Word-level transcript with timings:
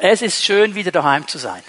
Es 0.00 0.22
ist 0.22 0.44
schön, 0.44 0.76
wieder 0.76 0.92
daheim 0.92 1.26
zu 1.26 1.38
sein. 1.38 1.60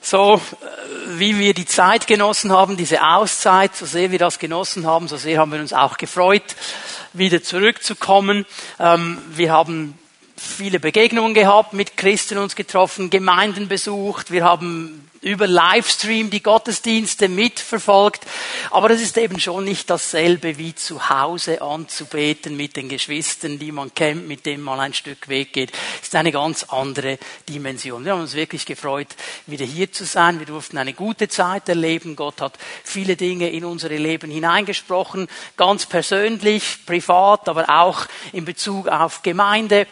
So 0.00 0.36
äh, 0.36 1.18
wie 1.18 1.38
wir 1.38 1.52
die 1.52 1.66
Zeit 1.66 2.06
genossen 2.06 2.52
haben, 2.52 2.78
diese 2.78 3.02
Auszeit, 3.06 3.76
so 3.76 3.84
sehr 3.84 4.10
wir 4.10 4.18
das 4.18 4.38
genossen 4.38 4.86
haben, 4.86 5.06
so 5.06 5.18
sehr 5.18 5.38
haben 5.38 5.52
wir 5.52 5.60
uns 5.60 5.74
auch 5.74 5.98
gefreut, 5.98 6.56
wieder 7.12 7.42
zurückzukommen. 7.42 8.46
Ähm, 8.78 9.18
wir 9.28 9.52
haben 9.52 9.98
viele 10.40 10.80
Begegnungen 10.80 11.34
gehabt, 11.34 11.74
mit 11.74 11.98
Christen 11.98 12.38
uns 12.38 12.56
getroffen, 12.56 13.10
Gemeinden 13.10 13.68
besucht. 13.68 14.30
Wir 14.30 14.44
haben 14.44 15.10
über 15.20 15.46
Livestream 15.46 16.30
die 16.30 16.42
Gottesdienste 16.42 17.28
mitverfolgt. 17.28 18.26
Aber 18.70 18.90
es 18.90 19.02
ist 19.02 19.18
eben 19.18 19.38
schon 19.38 19.64
nicht 19.64 19.90
dasselbe 19.90 20.56
wie 20.56 20.74
zu 20.74 21.10
Hause 21.10 21.60
anzubeten 21.60 22.56
mit 22.56 22.76
den 22.76 22.88
Geschwistern, 22.88 23.58
die 23.58 23.70
man 23.70 23.94
kennt, 23.94 24.26
mit 24.26 24.46
denen 24.46 24.62
man 24.62 24.80
ein 24.80 24.94
Stück 24.94 25.28
Weg 25.28 25.52
geht. 25.52 25.72
Es 26.00 26.08
ist 26.08 26.14
eine 26.14 26.32
ganz 26.32 26.64
andere 26.70 27.18
Dimension. 27.46 28.04
Wir 28.04 28.12
haben 28.12 28.22
uns 28.22 28.34
wirklich 28.34 28.64
gefreut, 28.64 29.08
wieder 29.46 29.66
hier 29.66 29.92
zu 29.92 30.06
sein. 30.06 30.38
Wir 30.38 30.46
durften 30.46 30.78
eine 30.78 30.94
gute 30.94 31.28
Zeit 31.28 31.68
erleben. 31.68 32.16
Gott 32.16 32.40
hat 32.40 32.58
viele 32.82 33.16
Dinge 33.16 33.50
in 33.50 33.66
unsere 33.66 33.98
Leben 33.98 34.30
hineingesprochen, 34.30 35.28
ganz 35.58 35.84
persönlich, 35.84 36.86
privat, 36.86 37.46
aber 37.46 37.68
auch 37.68 38.06
in 38.32 38.46
Bezug 38.46 38.88
auf 38.88 39.20
Gemeinde. 39.20 39.86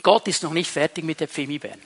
Gott 0.00 0.26
ist 0.28 0.42
noch 0.42 0.52
nicht 0.52 0.70
fertig 0.70 1.04
mit 1.04 1.20
der 1.20 1.28
Pfimi-Band. 1.28 1.82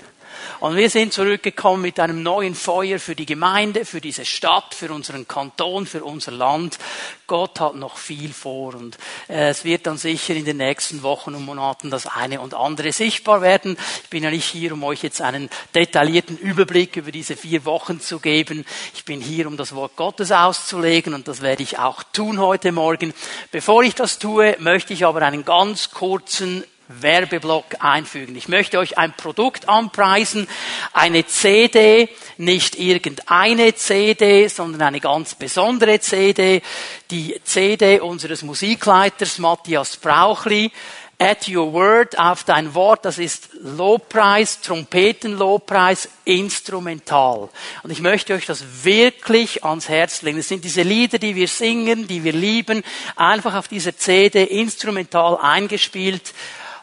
Und 0.61 0.77
wir 0.77 0.91
sind 0.91 1.13
zurückgekommen 1.13 1.83
mit 1.83 1.99
einem 2.01 2.23
neuen 2.23 2.55
Feuer 2.55 2.99
für 2.99 3.15
die 3.15 3.27
Gemeinde, 3.27 3.85
für 3.85 4.01
diese 4.01 4.25
Stadt, 4.25 4.75
für 4.75 4.93
unseren 4.93 5.27
Kanton, 5.27 5.87
für 5.87 6.05
unser 6.05 6.33
Land. 6.33 6.79
Gott 7.27 7.61
hat 7.61 7.75
noch 7.75 7.99
viel 7.99 8.33
vor 8.33 8.75
und 8.75 8.97
äh, 9.29 9.49
es 9.49 9.65
wird 9.65 9.87
dann 9.87 9.99
sicher 9.99 10.35
in 10.35 10.45
den 10.45 10.59
nächsten 10.59 11.03
Wochen 11.03 11.35
und 11.35 11.45
Monaten 11.45 11.91
das 11.91 12.07
eine 12.07 12.41
und 12.41 12.55
andere 12.55 12.93
sichtbar 12.93 13.43
werden. 13.43 13.77
Ich 14.05 14.11
bin 14.11 14.23
ja 14.23 14.31
nicht 14.31 14.45
hier, 14.45 14.73
um 14.73 14.85
euch 14.85 15.03
jetzt 15.03 15.21
einen 15.21 15.51
detaillierten 15.75 16.39
Überblick 16.39 16.97
über 16.97 17.11
diese 17.11 17.37
vier 17.37 17.65
Wochen 17.65 18.01
zu 18.01 18.21
geben. 18.21 18.65
Ich 18.95 19.05
bin 19.05 19.21
hier, 19.21 19.47
um 19.47 19.57
das 19.57 19.75
Wort 19.75 19.97
Gottes 19.97 20.31
auszulegen 20.31 21.15
und 21.15 21.29
das 21.29 21.43
werde 21.43 21.63
ich 21.63 21.79
auch 21.79 22.03
tun 22.13 22.39
heute 22.39 22.73
Morgen. 22.73 23.13
Bevor 23.51 23.83
ich 23.83 23.95
das 23.95 24.19
tue, 24.19 24.57
möchte 24.61 24.93
ich 24.93 25.05
aber 25.05 25.23
einen 25.23 25.45
ganz 25.45 25.91
kurzen 25.91 26.65
Werbeblock 26.89 27.65
einfügen. 27.81 28.37
Ich 28.37 28.49
möchte 28.49 28.79
euch 28.79 28.99
ein 28.99 29.13
Produkt 29.13 29.69
anpreisen, 29.69 30.49
eine 30.93 31.27
CD, 31.27 32.09
nicht 32.37 32.79
irgendeine 32.79 33.75
CD, 33.75 34.49
sondern 34.49 34.83
eine 34.83 35.01
ganz 35.01 35.35
besondere 35.35 36.01
CD, 36.01 36.63
die 37.11 37.41
CD 37.45 38.01
unseres 38.01 38.43
Musikleiters 38.43 39.39
Matthias 39.39 39.97
Brauchli. 39.97 40.71
At 41.19 41.49
Your 41.49 41.73
Word, 41.73 42.19
auf 42.19 42.45
dein 42.45 42.75
Wort, 42.75 43.07
das 43.07 43.17
ist 43.17 43.49
Lobpreis, 43.63 44.61
Trompetenlobpreis, 44.61 46.11
instrumental. 46.27 47.49
Und 47.83 47.91
ich 47.91 48.03
möchte 48.03 48.35
euch 48.35 48.45
das 48.45 48.85
wirklich 48.85 49.65
ans 49.65 49.89
Herz 49.89 50.21
legen. 50.21 50.37
Es 50.37 50.49
sind 50.49 50.63
diese 50.63 50.83
Lieder, 50.83 51.19
die 51.19 51.35
wir 51.35 51.49
singen, 51.49 52.07
die 52.07 52.23
wir 52.23 52.35
lieben, 52.35 52.83
einfach 53.17 53.55
auf 53.55 53.67
dieser 53.67 53.97
CD 53.97 54.45
instrumental 54.45 55.39
eingespielt. 55.39 56.35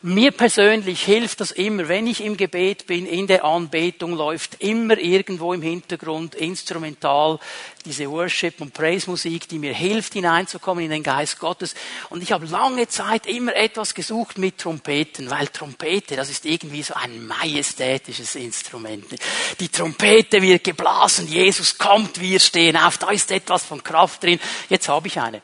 Mir 0.06 0.32
persönlich 0.32 1.02
hilft 1.02 1.40
das 1.40 1.52
immer, 1.52 1.88
wenn 1.88 2.08
ich 2.08 2.20
im 2.20 2.36
Gebet 2.36 2.88
bin, 2.88 3.06
in 3.06 3.26
der 3.26 3.46
Anbetung 3.46 4.12
läuft 4.18 4.62
immer 4.62 4.98
irgendwo 4.98 5.54
im 5.54 5.62
Hintergrund 5.62 6.36
instrumental 6.36 7.40
diese 7.86 8.12
Worship- 8.12 8.60
und 8.60 8.74
Praise-Musik, 8.74 9.48
die 9.48 9.60
mir 9.60 9.74
hilft, 9.74 10.12
hineinzukommen 10.12 10.84
in 10.84 10.92
den 10.92 11.04
Geist 11.04 11.40
Gottes. 11.40 11.74
Und 12.10 12.22
ich 12.22 12.34
habe 12.34 12.46
lange 12.48 12.90
Zeit 12.90 13.28
immer 13.28 13.56
etwas 13.56 13.94
gesucht 13.94 14.38
mit 14.38 14.58
Trompeten, 14.58 15.30
weil 15.30 15.48
Trompete, 15.48 16.18
das 16.18 16.30
ist 16.30 16.46
irgendwie 16.46 16.84
so 16.84 16.96
ein 16.96 17.26
majestätisches 17.26 18.36
Instrument. 18.36 19.06
Die 19.62 19.70
Trompete 19.70 20.42
wird 20.42 20.66
geblasen, 20.66 21.30
Jesus 21.30 21.78
kommt, 21.78 22.20
wir 22.20 22.42
stehen 22.42 22.76
auf, 22.76 22.98
da 22.98 23.10
ist 23.10 23.32
etwas 23.32 23.64
von 23.64 23.82
Kraft 23.82 24.24
drin. 24.24 24.42
Jetzt 24.68 24.90
habe 24.90 25.08
ich 25.08 25.18
eine. 25.18 25.42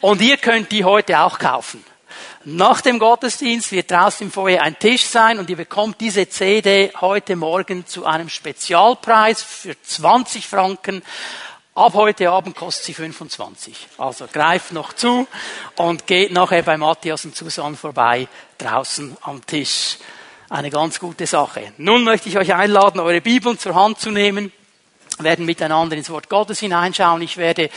Und 0.00 0.22
ihr 0.22 0.38
könnt 0.38 0.72
die 0.72 0.84
heute 0.84 1.20
auch 1.20 1.38
kaufen. 1.38 1.84
Nach 2.50 2.80
dem 2.80 2.98
Gottesdienst 2.98 3.72
wird 3.72 3.90
draußen 3.90 4.26
im 4.26 4.32
Foyer 4.32 4.62
ein 4.62 4.78
Tisch 4.78 5.04
sein 5.04 5.38
und 5.38 5.50
ihr 5.50 5.56
bekommt 5.56 6.00
diese 6.00 6.30
CD 6.30 6.90
heute 6.98 7.36
Morgen 7.36 7.86
zu 7.86 8.06
einem 8.06 8.30
Spezialpreis 8.30 9.42
für 9.42 9.76
20 9.82 10.46
Franken. 10.46 11.02
Ab 11.74 11.92
heute 11.92 12.30
Abend 12.30 12.56
kostet 12.56 12.86
sie 12.86 12.94
25. 12.94 13.88
Also 13.98 14.26
greift 14.32 14.72
noch 14.72 14.94
zu 14.94 15.26
und 15.76 16.06
geht 16.06 16.32
nachher 16.32 16.62
bei 16.62 16.78
Matthias 16.78 17.26
und 17.26 17.36
Susan 17.36 17.76
vorbei 17.76 18.28
draußen 18.56 19.18
am 19.20 19.44
Tisch. 19.44 19.98
Eine 20.48 20.70
ganz 20.70 21.00
gute 21.00 21.26
Sache. 21.26 21.74
Nun 21.76 22.02
möchte 22.02 22.30
ich 22.30 22.38
euch 22.38 22.54
einladen, 22.54 22.98
eure 22.98 23.20
Bibeln 23.20 23.58
zur 23.58 23.74
Hand 23.74 24.00
zu 24.00 24.10
nehmen 24.10 24.52
werden 25.18 25.44
miteinander 25.44 25.96
ins 25.96 26.10
Wort 26.10 26.28
Gottes 26.28 26.60
hineinschauen. 26.60 27.22
Ich 27.22 27.36
werde 27.36 27.70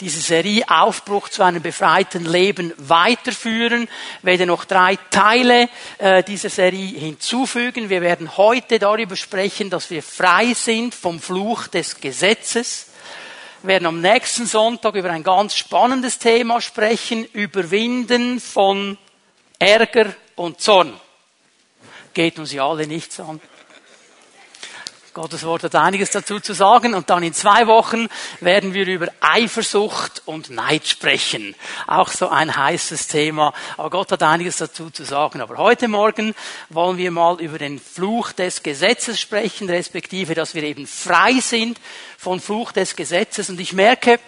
diese 0.00 0.20
Serie 0.20 0.64
Aufbruch 0.68 1.28
zu 1.28 1.42
einem 1.42 1.62
befreiten 1.62 2.24
Leben 2.24 2.72
weiterführen, 2.76 3.88
werde 4.22 4.46
noch 4.46 4.64
drei 4.64 4.96
Teile 5.10 5.68
äh, 5.98 6.22
dieser 6.22 6.50
Serie 6.50 6.98
hinzufügen. 6.98 7.90
Wir 7.90 8.00
werden 8.00 8.36
heute 8.36 8.78
darüber 8.78 9.16
sprechen, 9.16 9.70
dass 9.70 9.90
wir 9.90 10.02
frei 10.02 10.54
sind 10.54 10.94
vom 10.94 11.20
Fluch 11.20 11.68
des 11.68 12.00
Gesetzes. 12.00 12.86
Wir 13.62 13.68
werden 13.68 13.86
am 13.86 14.00
nächsten 14.00 14.46
Sonntag 14.46 14.94
über 14.94 15.10
ein 15.10 15.24
ganz 15.24 15.56
spannendes 15.56 16.18
Thema 16.18 16.60
sprechen, 16.60 17.24
Überwinden 17.24 18.40
von 18.40 18.96
Ärger 19.58 20.14
und 20.36 20.60
Zorn. 20.60 20.92
Geht 22.14 22.38
uns 22.38 22.52
ja 22.52 22.68
alle 22.68 22.86
nichts 22.86 23.18
an. 23.18 23.40
Gottes 25.14 25.44
Wort 25.44 25.62
hat 25.62 25.74
einiges 25.74 26.10
dazu 26.10 26.40
zu 26.40 26.52
sagen 26.52 26.94
und 26.94 27.10
dann 27.10 27.22
in 27.22 27.32
zwei 27.32 27.66
Wochen 27.66 28.08
werden 28.40 28.74
wir 28.74 28.86
über 28.86 29.08
Eifersucht 29.20 30.22
und 30.26 30.50
Neid 30.50 30.86
sprechen. 30.86 31.54
Auch 31.86 32.08
so 32.08 32.28
ein 32.28 32.56
heißes 32.56 33.08
Thema. 33.08 33.52
Aber 33.76 33.90
Gott 33.90 34.12
hat 34.12 34.22
einiges 34.22 34.58
dazu 34.58 34.90
zu 34.90 35.04
sagen. 35.04 35.40
Aber 35.40 35.56
heute 35.56 35.88
Morgen 35.88 36.34
wollen 36.68 36.98
wir 36.98 37.10
mal 37.10 37.40
über 37.40 37.58
den 37.58 37.78
Fluch 37.78 38.32
des 38.32 38.62
Gesetzes 38.62 39.20
sprechen, 39.20 39.68
respektive, 39.68 40.34
dass 40.34 40.54
wir 40.54 40.62
eben 40.62 40.86
frei 40.86 41.40
sind 41.40 41.78
von 42.16 42.40
Fluch 42.40 42.72
des 42.72 42.94
Gesetzes. 42.94 43.50
Und 43.50 43.60
ich 43.60 43.72
merke, 43.72 44.20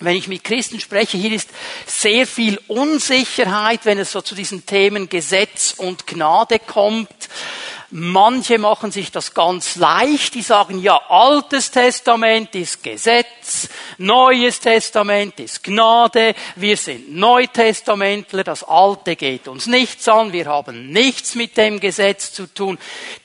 wenn 0.00 0.16
ich 0.16 0.28
mit 0.28 0.44
Christen 0.44 0.80
spreche, 0.80 1.18
hier 1.18 1.32
ist 1.32 1.50
sehr 1.86 2.26
viel 2.26 2.58
Unsicherheit, 2.68 3.80
wenn 3.84 3.98
es 3.98 4.12
so 4.12 4.22
zu 4.22 4.34
diesen 4.34 4.64
Themen 4.64 5.08
Gesetz 5.08 5.74
und 5.76 6.06
Gnade 6.06 6.58
kommt. 6.58 7.28
Manche 7.92 8.58
machen 8.58 8.92
sich 8.92 9.10
das 9.10 9.34
ganz 9.34 9.74
leicht, 9.74 10.34
die 10.34 10.42
sagen, 10.42 10.80
ja, 10.80 11.00
Altes 11.08 11.72
Testament 11.72 12.54
ist 12.54 12.84
Gesetz, 12.84 13.68
Neues 13.98 14.60
Testament 14.60 15.40
ist 15.40 15.64
Gnade, 15.64 16.36
wir 16.54 16.76
sind 16.76 17.12
Neutestamentler, 17.12 18.44
das 18.44 18.62
Alte 18.62 19.16
geht 19.16 19.48
uns 19.48 19.66
nichts 19.66 20.08
an, 20.08 20.32
wir 20.32 20.46
haben 20.46 20.90
nichts 20.90 21.34
mit 21.34 21.56
dem 21.56 21.80
Gesetz 21.80 22.32
zu 22.32 22.46
tun. 22.46 22.78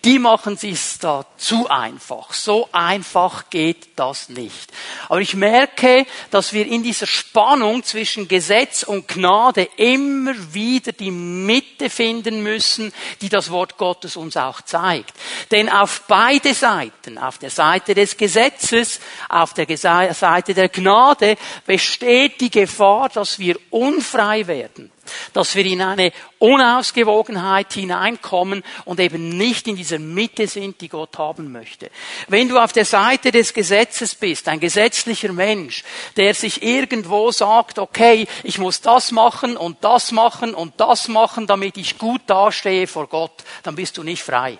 Die 0.03 0.17
machen 0.17 0.57
sich 0.57 0.79
da 0.99 1.25
zu 1.37 1.69
einfach. 1.69 2.33
So 2.33 2.67
einfach 2.71 3.49
geht 3.49 3.89
das 3.95 4.29
nicht. 4.29 4.71
Aber 5.09 5.21
ich 5.21 5.35
merke, 5.35 6.07
dass 6.31 6.53
wir 6.53 6.65
in 6.65 6.81
dieser 6.81 7.07
Spannung 7.07 7.83
zwischen 7.83 8.27
Gesetz 8.27 8.83
und 8.83 9.07
Gnade 9.07 9.69
immer 9.77 10.33
wieder 10.53 10.91
die 10.91 11.11
Mitte 11.11 11.89
finden 11.89 12.41
müssen, 12.41 12.91
die 13.21 13.29
das 13.29 13.51
Wort 13.51 13.77
Gottes 13.77 14.15
uns 14.15 14.35
auch 14.37 14.54
zeigt. 14.61 15.13
Denn 15.51 15.69
auf 15.69 16.03
beide 16.07 16.53
Seiten, 16.53 17.17
auf 17.17 17.37
der 17.37 17.49
Seite 17.49 17.93
des 17.93 18.17
Gesetzes, 18.17 18.99
auf 19.29 19.53
der 19.53 19.77
Seite 19.77 20.53
der 20.53 20.69
Gnade, 20.69 21.37
besteht 21.65 22.41
die 22.41 22.51
Gefahr, 22.51 23.09
dass 23.09 23.39
wir 23.39 23.57
unfrei 23.69 24.47
werden 24.47 24.91
dass 25.33 25.55
wir 25.55 25.65
in 25.65 25.81
eine 25.81 26.11
Unausgewogenheit 26.39 27.73
hineinkommen 27.73 28.63
und 28.85 28.99
eben 28.99 29.29
nicht 29.29 29.67
in 29.67 29.75
dieser 29.75 29.99
Mitte 29.99 30.47
sind, 30.47 30.81
die 30.81 30.89
Gott 30.89 31.17
haben 31.17 31.51
möchte. 31.51 31.89
Wenn 32.27 32.49
du 32.49 32.59
auf 32.59 32.73
der 32.73 32.85
Seite 32.85 33.31
des 33.31 33.53
Gesetzes 33.53 34.15
bist, 34.15 34.47
ein 34.47 34.59
gesetzlicher 34.59 35.31
Mensch, 35.31 35.83
der 36.17 36.33
sich 36.33 36.61
irgendwo 36.61 37.31
sagt, 37.31 37.79
okay, 37.79 38.27
ich 38.43 38.57
muss 38.57 38.81
das 38.81 39.11
machen 39.11 39.57
und 39.57 39.83
das 39.83 40.11
machen 40.11 40.53
und 40.53 40.73
das 40.77 41.07
machen, 41.07 41.47
damit 41.47 41.77
ich 41.77 41.97
gut 41.97 42.21
dastehe 42.27 42.87
vor 42.87 43.07
Gott, 43.07 43.43
dann 43.63 43.75
bist 43.75 43.97
du 43.97 44.03
nicht 44.03 44.23
frei. 44.23 44.59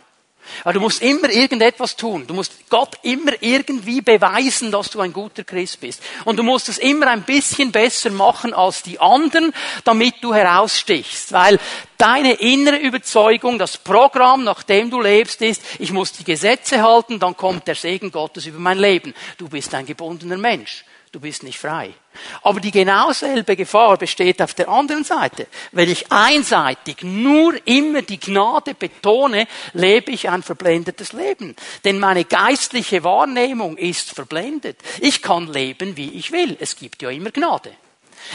Aber 0.64 0.74
du 0.74 0.80
musst 0.80 1.02
immer 1.02 1.30
irgendetwas 1.30 1.96
tun. 1.96 2.26
Du 2.28 2.34
musst 2.34 2.70
Gott 2.70 2.98
immer 3.04 3.34
irgendwie 3.42 4.02
beweisen, 4.02 4.72
dass 4.72 4.90
du 4.90 5.02
ein 5.02 5.14
guter 5.14 5.44
Christ 5.44 5.80
bist. 5.80 6.02
Und 6.24 6.38
du 6.38 6.44
musst 6.44 6.70
es 6.70 6.78
immer 6.78 7.08
ein 7.08 7.24
bisschen 7.24 7.72
besser 7.72 8.10
machen 8.10 8.54
als 8.54 8.84
die 8.84 9.00
anderen, 9.00 9.54
damit 9.84 10.16
du 10.22 10.34
herausstichst. 10.34 11.32
Weil 11.32 11.60
deine 11.98 12.34
innere 12.34 12.78
Überzeugung, 12.78 13.60
das 13.60 13.78
Programm, 13.78 14.44
nach 14.44 14.64
dem 14.64 14.90
du 14.90 15.02
lebst, 15.02 15.42
ist, 15.42 15.62
ich 15.80 15.92
muss 15.92 16.12
die 16.12 16.24
Gesetze 16.24 16.82
halten, 16.82 17.20
dann 17.20 17.38
kommt 17.38 17.68
der 17.68 17.76
Segen 17.76 18.12
Gottes 18.12 18.46
über 18.46 18.60
mein 18.60 18.80
Leben. 18.80 19.14
Du 19.38 19.50
bist 19.50 19.74
ein 19.74 19.86
gebundener 19.86 20.38
Mensch. 20.38 20.86
Du 21.12 21.20
bist 21.20 21.44
nicht 21.44 21.60
frei. 21.60 21.94
Aber 22.42 22.60
die 22.60 22.72
genau 22.72 23.12
selbe 23.12 23.56
Gefahr 23.56 23.98
besteht 23.98 24.42
auf 24.42 24.54
der 24.54 24.70
anderen 24.70 25.04
Seite. 25.04 25.48
Wenn 25.72 25.90
ich 25.90 26.12
einseitig 26.12 27.04
nur 27.04 27.56
immer 27.66 28.02
die 28.02 28.20
Gnade 28.20 28.74
betone, 28.74 29.48
lebe 29.74 30.12
ich 30.12 30.30
ein 30.30 30.44
verblendetes 30.44 31.14
Leben. 31.14 31.56
Denn 31.84 32.00
meine 32.00 32.26
geistliche 32.26 33.04
Wahrnehmung 33.04 33.78
ist 33.78 34.12
verblendet. 34.12 34.78
Ich 35.02 35.22
kann 35.22 35.52
leben, 35.52 35.98
wie 35.98 36.12
ich 36.12 36.32
will. 36.32 36.58
Es 36.60 36.76
gibt 36.76 37.02
ja 37.02 37.10
immer 37.10 37.32
Gnade. 37.32 37.72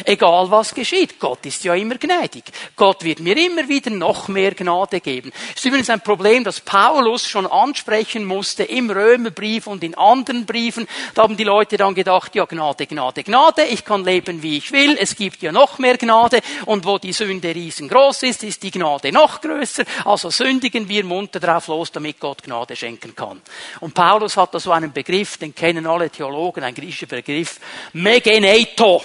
Egal 0.05 0.51
was 0.51 0.75
geschieht, 0.75 1.19
Gott 1.19 1.45
ist 1.47 1.65
ja 1.65 1.75
immer 1.75 1.97
gnädig. 1.97 2.45
Gott 2.77 3.05
wird 3.05 3.21
mir 3.21 3.37
immer 3.37 3.69
wieder 3.69 3.91
noch 3.91 4.29
mehr 4.29 4.55
Gnade 4.55 5.01
geben. 5.01 5.31
Das 5.31 5.57
ist 5.57 5.65
übrigens 5.65 5.91
ein 5.91 6.01
Problem, 6.01 6.45
das 6.45 6.61
Paulus 6.61 7.29
schon 7.29 7.47
ansprechen 7.47 8.25
musste 8.25 8.65
im 8.65 8.91
Römerbrief 8.91 9.67
und 9.67 9.85
in 9.85 9.95
anderen 9.95 10.47
Briefen. 10.47 10.87
Da 11.15 11.23
haben 11.23 11.37
die 11.37 11.45
Leute 11.45 11.77
dann 11.77 11.95
gedacht, 11.95 12.35
ja 12.35 12.45
Gnade, 12.45 12.87
Gnade, 12.87 13.23
Gnade, 13.23 13.65
ich 13.65 13.85
kann 13.85 14.05
leben 14.05 14.43
wie 14.43 14.57
ich 14.57 14.73
will, 14.73 14.97
es 14.99 15.17
gibt 15.17 15.43
ja 15.43 15.53
noch 15.53 15.79
mehr 15.79 15.99
Gnade 15.99 16.41
und 16.67 16.85
wo 16.87 16.99
die 16.99 17.13
Sünde 17.13 17.55
riesengroß 17.55 18.23
ist, 18.25 18.43
ist 18.45 18.63
die 18.63 18.71
Gnade 18.71 19.13
noch 19.13 19.41
größer. 19.41 19.85
Also 20.05 20.31
sündigen 20.31 20.89
wir 20.89 21.05
munter 21.05 21.41
drauf 21.41 21.69
los, 21.69 21.93
damit 21.93 22.21
Gott 22.21 22.43
Gnade 22.43 22.77
schenken 22.77 23.15
kann. 23.15 23.41
Und 23.81 23.95
Paulus 23.95 24.37
hat 24.37 24.55
da 24.55 24.61
so 24.61 24.73
einen 24.73 24.93
Begriff, 24.93 25.37
den 25.37 25.55
kennen 25.55 25.87
alle 25.87 26.11
Theologen, 26.11 26.65
ein 26.65 26.75
griechischer 26.75 27.07
Begriff, 27.07 27.61
Megeneto 27.93 29.03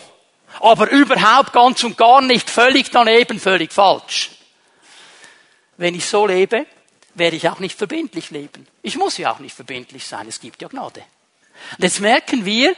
aber 0.59 0.89
überhaupt 0.91 1.53
ganz 1.53 1.83
und 1.83 1.97
gar 1.97 2.21
nicht 2.21 2.49
völlig 2.49 2.91
daneben, 2.91 3.39
völlig 3.39 3.71
falsch. 3.71 4.31
Wenn 5.77 5.95
ich 5.95 6.05
so 6.05 6.25
lebe, 6.25 6.65
werde 7.13 7.35
ich 7.35 7.49
auch 7.49 7.59
nicht 7.59 7.77
verbindlich 7.77 8.31
leben. 8.31 8.67
Ich 8.81 8.97
muss 8.97 9.17
ja 9.17 9.33
auch 9.33 9.39
nicht 9.39 9.55
verbindlich 9.55 10.05
sein, 10.05 10.27
es 10.27 10.39
gibt 10.39 10.61
ja 10.61 10.67
Gnade. 10.67 11.03
Und 11.77 11.83
jetzt 11.83 11.99
merken 11.99 12.45
wir, 12.45 12.75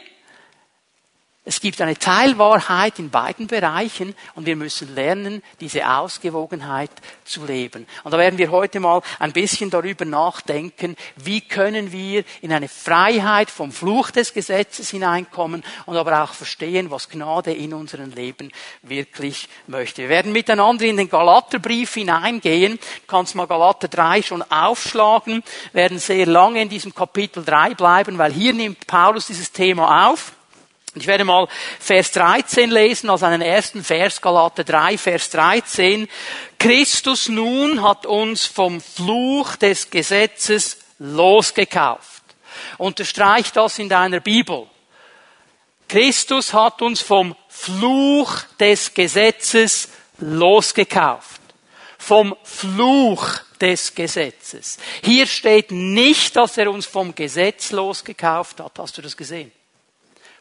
es 1.47 1.61
gibt 1.61 1.79
eine 1.79 1.97
Teilwahrheit 1.97 2.99
in 2.99 3.09
beiden 3.09 3.47
Bereichen 3.47 4.13
und 4.35 4.45
wir 4.45 4.57
müssen 4.57 4.93
lernen, 4.93 5.41
diese 5.61 5.89
Ausgewogenheit 5.89 6.91
zu 7.23 7.45
leben. 7.45 7.87
Und 8.03 8.11
da 8.11 8.17
werden 8.17 8.37
wir 8.37 8.51
heute 8.51 8.81
mal 8.81 9.01
ein 9.17 9.31
bisschen 9.31 9.69
darüber 9.69 10.03
nachdenken, 10.03 10.97
wie 11.15 11.39
können 11.39 11.93
wir 11.93 12.25
in 12.41 12.51
eine 12.51 12.67
Freiheit 12.67 13.49
vom 13.49 13.71
Fluch 13.71 14.11
des 14.11 14.33
Gesetzes 14.33 14.89
hineinkommen 14.89 15.63
und 15.85 15.95
aber 15.95 16.21
auch 16.21 16.33
verstehen, 16.33 16.91
was 16.91 17.07
Gnade 17.07 17.53
in 17.53 17.73
unserem 17.73 18.11
Leben 18.11 18.51
wirklich 18.81 19.47
möchte. 19.67 20.01
Wir 20.01 20.09
werden 20.09 20.33
miteinander 20.33 20.83
in 20.83 20.97
den 20.97 21.09
Galaterbrief 21.09 21.93
hineingehen. 21.93 22.73
Du 22.73 23.07
kannst 23.07 23.35
mal 23.35 23.47
Galater 23.47 23.87
3 23.87 24.21
schon 24.21 24.43
aufschlagen, 24.51 25.41
wir 25.71 25.81
werden 25.81 25.99
sehr 25.99 26.25
lange 26.25 26.61
in 26.61 26.67
diesem 26.67 26.93
Kapitel 26.93 27.45
3 27.45 27.73
bleiben, 27.75 28.17
weil 28.17 28.33
hier 28.33 28.51
nimmt 28.51 28.85
Paulus 28.85 29.27
dieses 29.27 29.53
Thema 29.53 30.09
auf. 30.09 30.33
Ich 31.01 31.07
werde 31.07 31.23
mal 31.23 31.47
Vers 31.79 32.11
13 32.11 32.69
lesen, 32.69 33.09
als 33.09 33.23
einen 33.23 33.41
ersten 33.41 33.83
Vers, 33.83 34.21
Galater 34.21 34.63
3, 34.63 34.97
Vers 34.97 35.29
13. 35.29 36.07
Christus 36.59 37.29
nun 37.29 37.81
hat 37.81 38.05
uns 38.05 38.45
vom 38.45 38.81
Fluch 38.81 39.55
des 39.55 39.89
Gesetzes 39.89 40.79
losgekauft. 40.99 42.23
Unterstreich 42.77 43.51
das 43.51 43.79
in 43.79 43.89
deiner 43.89 44.19
Bibel. 44.19 44.67
Christus 45.87 46.53
hat 46.53 46.81
uns 46.81 47.01
vom 47.01 47.35
Fluch 47.47 48.41
des 48.59 48.93
Gesetzes 48.93 49.89
losgekauft. 50.19 51.41
Vom 51.97 52.35
Fluch 52.43 53.39
des 53.59 53.93
Gesetzes. 53.95 54.77
Hier 55.03 55.25
steht 55.25 55.71
nicht, 55.71 56.35
dass 56.35 56.57
er 56.57 56.69
uns 56.71 56.85
vom 56.85 57.15
Gesetz 57.15 57.71
losgekauft 57.71 58.59
hat. 58.59 58.77
Hast 58.77 58.97
du 58.97 59.01
das 59.01 59.17
gesehen? 59.17 59.51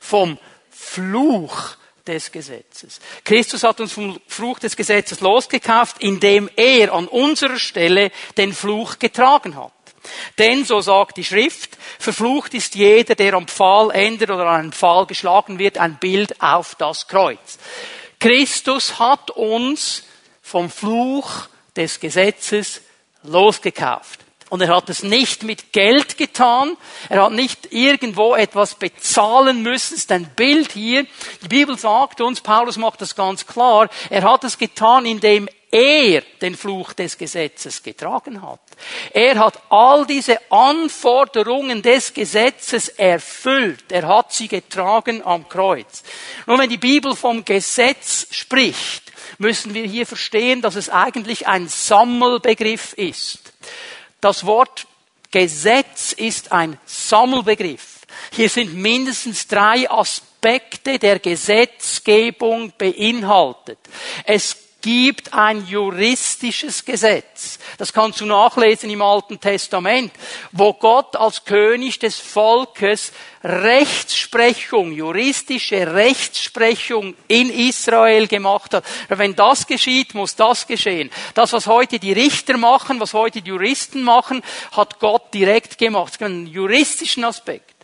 Vom 0.06 0.38
Fluch 0.70 1.76
des 2.06 2.31
Gesetzes. 2.31 3.00
Christus 3.25 3.64
hat 3.64 3.81
uns 3.81 3.93
vom 3.93 4.20
Fluch 4.29 4.58
des 4.58 4.76
Gesetzes 4.76 5.20
losgekauft, 5.20 5.97
indem 6.00 6.49
er 6.56 6.93
an 6.93 7.08
unserer 7.08 7.58
Stelle 7.58 8.12
den 8.37 8.53
Fluch 8.53 8.99
getragen 8.99 9.56
hat. 9.56 9.73
Denn, 10.38 10.64
so 10.64 10.81
sagt 10.81 11.17
die 11.17 11.25
Schrift, 11.25 11.76
verflucht 11.99 12.55
ist 12.55 12.76
jeder, 12.76 13.17
der 13.17 13.35
am 13.35 13.49
Pfahl 13.49 13.91
ändert 13.91 14.31
oder 14.31 14.47
an 14.47 14.61
einem 14.61 14.73
Pfahl 14.73 15.06
geschlagen 15.06 15.58
wird, 15.58 15.79
ein 15.79 15.99
Bild 15.99 16.41
auf 16.41 16.76
das 16.76 17.08
Kreuz. 17.08 17.58
Christus 18.20 19.00
hat 19.00 19.32
uns 19.32 20.05
vom 20.41 20.70
Fluch 20.70 21.49
des 21.75 21.99
Gesetzes 21.99 22.82
losgekauft. 23.25 24.25
Und 24.48 24.60
er 24.60 24.75
hat 24.75 24.88
es 24.90 25.02
nicht 25.02 25.43
mit 25.43 25.72
Geld 25.72 26.16
getan. 26.16 26.76
Er 27.08 27.25
hat 27.25 27.32
nicht 27.32 27.72
irgendwo 27.72 28.34
etwas 28.34 28.76
bezahlen 28.76 29.62
müssen. 29.62 29.94
Das 29.94 29.98
ist 29.98 30.12
ein 30.12 30.31
Bild 30.37 30.72
hier. 30.72 31.06
Die 31.43 31.48
Bibel 31.48 31.76
sagt 31.76 32.20
uns, 32.20 32.40
Paulus 32.40 32.76
macht 32.76 33.00
das 33.00 33.16
ganz 33.16 33.46
klar, 33.46 33.88
er 34.10 34.22
hat 34.22 34.44
es 34.44 34.56
getan, 34.58 35.04
indem 35.04 35.48
er 35.70 36.22
den 36.40 36.56
Fluch 36.56 36.93
des 36.93 37.19
Gesetzes 37.19 37.82
getragen 37.82 38.40
hat. 38.40 38.60
Er 39.12 39.38
hat 39.38 39.60
all 39.69 40.06
diese 40.06 40.38
Anforderungen 40.50 41.82
des 41.82 42.14
Gesetzes 42.14 42.88
erfüllt. 42.88 43.84
Er 43.90 44.06
hat 44.06 44.32
sie 44.32 44.48
getragen 44.48 45.22
am 45.25 45.48
Kreuz. 45.48 46.02
Nun, 46.46 46.60
wenn 46.60 46.70
die 46.70 46.78
Bibel 46.78 47.16
vom 47.16 47.44
Gesetz 47.44 48.28
spricht, 48.31 49.12
müssen 49.38 49.75
wir 49.75 49.84
hier 49.84 50.06
verstehen, 50.06 50.62
dass 50.62 50.76
es 50.76 50.88
eigentlich 50.88 51.46
ein 51.46 51.69
Sammelbegriff 51.69 52.93
ist. 52.94 53.52
Das 54.21 54.45
Wort 54.47 54.87
Gesetz 55.31 56.13
ist 56.13 56.53
ein 56.53 56.79
Sammelbegriff. 56.87 58.01
Hier 58.33 58.49
sind 58.49 58.75
mindestens 58.75 59.47
drei 59.47 59.91
Aspekte 59.91 60.99
der 60.99 61.19
Gesetzgebung 61.19 62.73
beinhaltet. 62.79 63.79
Es 64.25 64.57
gibt 64.87 65.35
ein 65.35 65.67
juristisches 65.67 66.85
Gesetz. 66.85 67.59
Das 67.77 67.93
kannst 67.93 68.21
du 68.21 68.25
nachlesen 68.25 68.88
im 68.88 69.03
Alten 69.03 69.41
Testament, 69.41 70.12
wo 70.53 70.75
Gott 70.75 71.17
als 71.17 71.44
König 71.44 71.99
des 71.99 72.21
Volkes 72.21 73.11
Rechtsprechung, 73.43 74.93
juristische 74.93 75.93
Rechtsprechung 75.93 77.17
in 77.27 77.50
Israel 77.50 78.29
gemacht 78.29 78.75
hat. 78.75 78.85
Wenn 79.09 79.35
das 79.35 79.67
geschieht, 79.67 80.15
muss 80.15 80.37
das 80.37 80.69
geschehen. 80.69 81.11
Das, 81.35 81.53
was 81.53 81.67
heute 81.67 81.99
die 81.99 82.12
Richter 82.12 82.56
machen, 82.56 83.00
was 83.00 83.12
heute 83.12 83.43
die 83.43 83.50
Juristen 83.50 84.05
machen, 84.05 84.41
hat 84.71 85.00
Gott 85.00 85.35
direkt 85.35 85.79
gemacht. 85.79 86.12
Es 86.12 86.19
gibt 86.19 86.31
einen 86.31 86.47
juristischen 86.47 87.25
Aspekt. 87.25 87.75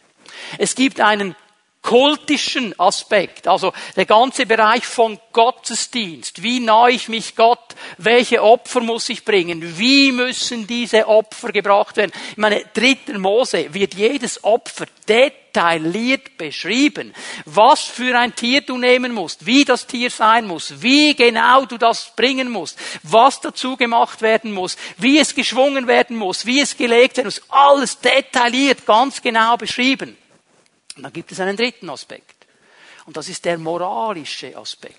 Es 0.56 0.76
gibt 0.76 1.00
einen 1.00 1.34
kultischen 1.82 2.79
Aspekt, 2.79 3.49
also 3.49 3.73
der 3.96 4.06
ganze 4.06 4.46
Bereich 4.46 4.87
von 4.87 5.19
Gottesdienst. 5.32 6.43
Wie 6.43 6.61
nahe 6.61 6.93
ich 6.93 7.08
mich 7.08 7.34
Gott? 7.34 7.75
Welche 7.99 8.43
Opfer 8.43 8.81
muss 8.81 9.08
ich 9.08 9.25
bringen? 9.25 9.79
Wie 9.79 10.12
müssen 10.12 10.67
diese 10.67 11.08
Opfer 11.08 11.50
gebracht 11.50 11.96
werden? 11.96 12.12
In 12.36 12.41
meine, 12.41 12.65
dritten 12.72 13.20
Mose 13.20 13.74
wird 13.74 13.94
jedes 13.94 14.44
Opfer 14.44 14.86
detailliert 15.08 16.39
beschrieben. 16.39 17.12
Was 17.46 17.81
für 17.82 18.17
ein 18.17 18.34
Tier 18.36 18.60
du 18.60 18.79
nehmen 18.79 19.12
musst, 19.12 19.44
wie 19.44 19.65
das 19.65 19.86
Tier 19.86 20.10
sein 20.10 20.46
muss, 20.46 20.82
wie 20.82 21.15
genau 21.17 21.65
du 21.65 21.79
das 21.79 22.12
bringen 22.15 22.48
musst, 22.48 22.79
was 23.03 23.41
dazu 23.41 23.77
gemacht 23.77 24.22
werden 24.22 24.53
muss, 24.53 24.77
wie 24.98 25.19
es 25.19 25.34
geschwungen 25.34 25.89
werden 25.89 26.17
muss, 26.17 26.46
wie 26.46 26.60
es 26.60 26.77
gelegt 26.77 27.17
werden 27.17 27.27
muss. 27.27 27.43
Alles 27.48 27.98
detailliert, 27.98 28.86
ganz 28.86 29.20
genau 29.20 29.56
beschrieben. 29.56 30.17
Und 30.96 31.05
dann 31.05 31.13
gibt 31.13 31.32
es 31.32 31.41
einen 31.41 31.56
dritten 31.56 31.91
Aspekt. 31.91 32.46
Und 33.06 33.17
das 33.17 33.29
ist 33.29 33.44
der 33.44 33.58
moralische 33.58 34.56
Aspekt. 34.56 34.96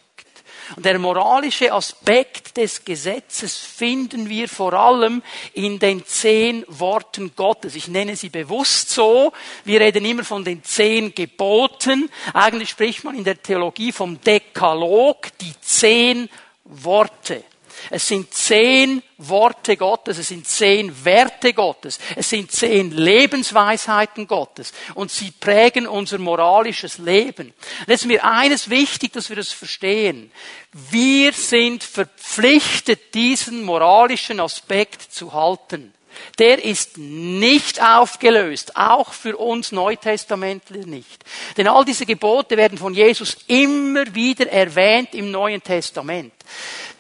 Und 0.76 0.86
der 0.86 0.98
moralische 0.98 1.74
Aspekt 1.74 2.58
des 2.58 2.86
Gesetzes 2.86 3.58
finden 3.58 4.30
wir 4.30 4.48
vor 4.48 4.74
allem 4.74 5.22
in 5.54 5.78
den 5.78 6.06
zehn 6.06 6.64
Worten 6.68 7.36
Gottes. 7.36 7.76
Ich 7.76 7.90
nenne 7.90 8.16
sie 8.16 8.30
bewusst 8.30 8.90
so. 8.90 9.34
Wir 9.66 9.82
reden 9.82 10.06
immer 10.06 10.24
von 10.24 10.44
den 10.44 10.64
zehn 10.64 11.14
Geboten. 11.14 12.10
Eigentlich 12.34 12.70
spricht 12.70 13.04
man 13.04 13.16
in 13.16 13.24
der 13.24 13.42
Theologie 13.42 13.92
vom 13.92 14.20
Dekalog, 14.22 15.38
die 15.40 15.54
zehn 15.62 16.30
Worte. 16.64 17.44
Es 17.90 18.08
sind 18.08 18.34
zehn 18.34 19.02
Worte 19.18 19.78
Gottes, 19.78 20.18
es 20.18 20.28
sind 20.28 20.48
zehn 20.48 21.06
Werte 21.06 21.54
Gottes, 21.54 22.00
es 22.16 22.30
sind 22.30 22.52
zehn 22.52 22.92
Lebensweisheiten 22.92 24.28
Gottes 24.28 24.74
und 24.96 25.12
sie 25.12 25.32
prägen 25.32 25.88
unser 25.88 26.18
moralisches 26.18 26.98
Leben. 26.98 27.54
Und 27.86 27.94
ist 27.94 28.06
mir 28.06 28.24
eines 28.26 28.70
wichtig, 28.70 29.14
dass 29.14 29.30
wir 29.30 29.36
das 29.36 29.52
verstehen. 29.52 30.32
Wir 30.72 31.32
sind 31.34 31.84
verpflichtet, 31.84 33.14
diesen 33.14 33.64
moralischen 33.64 34.40
Aspekt 34.40 35.02
zu 35.02 35.34
halten. 35.34 35.94
Der 36.40 36.64
ist 36.64 36.98
nicht 36.98 37.82
aufgelöst, 37.82 38.76
auch 38.76 39.14
für 39.14 39.38
uns 39.38 39.72
Neutestamentler 39.72 40.86
nicht. 40.86 41.24
Denn 41.58 41.68
all 41.68 41.86
diese 41.86 42.06
Gebote 42.06 42.58
werden 42.58 42.78
von 42.78 42.94
Jesus 42.94 43.38
immer 43.48 44.14
wieder 44.14 44.48
erwähnt 44.52 45.14
im 45.14 45.32
Neuen 45.32 45.62
Testament. 45.62 46.34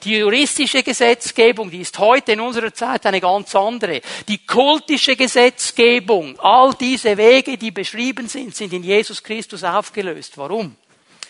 Die 0.03 0.17
juristische 0.17 0.84
Gesetzgebung, 0.84 1.72
die 1.72 1.82
ist 1.82 1.98
heute 1.98 2.34
in 2.34 2.41
unserer 2.41 2.74
Zeit 2.74 3.05
eine 3.05 3.22
ganz 3.22 3.55
andere. 3.55 4.01
Die 4.27 4.46
kultische 4.46 5.15
Gesetzgebung, 5.15 6.38
all 6.39 6.74
diese 6.74 7.15
Wege, 7.15 7.58
die 7.58 7.72
beschrieben 7.72 8.27
sind, 8.27 8.55
sind 8.55 8.74
in 8.74 8.84
Jesus 8.84 9.24
Christus 9.24 9.63
aufgelöst. 9.63 10.38
Warum? 10.38 10.75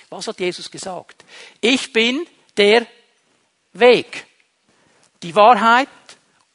Was 0.09 0.27
hat 0.27 0.39
Jesus 0.39 0.69
gesagt? 0.69 1.23
Ich 1.61 1.93
bin 1.93 2.25
der 2.57 2.85
Weg, 3.73 4.25
die 5.21 5.35
Wahrheit 5.35 5.89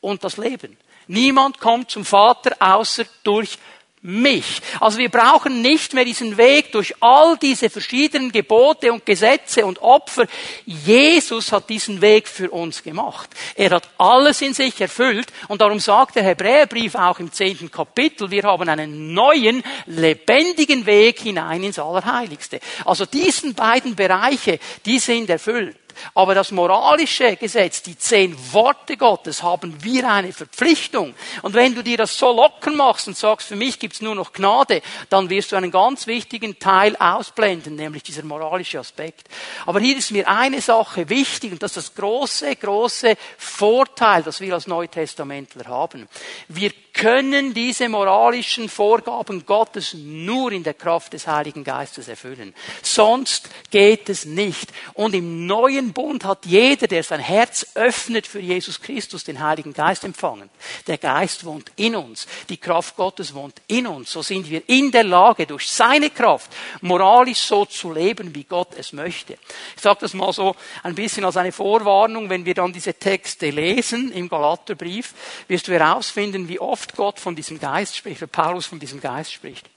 und 0.00 0.22
das 0.22 0.36
Leben. 0.36 0.76
Niemand 1.08 1.58
kommt 1.58 1.90
zum 1.90 2.04
Vater 2.04 2.54
außer 2.60 3.04
durch 3.24 3.58
mich. 4.02 4.60
Also 4.80 4.98
wir 4.98 5.08
brauchen 5.08 5.60
nicht 5.60 5.92
mehr 5.92 6.04
diesen 6.04 6.36
Weg 6.36 6.72
durch 6.72 6.94
all 7.00 7.36
diese 7.36 7.68
verschiedenen 7.68 8.30
Gebote 8.30 8.92
und 8.92 9.04
Gesetze 9.04 9.66
und 9.66 9.80
Opfer. 9.82 10.26
Jesus 10.64 11.52
hat 11.52 11.68
diesen 11.68 12.00
Weg 12.00 12.28
für 12.28 12.50
uns 12.50 12.82
gemacht. 12.82 13.28
Er 13.54 13.70
hat 13.70 13.88
alles 13.98 14.40
in 14.40 14.54
sich 14.54 14.80
erfüllt 14.80 15.32
und 15.48 15.60
darum 15.60 15.80
sagt 15.80 16.16
der 16.16 16.22
Hebräerbrief 16.22 16.94
auch 16.94 17.18
im 17.18 17.32
zehnten 17.32 17.70
Kapitel, 17.70 18.30
wir 18.30 18.44
haben 18.44 18.68
einen 18.68 19.12
neuen, 19.12 19.62
lebendigen 19.86 20.86
Weg 20.86 21.20
hinein 21.20 21.64
ins 21.64 21.78
Allerheiligste. 21.78 22.60
Also 22.84 23.04
diesen 23.04 23.54
beiden 23.54 23.96
Bereiche, 23.96 24.58
die 24.84 24.98
sind 24.98 25.28
erfüllt. 25.28 25.76
Aber 26.14 26.34
das 26.34 26.50
moralische 26.50 27.36
Gesetz, 27.36 27.82
die 27.82 27.98
zehn 27.98 28.36
Worte 28.52 28.96
Gottes, 28.96 29.42
haben 29.42 29.82
wir 29.82 30.08
eine 30.10 30.32
Verpflichtung. 30.32 31.14
Und 31.42 31.54
wenn 31.54 31.74
du 31.74 31.82
dir 31.82 31.96
das 31.96 32.16
so 32.16 32.32
locker 32.32 32.70
machst 32.70 33.08
und 33.08 33.16
sagst, 33.16 33.48
für 33.48 33.56
mich 33.56 33.78
gibt's 33.78 34.00
nur 34.00 34.14
noch 34.14 34.32
Gnade, 34.32 34.82
dann 35.10 35.30
wirst 35.30 35.52
du 35.52 35.56
einen 35.56 35.70
ganz 35.70 36.06
wichtigen 36.06 36.58
Teil 36.58 36.96
ausblenden, 36.96 37.76
nämlich 37.76 38.02
dieser 38.02 38.24
moralische 38.24 38.78
Aspekt. 38.78 39.28
Aber 39.66 39.80
hier 39.80 39.96
ist 39.96 40.10
mir 40.10 40.28
eine 40.28 40.60
Sache 40.60 41.08
wichtig 41.08 41.52
und 41.52 41.62
das 41.62 41.76
ist 41.76 41.88
das 41.88 41.94
große, 41.94 42.56
große 42.56 43.16
Vorteil, 43.36 44.22
das 44.22 44.40
wir 44.40 44.54
als 44.54 44.66
Neutestamentler 44.66 45.66
haben. 45.66 46.08
Wir 46.48 46.72
können 46.98 47.54
diese 47.54 47.88
moralischen 47.88 48.68
Vorgaben 48.68 49.46
Gottes 49.46 49.94
nur 49.94 50.50
in 50.50 50.64
der 50.64 50.74
Kraft 50.74 51.12
des 51.12 51.28
Heiligen 51.28 51.62
Geistes 51.62 52.08
erfüllen. 52.08 52.52
Sonst 52.82 53.48
geht 53.70 54.08
es 54.08 54.24
nicht. 54.24 54.72
Und 54.94 55.14
im 55.14 55.46
neuen 55.46 55.92
Bund 55.92 56.24
hat 56.24 56.44
jeder, 56.44 56.88
der 56.88 57.04
sein 57.04 57.20
Herz 57.20 57.68
öffnet 57.76 58.26
für 58.26 58.40
Jesus 58.40 58.80
Christus, 58.80 59.22
den 59.22 59.38
Heiligen 59.38 59.72
Geist 59.72 60.02
empfangen. 60.02 60.50
Der 60.88 60.98
Geist 60.98 61.44
wohnt 61.44 61.70
in 61.76 61.94
uns. 61.94 62.26
Die 62.48 62.56
Kraft 62.56 62.96
Gottes 62.96 63.32
wohnt 63.32 63.62
in 63.68 63.86
uns. 63.86 64.10
So 64.10 64.22
sind 64.22 64.50
wir 64.50 64.68
in 64.68 64.90
der 64.90 65.04
Lage, 65.04 65.46
durch 65.46 65.68
seine 65.68 66.10
Kraft 66.10 66.50
moralisch 66.80 67.38
so 67.38 67.64
zu 67.64 67.92
leben, 67.92 68.34
wie 68.34 68.42
Gott 68.42 68.70
es 68.76 68.92
möchte. 68.92 69.34
Ich 69.76 69.82
sage 69.82 70.00
das 70.00 70.14
mal 70.14 70.32
so 70.32 70.56
ein 70.82 70.96
bisschen 70.96 71.24
als 71.24 71.36
eine 71.36 71.52
Vorwarnung, 71.52 72.28
wenn 72.28 72.44
wir 72.44 72.54
dann 72.54 72.72
diese 72.72 72.94
Texte 72.94 73.50
lesen 73.50 74.10
im 74.10 74.28
Galaterbrief, 74.28 75.14
wirst 75.46 75.68
du 75.68 75.72
herausfinden, 75.72 76.48
wie 76.48 76.58
oft 76.58 76.87
oft 76.88 76.96
Gott 76.96 77.20
von 77.20 77.36
diesem 77.36 77.58
Geist 77.58 77.96
spricht, 77.96 78.22
oder 78.22 78.30
Paulus 78.30 78.66
von 78.66 78.78
diesem 78.78 79.00
Geist 79.00 79.32
spricht. 79.32 79.68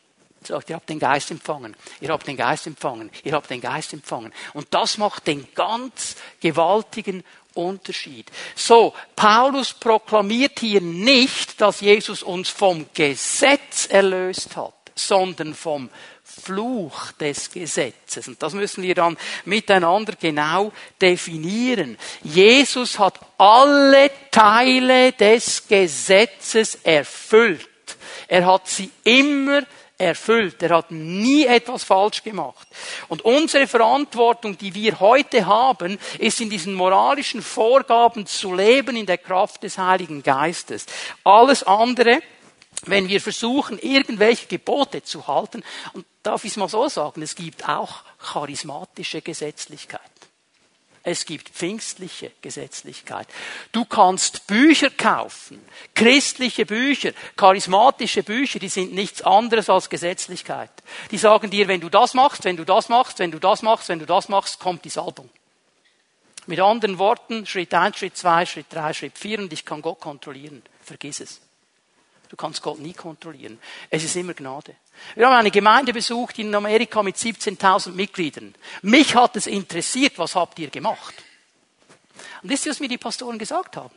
Er 0.42 0.48
sagt, 0.48 0.70
ihr 0.70 0.76
habt 0.76 0.90
den 0.90 1.00
Geist 1.00 1.30
empfangen, 1.30 1.76
ihr 2.00 2.10
habt 2.10 2.26
den 2.26 2.38
Geist 2.38 2.66
empfangen, 2.66 3.12
ihr 3.24 3.34
habt 3.34 3.50
den 3.50 3.62
Geist 3.62 3.94
empfangen. 3.94 4.34
Und 4.54 4.68
das 4.72 4.98
macht 4.98 5.28
den 5.28 5.48
ganz 5.54 6.16
gewaltigen 6.40 7.24
Unterschied. 7.54 8.32
So, 8.56 8.94
Paulus 9.16 9.74
proklamiert 9.74 10.60
hier 10.60 10.82
nicht, 10.82 11.60
dass 11.60 11.82
Jesus 11.82 12.24
uns 12.24 12.50
vom 12.50 12.86
Gesetz 12.94 13.88
erlöst 13.88 14.56
hat, 14.56 14.74
sondern 14.96 15.54
vom 15.54 15.90
Fluch 16.24 17.12
des 17.14 17.52
Gesetzes. 17.52 18.28
Und 18.28 18.42
das 18.42 18.54
müssen 18.54 18.84
wir 18.84 18.96
dann 18.96 19.18
miteinander 19.46 20.14
genau 20.20 20.72
definieren. 21.02 21.98
Jesus 22.24 22.98
hat 22.98 23.20
alle 23.38 24.10
Teile 24.32 25.12
des 25.12 25.68
Gesetzes 25.68 26.76
erfüllt. 26.84 27.68
Er 28.28 28.46
hat 28.46 28.68
sie 28.68 28.90
immer 29.04 29.64
erfüllt. 30.02 30.62
Er 30.64 30.78
hat 30.78 30.92
nie 30.92 31.46
etwas 31.46 31.84
falsch 31.84 32.24
gemacht. 32.24 32.68
Und 33.08 33.24
unsere 33.24 33.68
Verantwortung, 33.68 34.58
die 34.58 34.74
wir 34.74 35.00
heute 35.00 35.46
haben, 35.46 36.00
ist 36.18 36.42
in 36.42 36.50
diesen 36.50 36.74
moralischen 36.74 37.42
Vorgaben 37.42 38.26
zu 38.26 38.54
leben 38.54 38.96
in 38.96 39.06
der 39.06 39.20
Kraft 39.20 39.64
des 39.64 39.78
Heiligen 39.78 40.24
Geistes. 40.24 40.86
Alles 41.24 41.64
andere 41.64 42.22
wenn 42.86 43.08
wir 43.08 43.22
versuchen, 43.22 43.80
irgendwelche 43.80 44.48
Gebote 44.48 45.04
zu 45.04 45.28
halten, 45.28 45.64
und 45.94 46.06
darf 46.24 46.44
ich 46.46 46.52
es 46.52 46.58
mal 46.58 46.70
so 46.70 46.88
sagen, 46.90 47.22
es 47.22 47.36
gibt 47.36 47.68
auch 47.68 48.04
charismatische 48.20 49.22
Gesetzlichkeit. 49.22 50.02
Es 51.04 51.26
gibt 51.26 51.50
pfingstliche 51.50 52.32
Gesetzlichkeit. 52.42 53.28
Du 53.72 53.86
kannst 53.86 54.46
Bücher 54.46 54.92
kaufen, 54.92 55.60
christliche 55.96 56.68
Bücher, 56.68 57.14
charismatische 57.36 58.22
Bücher, 58.22 58.60
die 58.60 58.70
sind 58.70 58.94
nichts 58.94 59.24
anderes 59.24 59.68
als 59.70 59.90
Gesetzlichkeit. 59.90 60.70
Die 61.10 61.18
sagen 61.18 61.50
dir, 61.50 61.68
wenn 61.68 61.82
du 61.82 61.90
das 61.90 62.14
machst, 62.14 62.44
wenn 62.44 62.58
du 62.58 62.66
das 62.66 62.90
machst, 62.90 63.18
wenn 63.18 63.32
du 63.32 63.40
das 63.40 63.64
machst, 63.64 63.90
wenn 63.90 63.98
du 63.98 64.06
das 64.06 64.30
machst, 64.30 64.60
kommt 64.60 64.86
die 64.86 64.90
Salbung. 64.90 65.30
Mit 66.46 66.60
anderen 66.60 67.00
Worten, 67.00 67.48
Schritt 67.48 67.74
eins, 67.74 67.98
Schritt 67.98 68.18
zwei, 68.18 68.46
Schritt 68.46 68.68
drei, 68.70 68.94
Schritt 68.94 69.18
vier 69.18 69.40
und 69.40 69.52
ich 69.54 69.66
kann 69.66 69.82
Gott 69.82 70.00
kontrollieren. 70.00 70.62
Vergiss 70.84 71.20
es. 71.20 71.42
Du 72.32 72.38
kannst 72.38 72.62
Gott 72.62 72.80
nie 72.80 72.94
kontrollieren. 72.94 73.60
Es 73.90 74.06
ist 74.06 74.16
immer 74.16 74.34
Gnade. 74.34 74.74
Wir 75.16 75.28
haben 75.28 75.36
eine 75.36 75.52
Gemeinde 75.52 75.92
besucht 75.92 76.40
in 76.40 76.56
Amerika 76.56 77.04
mit 77.04 77.18
17.000 77.18 77.92
Mitgliedern. 77.92 78.56
Mich 78.84 79.16
hat 79.16 79.36
es 79.36 79.48
interessiert, 79.48 80.18
was 80.18 80.34
habt 80.34 80.58
ihr 80.58 80.70
gemacht? 80.70 81.14
Und 82.42 82.50
wisst 82.50 82.66
ihr, 82.66 82.72
was 82.72 82.80
mir 82.80 82.88
die 82.88 82.98
Pastoren 82.98 83.38
gesagt 83.38 83.76
haben? 83.76 83.94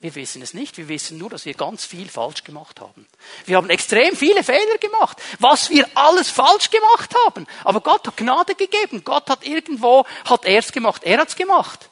Wir 0.00 0.12
wissen 0.16 0.42
es 0.42 0.54
nicht. 0.54 0.76
Wir 0.76 0.88
wissen 0.88 1.18
nur, 1.18 1.30
dass 1.30 1.44
wir 1.44 1.54
ganz 1.54 1.84
viel 1.84 2.08
falsch 2.08 2.42
gemacht 2.42 2.80
haben. 2.80 3.06
Wir 3.46 3.56
haben 3.56 3.70
extrem 3.70 4.16
viele 4.16 4.42
Fehler 4.42 4.78
gemacht. 4.80 5.22
Was 5.38 5.70
wir 5.70 5.86
alles 5.94 6.30
falsch 6.30 6.70
gemacht 6.70 7.14
haben. 7.26 7.46
Aber 7.62 7.80
Gott 7.80 8.08
hat 8.08 8.16
Gnade 8.16 8.56
gegeben. 8.56 9.04
Gott 9.04 9.30
hat 9.30 9.46
irgendwo, 9.46 10.04
hat 10.24 10.44
er 10.44 10.58
es 10.58 10.72
gemacht. 10.72 11.04
Er 11.04 11.18
hat 11.18 11.28
es 11.28 11.36
gemacht. 11.36 11.90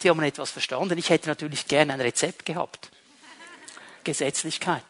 Sie 0.00 0.08
haben 0.08 0.22
etwas 0.22 0.50
verstanden. 0.50 0.96
Ich 0.96 1.10
hätte 1.10 1.28
natürlich 1.28 1.66
gerne 1.66 1.92
ein 1.92 2.00
Rezept 2.00 2.46
gehabt. 2.46 2.90
Gesetzlichkeit. 4.04 4.84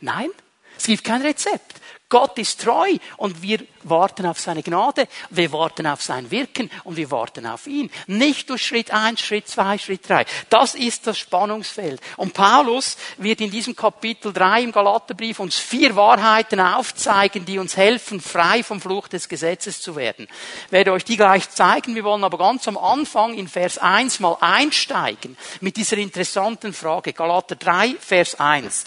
Nein, 0.00 0.30
es 0.76 0.84
gibt 0.84 1.04
kein 1.04 1.22
Rezept. 1.22 1.80
Gott 2.08 2.38
ist 2.38 2.60
treu 2.60 2.98
und 3.16 3.42
wir 3.42 3.58
warten 3.82 4.26
auf 4.26 4.38
seine 4.38 4.62
Gnade, 4.62 5.08
wir 5.30 5.50
warten 5.52 5.88
auf 5.88 6.02
sein 6.02 6.30
Wirken 6.30 6.70
und 6.84 6.96
wir 6.96 7.10
warten 7.10 7.46
auf 7.46 7.66
ihn. 7.66 7.90
Nicht 8.06 8.48
durch 8.48 8.64
Schritt 8.64 8.92
eins, 8.92 9.20
Schritt 9.20 9.48
zwei, 9.48 9.76
Schritt 9.76 10.08
drei. 10.08 10.24
Das 10.48 10.76
ist 10.76 11.08
das 11.08 11.18
Spannungsfeld. 11.18 12.00
Und 12.16 12.32
Paulus 12.32 12.96
wird 13.18 13.40
in 13.40 13.50
diesem 13.50 13.74
Kapitel 13.74 14.32
drei 14.32 14.62
im 14.62 14.70
Galaterbrief 14.70 15.40
uns 15.40 15.56
vier 15.56 15.96
Wahrheiten 15.96 16.60
aufzeigen, 16.60 17.44
die 17.44 17.58
uns 17.58 17.76
helfen, 17.76 18.20
frei 18.20 18.62
vom 18.62 18.80
Fluch 18.80 19.08
des 19.08 19.28
Gesetzes 19.28 19.80
zu 19.80 19.96
werden. 19.96 20.28
Ich 20.66 20.72
werde 20.72 20.92
euch 20.92 21.04
die 21.04 21.16
gleich 21.16 21.50
zeigen. 21.50 21.96
Wir 21.96 22.04
wollen 22.04 22.22
aber 22.22 22.38
ganz 22.38 22.68
am 22.68 22.78
Anfang 22.78 23.34
in 23.34 23.48
Vers 23.48 23.78
1 23.78 24.20
mal 24.20 24.36
einsteigen 24.40 25.36
mit 25.60 25.76
dieser 25.76 25.98
interessanten 25.98 26.72
Frage. 26.72 27.12
Galater 27.12 27.56
3, 27.56 27.96
Vers 27.98 28.38
1. 28.38 28.84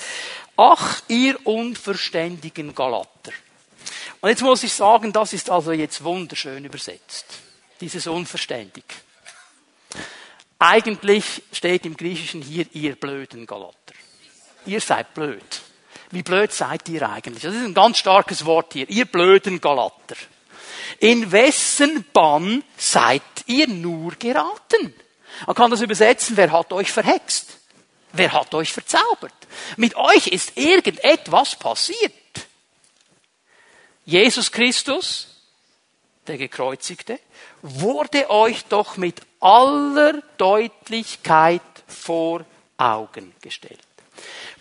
Ach, 0.61 1.01
ihr 1.07 1.37
unverständigen 1.47 2.75
Galater. 2.75 3.31
Und 4.19 4.29
jetzt 4.29 4.41
muss 4.41 4.61
ich 4.63 4.73
sagen, 4.73 5.13
das 5.13 5.31
ist 5.31 5.49
also 5.49 5.71
jetzt 5.71 6.03
wunderschön 6.03 6.65
übersetzt. 6.65 7.25
Dieses 7.79 8.07
unverständig. 8.07 8.83
Eigentlich 10.59 11.43
steht 11.53 11.85
im 11.85 11.95
Griechischen 11.95 12.41
hier, 12.41 12.65
ihr 12.73 12.97
blöden 12.97 13.45
Galater. 13.45 13.93
Ihr 14.65 14.81
seid 14.81 15.13
blöd. 15.13 15.61
Wie 16.11 16.23
blöd 16.23 16.51
seid 16.51 16.89
ihr 16.89 17.09
eigentlich? 17.09 17.43
Das 17.43 17.55
ist 17.55 17.63
ein 17.63 17.73
ganz 17.73 17.97
starkes 17.97 18.43
Wort 18.43 18.73
hier. 18.73 18.89
Ihr 18.89 19.05
blöden 19.05 19.61
Galater. 19.61 20.17
In 20.99 21.31
wessen 21.31 22.03
Bann 22.11 22.65
seid 22.75 23.21
ihr 23.45 23.69
nur 23.69 24.11
geraten? 24.15 24.93
Man 25.47 25.55
kann 25.55 25.71
das 25.71 25.79
übersetzen, 25.79 26.35
wer 26.35 26.51
hat 26.51 26.73
euch 26.73 26.91
verhext? 26.91 27.58
Wer 28.11 28.33
hat 28.33 28.53
euch 28.53 28.73
verzaubert? 28.73 29.33
Mit 29.77 29.95
euch 29.95 30.27
ist 30.27 30.57
irgendetwas 30.57 31.55
passiert. 31.55 32.13
Jesus 34.05 34.51
Christus, 34.51 35.27
der 36.25 36.37
Gekreuzigte, 36.37 37.19
wurde 37.61 38.29
euch 38.29 38.65
doch 38.65 38.97
mit 38.97 39.21
aller 39.39 40.21
Deutlichkeit 40.37 41.61
vor 41.87 42.45
Augen 42.77 43.35
gestellt. 43.41 43.79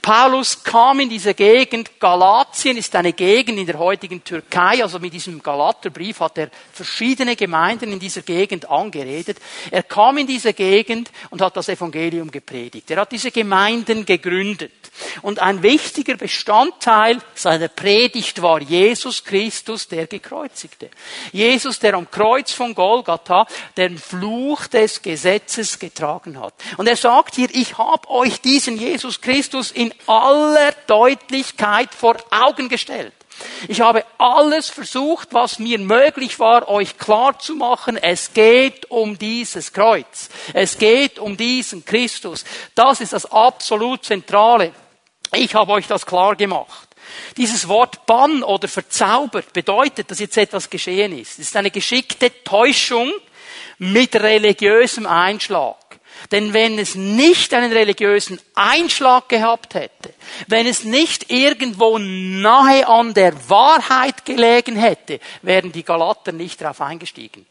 Paulus 0.09 0.65
kam 0.65 1.01
in 1.01 1.11
diese 1.11 1.35
Gegend, 1.35 2.01
Galatien 2.01 2.79
ist 2.79 2.97
eine 2.97 3.13
Gegend 3.13 3.59
in 3.59 3.67
der 3.67 3.79
heutigen 3.79 4.25
Türkei, 4.25 4.83
also 4.83 4.99
mit 4.99 5.13
diesem 5.13 5.43
Galaterbrief 5.43 6.21
hat 6.21 6.39
er 6.39 6.49
verschiedene 6.73 7.37
Gemeinden 7.37 7.93
in 7.93 7.99
dieser 7.99 8.23
Gegend 8.23 8.71
angeredet. 8.71 9.37
Er 9.71 9.83
kam 9.83 10.17
in 10.17 10.27
diese 10.27 10.55
Gegend 10.55 11.11
und 11.29 11.43
hat 11.43 11.59
das 11.59 11.69
Evangelium 11.69 12.31
gepredigt. 12.31 12.91
Er 12.91 13.03
hat 13.03 13.13
diese 13.13 13.31
Gemeinden 13.31 14.07
gegründet. 14.07 14.73
Und 15.21 15.41
ein 15.41 15.63
wichtiger 15.63 16.17
Bestandteil 16.17 17.19
seiner 17.35 17.69
Predigt 17.69 18.41
war 18.41 18.63
Jesus 18.63 19.23
Christus, 19.23 19.89
der 19.89 20.07
Gekreuzigte. 20.07 20.89
Jesus, 21.33 21.81
der 21.81 21.93
am 21.93 22.11
Kreuz 22.11 22.53
von 22.53 22.75
Golgatha 22.75 23.47
den 23.77 23.99
Fluch 23.99 24.69
des 24.69 25.03
Gesetzes 25.03 25.79
getragen 25.79 26.41
hat. 26.41 26.55
Und 26.79 26.89
er 26.89 26.97
sagt 26.97 27.35
hier, 27.35 27.49
ich 27.53 27.77
habe 27.77 28.09
euch 28.09 28.41
diesen 28.41 28.79
Jesus 28.79 29.21
Christus 29.21 29.71
in 29.71 29.93
aller 30.07 30.73
Deutlichkeit 30.87 31.95
vor 31.95 32.17
Augen 32.31 32.69
gestellt. 32.69 33.13
Ich 33.69 33.81
habe 33.81 34.05
alles 34.19 34.69
versucht, 34.69 35.29
was 35.33 35.59
mir 35.59 35.79
möglich 35.79 36.39
war, 36.39 36.69
euch 36.69 36.99
klar 36.99 37.39
zu 37.39 37.55
machen. 37.55 37.97
Es 37.97 38.33
geht 38.33 38.91
um 38.91 39.19
dieses 39.19 39.73
Kreuz. 39.73 40.29
Es 40.53 40.79
geht 40.79 41.19
um 41.19 41.37
diesen 41.37 41.85
Christus. 41.85 42.45
Das 42.75 43.01
ist 43.01 43.13
das 43.13 43.27
absolut 43.27 44.05
Zentrale. 44.05 44.73
Ich 45.35 45.55
habe 45.55 45.73
euch 45.73 45.87
das 45.87 46.07
klar 46.07 46.37
gemacht. 46.37 46.89
Dieses 47.37 47.69
Wort 47.69 48.07
Bann 48.07 48.43
oder 48.43 48.69
verzaubert 48.69 49.53
bedeutet, 49.53 50.11
dass 50.11 50.19
jetzt 50.19 50.37
etwas 50.37 50.69
geschehen 50.69 51.17
ist. 51.19 51.33
Es 51.33 51.47
ist 51.47 51.57
eine 51.57 51.71
geschickte 51.71 52.43
Täuschung 52.45 53.13
mit 53.79 54.15
religiösem 54.17 55.07
Einschlag. 55.07 55.77
Denn 56.31 56.53
wenn 56.53 56.79
es 56.79 56.95
nicht 56.95 57.55
einen 57.55 57.73
religiösen 57.73 58.41
Einschlag 58.55 59.29
gehabt 59.29 59.75
hätte, 59.75 60.13
wenn 60.47 60.67
es 60.67 60.85
nicht 60.85 61.31
irgendwo 61.31 61.99
nahe 61.99 62.87
an 62.87 63.15
der 63.15 63.49
Wahrheit 63.49 64.25
gelegen 64.25 64.77
hätte, 64.77 65.21
wären 65.43 65.73
die 65.73 65.85
Galater 65.85 66.33
nicht 66.33 66.61
darauf 66.61 66.81
eingestiegen. 66.81 67.47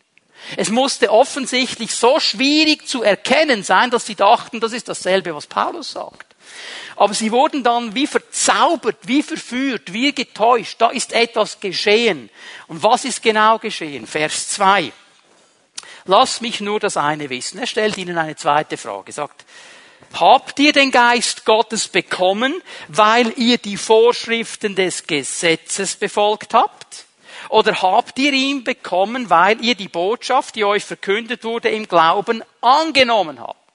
Es 0.55 0.69
musste 0.69 1.11
offensichtlich 1.11 1.95
so 1.95 2.19
schwierig 2.19 2.87
zu 2.87 3.03
erkennen 3.03 3.63
sein, 3.63 3.89
dass 3.89 4.05
sie 4.05 4.15
dachten, 4.15 4.59
das 4.59 4.73
ist 4.73 4.87
dasselbe, 4.87 5.35
was 5.35 5.47
Paulus 5.47 5.91
sagt. 5.91 6.35
Aber 6.95 7.13
sie 7.13 7.31
wurden 7.31 7.63
dann 7.63 7.93
wie 7.93 8.07
verzaubert, 8.07 8.97
wie 9.03 9.21
verführt, 9.21 9.93
wie 9.93 10.13
getäuscht. 10.13 10.79
Da 10.79 10.89
ist 10.89 11.13
etwas 11.13 11.59
geschehen. 11.59 12.29
Und 12.67 12.81
was 12.81 13.05
ist 13.05 13.21
genau 13.21 13.59
geschehen? 13.59 14.07
Vers 14.07 14.49
2. 14.49 14.91
Lass 16.07 16.39
mich 16.39 16.61
nur 16.61 16.79
das 16.79 16.95
eine 16.97 17.29
wissen. 17.29 17.59
Er 17.59 17.67
stellt 17.67 17.97
ihnen 17.97 18.17
eine 18.17 18.35
zweite 18.35 18.77
Frage. 18.77 19.11
sagt, 19.11 19.45
habt 20.13 20.57
ihr 20.59 20.71
den 20.71 20.91
Geist 20.91 21.43
Gottes 21.43 21.89
bekommen, 21.89 22.61
weil 22.87 23.33
ihr 23.37 23.57
die 23.57 23.77
Vorschriften 23.77 24.75
des 24.75 25.05
Gesetzes 25.05 25.97
befolgt 25.97 26.53
habt? 26.53 27.05
Oder 27.49 27.81
habt 27.81 28.17
ihr 28.19 28.33
ihn 28.33 28.63
bekommen, 28.63 29.29
weil 29.29 29.63
ihr 29.63 29.75
die 29.75 29.89
Botschaft, 29.89 30.55
die 30.55 30.65
euch 30.65 30.83
verkündet 30.83 31.43
wurde, 31.43 31.69
im 31.69 31.87
Glauben 31.87 32.43
angenommen 32.61 33.39
habt? 33.39 33.66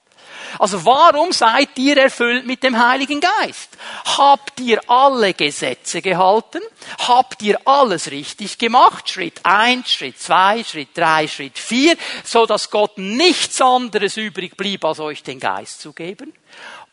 Also 0.59 0.85
warum 0.85 1.31
seid 1.31 1.69
ihr 1.77 1.97
erfüllt 1.97 2.45
mit 2.45 2.63
dem 2.63 2.77
Heiligen 2.77 3.19
Geist? 3.19 3.69
Habt 4.17 4.59
ihr 4.59 4.81
alle 4.89 5.33
Gesetze 5.33 6.01
gehalten? 6.01 6.61
Habt 7.07 7.41
ihr 7.41 7.59
alles 7.65 8.11
richtig 8.11 8.57
gemacht? 8.57 9.09
Schritt 9.09 9.39
eins, 9.43 9.91
Schritt 9.91 10.19
zwei, 10.19 10.63
Schritt 10.63 10.89
drei, 10.95 11.27
Schritt 11.27 11.57
vier, 11.57 11.95
so 12.23 12.45
dass 12.45 12.69
Gott 12.69 12.97
nichts 12.97 13.61
anderes 13.61 14.17
übrig 14.17 14.55
blieb, 14.57 14.85
als 14.85 14.99
euch 14.99 15.23
den 15.23 15.39
Geist 15.39 15.81
zu 15.81 15.93
geben? 15.93 16.33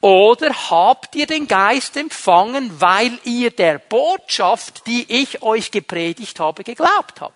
Oder 0.00 0.54
habt 0.70 1.14
ihr 1.14 1.26
den 1.26 1.46
Geist 1.46 1.96
empfangen, 1.96 2.80
weil 2.80 3.18
ihr 3.24 3.50
der 3.50 3.78
Botschaft, 3.78 4.86
die 4.86 5.04
ich 5.08 5.42
euch 5.42 5.70
gepredigt 5.70 6.40
habe, 6.40 6.64
geglaubt 6.64 7.20
habt? 7.20 7.34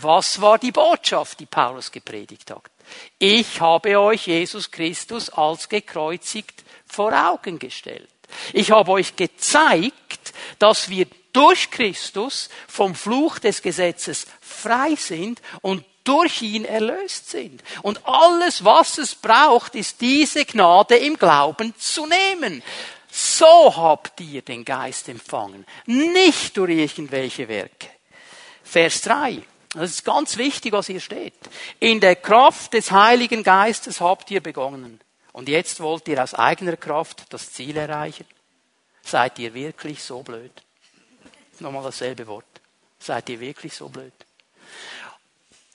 Was 0.00 0.40
war 0.40 0.58
die 0.58 0.72
Botschaft, 0.72 1.40
die 1.40 1.46
Paulus 1.46 1.90
gepredigt 1.90 2.50
hat? 2.50 2.73
Ich 3.18 3.60
habe 3.60 3.98
euch 3.98 4.26
Jesus 4.26 4.70
Christus 4.70 5.30
als 5.30 5.68
gekreuzigt 5.68 6.64
vor 6.86 7.12
Augen 7.12 7.58
gestellt. 7.58 8.08
Ich 8.52 8.70
habe 8.70 8.92
euch 8.92 9.16
gezeigt, 9.16 10.32
dass 10.58 10.88
wir 10.88 11.06
durch 11.32 11.70
Christus 11.70 12.48
vom 12.68 12.94
Fluch 12.94 13.38
des 13.38 13.62
Gesetzes 13.62 14.26
frei 14.40 14.94
sind 14.96 15.42
und 15.62 15.84
durch 16.04 16.42
ihn 16.42 16.64
erlöst 16.64 17.30
sind. 17.30 17.62
Und 17.82 18.06
alles, 18.06 18.64
was 18.64 18.98
es 18.98 19.14
braucht, 19.14 19.74
ist 19.74 20.00
diese 20.00 20.44
Gnade 20.44 20.96
im 20.96 21.16
Glauben 21.18 21.74
zu 21.78 22.06
nehmen. 22.06 22.62
So 23.10 23.74
habt 23.76 24.20
ihr 24.20 24.42
den 24.42 24.64
Geist 24.64 25.08
empfangen, 25.08 25.64
nicht 25.86 26.56
durch 26.56 26.72
irgendwelche 26.72 27.48
Werke. 27.48 27.88
Vers 28.62 29.02
3. 29.02 29.42
Das 29.74 29.90
ist 29.90 30.04
ganz 30.04 30.36
wichtig, 30.36 30.72
was 30.72 30.86
hier 30.86 31.00
steht. 31.00 31.34
In 31.80 32.00
der 32.00 32.16
Kraft 32.16 32.74
des 32.74 32.92
Heiligen 32.92 33.42
Geistes 33.42 34.00
habt 34.00 34.30
ihr 34.30 34.40
begonnen. 34.40 35.00
Und 35.32 35.48
jetzt 35.48 35.80
wollt 35.80 36.06
ihr 36.06 36.22
aus 36.22 36.32
eigener 36.32 36.76
Kraft 36.76 37.24
das 37.30 37.52
Ziel 37.52 37.76
erreichen. 37.76 38.26
Seid 39.02 39.38
ihr 39.40 39.52
wirklich 39.52 40.02
so 40.02 40.22
blöd? 40.22 40.52
Nochmal 41.58 41.82
dasselbe 41.82 42.26
Wort. 42.28 42.46
Seid 43.00 43.28
ihr 43.28 43.40
wirklich 43.40 43.74
so 43.74 43.88
blöd? 43.88 44.12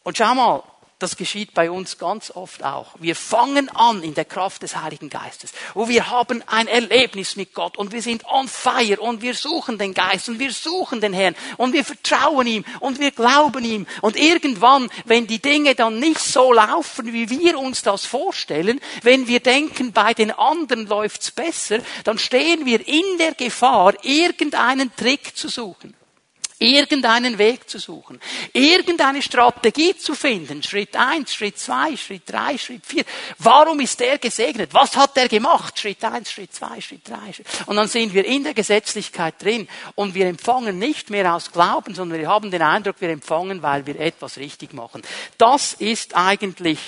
Und 0.03 0.17
schau 0.17 0.33
mal, 0.33 0.63
das 0.99 1.15
geschieht 1.15 1.53
bei 1.53 1.71
uns 1.71 1.97
ganz 1.97 2.29
oft 2.29 2.63
auch. 2.63 2.93
Wir 2.99 3.15
fangen 3.15 3.69
an 3.69 4.03
in 4.03 4.13
der 4.13 4.25
Kraft 4.25 4.63
des 4.63 4.75
Heiligen 4.75 5.09
Geistes. 5.09 5.53
Und 5.73 5.87
wir 5.87 6.09
haben 6.09 6.43
ein 6.45 6.67
Erlebnis 6.67 7.37
mit 7.37 7.53
Gott 7.53 7.77
und 7.77 7.93
wir 7.93 8.01
sind 8.01 8.25
on 8.25 8.49
fire 8.49 8.99
und 8.99 9.21
wir 9.21 9.33
suchen 9.33 9.77
den 9.77 9.93
Geist 9.93 10.27
und 10.27 10.39
wir 10.39 10.51
suchen 10.51 10.99
den 10.99 11.13
Herrn 11.13 11.35
und 11.55 11.71
wir 11.71 11.85
vertrauen 11.85 12.45
ihm 12.47 12.65
und 12.81 12.99
wir 12.99 13.11
glauben 13.11 13.63
ihm. 13.63 13.87
Und 14.01 14.17
irgendwann, 14.17 14.89
wenn 15.05 15.25
die 15.25 15.41
Dinge 15.41 15.73
dann 15.73 15.99
nicht 15.99 16.19
so 16.19 16.51
laufen, 16.51 17.13
wie 17.13 17.29
wir 17.29 17.57
uns 17.57 17.81
das 17.81 18.05
vorstellen, 18.05 18.81
wenn 19.01 19.27
wir 19.27 19.39
denken, 19.39 19.93
bei 19.93 20.13
den 20.13 20.31
anderen 20.31 20.85
läuft's 20.85 21.31
besser, 21.31 21.79
dann 22.03 22.19
stehen 22.19 22.65
wir 22.65 22.85
in 22.85 23.17
der 23.17 23.35
Gefahr, 23.35 23.93
irgendeinen 24.03 24.93
Trick 24.97 25.35
zu 25.37 25.47
suchen 25.47 25.95
irgendeinen 26.59 27.37
Weg 27.37 27.69
zu 27.69 27.79
suchen, 27.79 28.19
irgendeine 28.53 29.21
Strategie 29.21 29.97
zu 29.97 30.13
finden. 30.13 30.61
Schritt 30.61 30.95
eins, 30.95 31.33
Schritt 31.33 31.57
zwei, 31.57 31.95
Schritt 31.95 32.23
drei, 32.25 32.57
Schritt 32.57 32.85
vier. 32.85 33.05
Warum 33.37 33.79
ist 33.79 33.99
der 33.99 34.17
gesegnet? 34.17 34.73
Was 34.73 34.95
hat 34.97 35.15
der 35.15 35.29
gemacht? 35.29 35.79
Schritt 35.79 36.03
eins, 36.03 36.31
Schritt 36.31 36.53
zwei, 36.53 36.81
Schritt 36.81 37.07
drei. 37.07 37.33
Und 37.65 37.77
dann 37.77 37.87
sind 37.87 38.13
wir 38.13 38.25
in 38.25 38.43
der 38.43 38.53
Gesetzlichkeit 38.53 39.41
drin 39.41 39.67
und 39.95 40.13
wir 40.13 40.27
empfangen 40.27 40.77
nicht 40.77 41.09
mehr 41.09 41.33
aus 41.33 41.51
Glauben, 41.51 41.95
sondern 41.95 42.19
wir 42.19 42.27
haben 42.27 42.51
den 42.51 42.61
Eindruck, 42.61 42.97
wir 42.99 43.09
empfangen, 43.09 43.61
weil 43.61 43.85
wir 43.85 43.99
etwas 43.99 44.37
richtig 44.37 44.73
machen. 44.73 45.01
Das 45.37 45.73
ist 45.73 46.15
eigentlich 46.15 46.79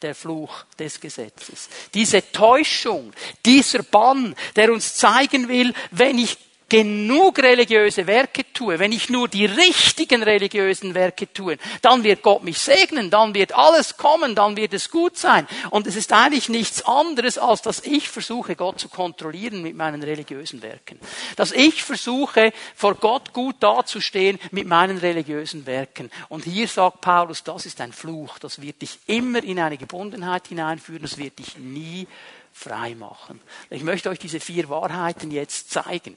der 0.00 0.14
Fluch 0.14 0.64
des 0.78 0.98
Gesetzes. 0.98 1.68
Diese 1.92 2.32
Täuschung, 2.32 3.12
dieser 3.44 3.82
Bann, 3.82 4.34
der 4.56 4.72
uns 4.72 4.94
zeigen 4.94 5.48
will, 5.48 5.74
wenn 5.90 6.18
ich 6.18 6.38
genug 6.70 7.38
religiöse 7.40 8.06
Werke 8.06 8.50
tue, 8.54 8.78
wenn 8.78 8.92
ich 8.92 9.10
nur 9.10 9.28
die 9.28 9.44
richtigen 9.44 10.22
religiösen 10.22 10.94
Werke 10.94 11.30
tue, 11.30 11.58
dann 11.82 12.02
wird 12.04 12.22
Gott 12.22 12.42
mich 12.42 12.58
segnen, 12.58 13.10
dann 13.10 13.34
wird 13.34 13.52
alles 13.52 13.98
kommen, 13.98 14.34
dann 14.34 14.56
wird 14.56 14.72
es 14.72 14.90
gut 14.90 15.18
sein. 15.18 15.46
Und 15.68 15.86
es 15.86 15.96
ist 15.96 16.12
eigentlich 16.14 16.48
nichts 16.48 16.82
anderes, 16.86 17.36
als 17.36 17.60
dass 17.60 17.80
ich 17.80 18.08
versuche, 18.08 18.56
Gott 18.56 18.80
zu 18.80 18.88
kontrollieren 18.88 19.60
mit 19.60 19.76
meinen 19.76 20.02
religiösen 20.02 20.62
Werken. 20.62 20.98
Dass 21.36 21.52
ich 21.52 21.82
versuche, 21.82 22.52
vor 22.74 22.94
Gott 22.94 23.34
gut 23.34 23.56
dazustehen 23.60 24.38
mit 24.52 24.66
meinen 24.66 24.96
religiösen 24.96 25.66
Werken. 25.66 26.10
Und 26.28 26.44
hier 26.44 26.68
sagt 26.68 27.00
Paulus, 27.00 27.42
das 27.42 27.66
ist 27.66 27.80
ein 27.80 27.92
Fluch, 27.92 28.38
das 28.38 28.62
wird 28.62 28.80
dich 28.80 28.98
immer 29.06 29.42
in 29.42 29.58
eine 29.58 29.76
Gebundenheit 29.76 30.46
hineinführen, 30.46 31.02
das 31.02 31.18
wird 31.18 31.40
dich 31.40 31.58
nie 31.58 32.06
frei 32.52 32.94
machen. 32.94 33.40
Ich 33.70 33.82
möchte 33.82 34.08
euch 34.08 34.18
diese 34.18 34.38
vier 34.38 34.68
Wahrheiten 34.68 35.30
jetzt 35.30 35.70
zeigen. 35.70 36.16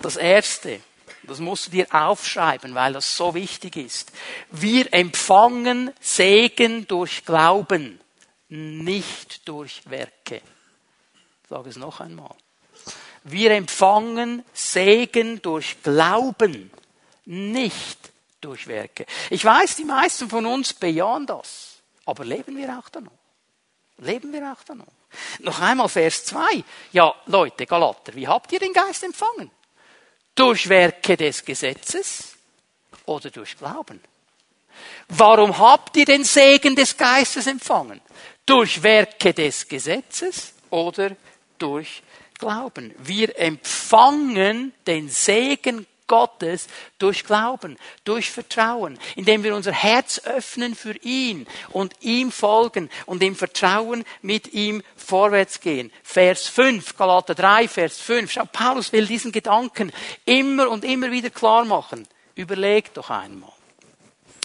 Das 0.00 0.16
erste, 0.16 0.80
das 1.22 1.40
musst 1.40 1.66
du 1.66 1.70
dir 1.70 1.86
aufschreiben, 1.90 2.74
weil 2.74 2.92
das 2.92 3.16
so 3.16 3.34
wichtig 3.34 3.76
ist. 3.76 4.12
Wir 4.50 4.92
empfangen 4.92 5.92
Segen 6.00 6.86
durch 6.86 7.24
Glauben, 7.24 8.00
nicht 8.48 9.46
durch 9.48 9.82
Werke. 9.88 10.42
Ich 11.42 11.48
sage 11.48 11.70
es 11.70 11.76
noch 11.76 12.00
einmal. 12.00 12.34
Wir 13.24 13.52
empfangen 13.52 14.44
Segen 14.52 15.42
durch 15.42 15.82
Glauben, 15.82 16.70
nicht 17.24 17.98
durch 18.40 18.66
Werke. 18.66 19.06
Ich 19.30 19.44
weiß, 19.44 19.76
die 19.76 19.84
meisten 19.84 20.30
von 20.30 20.46
uns 20.46 20.72
bejahen 20.72 21.26
das. 21.26 21.80
Aber 22.06 22.24
leben 22.24 22.56
wir 22.56 22.78
auch 22.78 22.88
da 22.88 23.00
noch? 23.00 23.12
Leben 23.98 24.32
wir 24.32 24.52
auch 24.52 24.62
da 24.64 24.74
noch? 24.74 24.86
Noch 25.40 25.60
einmal 25.60 25.88
Vers 25.88 26.24
2. 26.26 26.64
Ja, 26.92 27.14
Leute, 27.26 27.66
Galater, 27.66 28.14
wie 28.14 28.28
habt 28.28 28.52
ihr 28.52 28.60
den 28.60 28.72
Geist 28.72 29.02
empfangen? 29.02 29.50
Durch 30.38 30.68
Werke 30.68 31.16
des 31.16 31.44
Gesetzes 31.44 32.36
oder 33.06 33.28
durch 33.28 33.58
Glauben? 33.58 34.00
Warum 35.08 35.58
habt 35.58 35.96
ihr 35.96 36.04
den 36.04 36.22
Segen 36.22 36.76
des 36.76 36.96
Geistes 36.96 37.48
empfangen? 37.48 38.00
Durch 38.46 38.80
Werke 38.80 39.34
des 39.34 39.66
Gesetzes 39.66 40.54
oder 40.70 41.16
durch 41.58 42.04
Glauben. 42.38 42.94
Wir 42.98 43.36
empfangen 43.36 44.72
den 44.86 45.08
Segen 45.08 45.88
Gottes 46.08 46.66
durch 46.98 47.24
Glauben, 47.24 47.78
durch 48.04 48.30
Vertrauen, 48.30 48.98
indem 49.14 49.44
wir 49.44 49.54
unser 49.54 49.72
Herz 49.72 50.20
öffnen 50.24 50.74
für 50.74 50.96
ihn 51.02 51.46
und 51.70 51.94
ihm 52.00 52.32
folgen 52.32 52.90
und 53.06 53.22
im 53.22 53.36
Vertrauen 53.36 54.04
mit 54.22 54.52
ihm 54.52 54.82
vorwärts 54.96 55.60
gehen. 55.60 55.92
Vers 56.02 56.48
5, 56.48 56.96
Galater 56.96 57.36
3, 57.36 57.68
Vers 57.68 57.98
5. 57.98 58.32
Schau, 58.32 58.44
Paulus 58.52 58.92
will 58.92 59.06
diesen 59.06 59.30
Gedanken 59.30 59.92
immer 60.24 60.68
und 60.68 60.84
immer 60.84 61.12
wieder 61.12 61.30
klar 61.30 61.64
machen. 61.64 62.08
Überlegt 62.34 62.96
doch 62.96 63.10
einmal. 63.10 63.52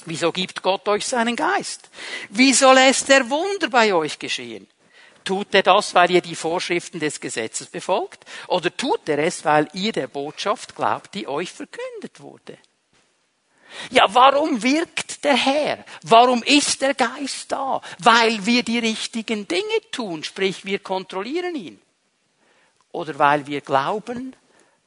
Wieso 0.05 0.31
gibt 0.31 0.61
Gott 0.61 0.87
euch 0.87 1.05
seinen 1.05 1.35
Geist? 1.35 1.89
Wieso 2.29 2.73
lässt 2.73 3.09
er 3.09 3.29
Wunder 3.29 3.69
bei 3.69 3.93
euch 3.93 4.19
geschehen? 4.19 4.67
Tut 5.23 5.53
er 5.53 5.63
das, 5.63 5.95
weil 5.95 6.11
ihr 6.11 6.21
die 6.21 6.35
Vorschriften 6.35 6.99
des 6.99 7.19
Gesetzes 7.19 7.67
befolgt? 7.67 8.25
Oder 8.47 8.75
tut 8.75 9.07
er 9.07 9.19
es, 9.19 9.45
weil 9.45 9.67
ihr 9.73 9.91
der 9.91 10.07
Botschaft 10.07 10.75
glaubt, 10.75 11.13
die 11.15 11.27
euch 11.27 11.51
verkündet 11.51 12.19
wurde? 12.19 12.57
Ja, 13.89 14.05
warum 14.13 14.61
wirkt 14.61 15.23
der 15.23 15.35
Herr? 15.35 15.85
Warum 16.03 16.43
ist 16.43 16.81
der 16.81 16.93
Geist 16.93 17.51
da? 17.51 17.81
Weil 17.99 18.45
wir 18.45 18.63
die 18.63 18.79
richtigen 18.79 19.47
Dinge 19.47 19.91
tun, 19.91 20.23
sprich 20.23 20.65
wir 20.65 20.79
kontrollieren 20.79 21.55
ihn. 21.55 21.81
Oder 22.91 23.17
weil 23.17 23.47
wir 23.47 23.61
glauben, 23.61 24.35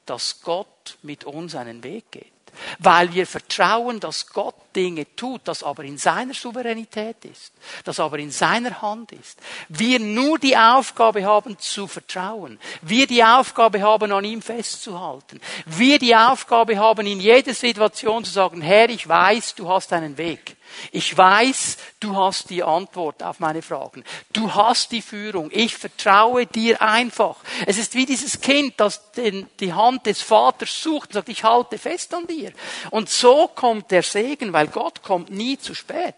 dass 0.05 0.41
Gott 0.43 0.99
mit 1.03 1.25
uns 1.25 1.57
einen 1.57 1.83
Weg 1.83 2.13
geht 2.13 2.36
weil 2.79 3.13
wir 3.13 3.27
vertrauen, 3.27 4.01
dass 4.01 4.27
Gott 4.27 4.55
Dinge 4.75 5.07
tut, 5.17 5.41
das 5.45 5.63
aber 5.63 5.85
in 5.85 5.97
seiner 5.97 6.35
Souveränität 6.35 7.25
ist, 7.25 7.53
das 7.85 7.99
aber 7.99 8.19
in 8.19 8.31
seiner 8.31 8.83
Hand 8.83 9.11
ist. 9.13 9.39
Wir 9.69 9.99
nur 9.99 10.39
die 10.39 10.57
Aufgabe 10.57 11.25
haben 11.25 11.59
zu 11.59 11.87
vertrauen. 11.87 12.59
Wir 12.83 13.07
die 13.07 13.25
Aufgabe 13.25 13.81
haben, 13.81 14.13
an 14.13 14.25
ihm 14.25 14.43
festzuhalten. 14.43 15.41
Wir 15.65 15.99
die 15.99 16.15
Aufgabe 16.15 16.79
haben, 16.79 17.07
in 17.07 17.21
jeder 17.21 17.55
Situation 17.55 18.25
zu 18.25 18.31
sagen, 18.31 18.61
Herr, 18.61 18.91
ich 18.91 19.09
weiß, 19.09 19.55
du 19.55 19.69
hast 19.69 19.93
einen 19.93 20.19
Weg. 20.19 20.56
Ich 20.93 21.17
weiß, 21.17 21.77
du 22.01 22.17
hast 22.17 22.51
die 22.51 22.63
Antwort 22.63 23.23
auf 23.23 23.41
meine 23.41 23.63
Fragen. 23.63 24.05
Du 24.33 24.55
hast 24.55 24.93
die 24.93 25.03
Führung. 25.03 25.51
Ich 25.53 25.77
vertraue 25.77 26.47
dir 26.47 26.81
einfach. 26.83 27.37
Es 27.67 27.79
ist 27.79 27.95
wie 27.95 28.07
dieses 28.07 28.41
Kind, 28.41 28.75
das 28.79 29.03
die 29.15 29.73
Hand 29.73 30.07
des 30.07 30.23
Vaters 30.23 30.83
sucht 30.83 31.11
und 31.11 31.15
sagt, 31.15 31.29
ich 31.29 31.45
halte 31.45 31.79
fest 31.79 32.15
an 32.15 32.27
dir. 32.27 32.53
Und 32.91 33.09
so 33.09 33.49
kommt 33.49 33.91
der 33.91 34.03
Segen, 34.03 34.53
weil 34.53 34.69
Gott 34.69 35.03
kommt 35.03 35.31
nie 35.31 35.59
zu 35.59 35.75
spät. 35.75 36.15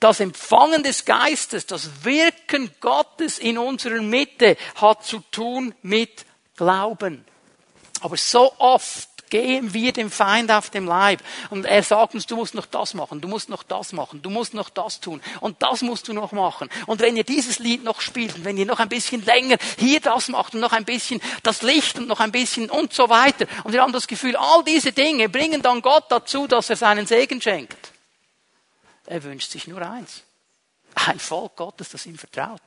Das 0.00 0.20
Empfangen 0.20 0.82
des 0.82 1.04
Geistes, 1.04 1.66
das 1.66 2.04
Wirken 2.04 2.70
Gottes 2.80 3.38
in 3.38 3.58
unserer 3.58 4.00
Mitte 4.00 4.56
hat 4.76 5.04
zu 5.04 5.20
tun 5.30 5.74
mit 5.82 6.24
Glauben. 6.56 7.24
Aber 8.00 8.16
so 8.16 8.54
oft 8.58 9.09
gehen 9.30 9.72
wir 9.72 9.92
dem 9.92 10.10
Feind 10.10 10.50
auf 10.50 10.70
dem 10.70 10.86
Leib. 10.86 11.22
Und 11.48 11.64
er 11.64 11.82
sagt 11.82 12.14
uns, 12.14 12.26
du 12.26 12.36
musst 12.36 12.54
noch 12.54 12.66
das 12.66 12.94
machen, 12.94 13.20
du 13.20 13.28
musst 13.28 13.48
noch 13.48 13.62
das 13.62 13.92
machen, 13.92 14.20
du 14.22 14.30
musst 14.30 14.52
noch 14.54 14.68
das 14.68 15.00
tun 15.00 15.22
und 15.40 15.62
das 15.62 15.82
musst 15.82 16.08
du 16.08 16.12
noch 16.12 16.32
machen. 16.32 16.68
Und 16.86 17.00
wenn 17.00 17.16
ihr 17.16 17.24
dieses 17.24 17.58
Lied 17.58 17.84
noch 17.84 18.00
spielt 18.00 18.36
und 18.36 18.44
wenn 18.44 18.56
ihr 18.56 18.66
noch 18.66 18.80
ein 18.80 18.88
bisschen 18.88 19.24
länger 19.24 19.56
hier 19.78 20.00
das 20.00 20.28
macht 20.28 20.54
und 20.54 20.60
noch 20.60 20.72
ein 20.72 20.84
bisschen 20.84 21.20
das 21.42 21.62
Licht 21.62 21.98
und 21.98 22.08
noch 22.08 22.20
ein 22.20 22.32
bisschen 22.32 22.68
und 22.68 22.92
so 22.92 23.08
weiter. 23.08 23.46
Und 23.64 23.72
wir 23.72 23.82
haben 23.82 23.92
das 23.92 24.08
Gefühl, 24.08 24.36
all 24.36 24.64
diese 24.64 24.92
Dinge 24.92 25.28
bringen 25.28 25.62
dann 25.62 25.80
Gott 25.80 26.04
dazu, 26.10 26.46
dass 26.46 26.68
er 26.68 26.76
seinen 26.76 27.06
Segen 27.06 27.40
schenkt. 27.40 27.92
Er 29.06 29.22
wünscht 29.22 29.50
sich 29.50 29.66
nur 29.66 29.80
eins. 29.82 30.22
Ein 30.94 31.18
Volk 31.18 31.56
Gottes, 31.56 31.88
das 31.90 32.04
ihm 32.06 32.18
vertraut 32.18 32.60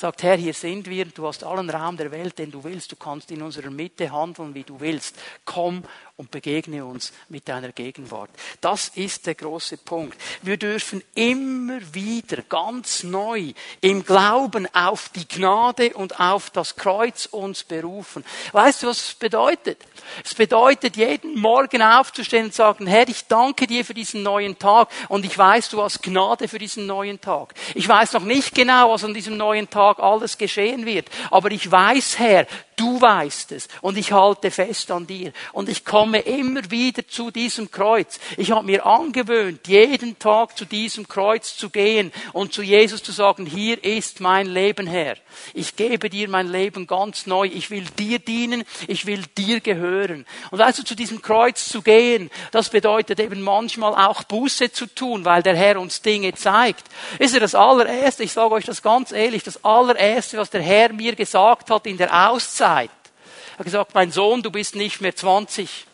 sagt, 0.00 0.22
Herr, 0.22 0.36
hier 0.36 0.54
sind 0.54 0.88
wir, 0.88 1.04
du 1.04 1.26
hast 1.26 1.44
allen 1.44 1.70
Raum 1.70 1.96
der 1.96 2.10
Welt, 2.10 2.38
den 2.38 2.50
du 2.50 2.64
willst, 2.64 2.90
du 2.90 2.96
kannst 2.96 3.30
in 3.30 3.42
unserer 3.42 3.70
Mitte 3.70 4.10
handeln, 4.10 4.54
wie 4.54 4.64
du 4.64 4.80
willst. 4.80 5.16
Komm 5.44 5.84
und 6.20 6.30
begegne 6.30 6.84
uns 6.84 7.14
mit 7.30 7.48
deiner 7.48 7.72
Gegenwart. 7.72 8.28
Das 8.60 8.88
ist 8.88 9.26
der 9.26 9.34
große 9.34 9.78
Punkt. 9.78 10.20
Wir 10.42 10.58
dürfen 10.58 11.02
immer 11.14 11.80
wieder 11.94 12.42
ganz 12.42 13.04
neu 13.04 13.54
im 13.80 14.04
Glauben 14.04 14.68
auf 14.74 15.08
die 15.08 15.26
Gnade 15.26 15.94
und 15.94 16.20
auf 16.20 16.50
das 16.50 16.76
Kreuz 16.76 17.24
uns 17.24 17.64
berufen. 17.64 18.22
Weißt 18.52 18.82
du, 18.82 18.88
was 18.88 19.02
es 19.02 19.14
bedeutet? 19.14 19.78
Es 20.22 20.34
bedeutet, 20.34 20.98
jeden 20.98 21.40
Morgen 21.40 21.80
aufzustehen 21.80 22.44
und 22.44 22.54
sagen, 22.54 22.86
Herr, 22.86 23.08
ich 23.08 23.26
danke 23.26 23.66
dir 23.66 23.82
für 23.82 23.94
diesen 23.94 24.22
neuen 24.22 24.58
Tag 24.58 24.90
und 25.08 25.24
ich 25.24 25.38
weiß, 25.38 25.70
du 25.70 25.82
hast 25.82 26.02
Gnade 26.02 26.48
für 26.48 26.58
diesen 26.58 26.84
neuen 26.84 27.18
Tag. 27.22 27.54
Ich 27.74 27.88
weiß 27.88 28.12
noch 28.12 28.24
nicht 28.24 28.54
genau, 28.54 28.92
was 28.92 29.04
an 29.04 29.14
diesem 29.14 29.38
neuen 29.38 29.70
Tag 29.70 30.00
alles 30.00 30.36
geschehen 30.36 30.84
wird, 30.84 31.08
aber 31.30 31.50
ich 31.50 31.70
weiß, 31.70 32.18
Herr, 32.18 32.46
Du 32.80 32.98
weißt 32.98 33.52
es 33.52 33.68
und 33.82 33.98
ich 33.98 34.10
halte 34.10 34.50
fest 34.50 34.90
an 34.90 35.06
dir 35.06 35.34
und 35.52 35.68
ich 35.68 35.84
komme 35.84 36.20
immer 36.20 36.70
wieder 36.70 37.06
zu 37.06 37.30
diesem 37.30 37.70
Kreuz. 37.70 38.18
Ich 38.38 38.52
habe 38.52 38.64
mir 38.64 38.86
angewöhnt, 38.86 39.68
jeden 39.68 40.18
Tag 40.18 40.56
zu 40.56 40.64
diesem 40.64 41.06
Kreuz 41.06 41.58
zu 41.58 41.68
gehen 41.68 42.10
und 42.32 42.54
zu 42.54 42.62
Jesus 42.62 43.02
zu 43.02 43.12
sagen, 43.12 43.44
hier 43.44 43.84
ist 43.84 44.20
mein 44.20 44.46
Leben 44.46 44.86
Herr. 44.86 45.16
Ich 45.52 45.76
gebe 45.76 46.08
dir 46.08 46.30
mein 46.30 46.48
Leben 46.48 46.86
ganz 46.86 47.26
neu. 47.26 47.44
Ich 47.52 47.70
will 47.70 47.84
dir 47.98 48.18
dienen. 48.18 48.64
Ich 48.88 49.04
will 49.04 49.24
dir 49.36 49.60
gehören. 49.60 50.24
Und 50.50 50.62
also 50.62 50.82
zu 50.82 50.94
diesem 50.94 51.20
Kreuz 51.20 51.66
zu 51.66 51.82
gehen, 51.82 52.30
das 52.50 52.70
bedeutet 52.70 53.20
eben 53.20 53.42
manchmal 53.42 53.92
auch 53.94 54.22
Buße 54.22 54.72
zu 54.72 54.86
tun, 54.86 55.26
weil 55.26 55.42
der 55.42 55.54
Herr 55.54 55.78
uns 55.78 56.00
Dinge 56.00 56.32
zeigt. 56.32 56.84
Ist 57.18 57.34
er 57.34 57.40
das 57.40 57.54
allererste? 57.54 58.22
Ich 58.22 58.32
sage 58.32 58.54
euch 58.54 58.64
das 58.64 58.80
ganz 58.80 59.12
ehrlich, 59.12 59.42
das 59.42 59.62
allererste, 59.66 60.38
was 60.38 60.48
der 60.48 60.62
Herr 60.62 60.94
mir 60.94 61.14
gesagt 61.14 61.70
hat 61.70 61.86
in 61.86 61.98
der 61.98 62.30
Auszeit 62.30 62.69
hat 62.76 63.64
gesagt, 63.64 63.94
mein 63.94 64.10
Sohn, 64.10 64.42
du 64.42 64.50
bist 64.50 64.74
nicht 64.74 65.00
mehr 65.00 65.14
20. 65.14 65.86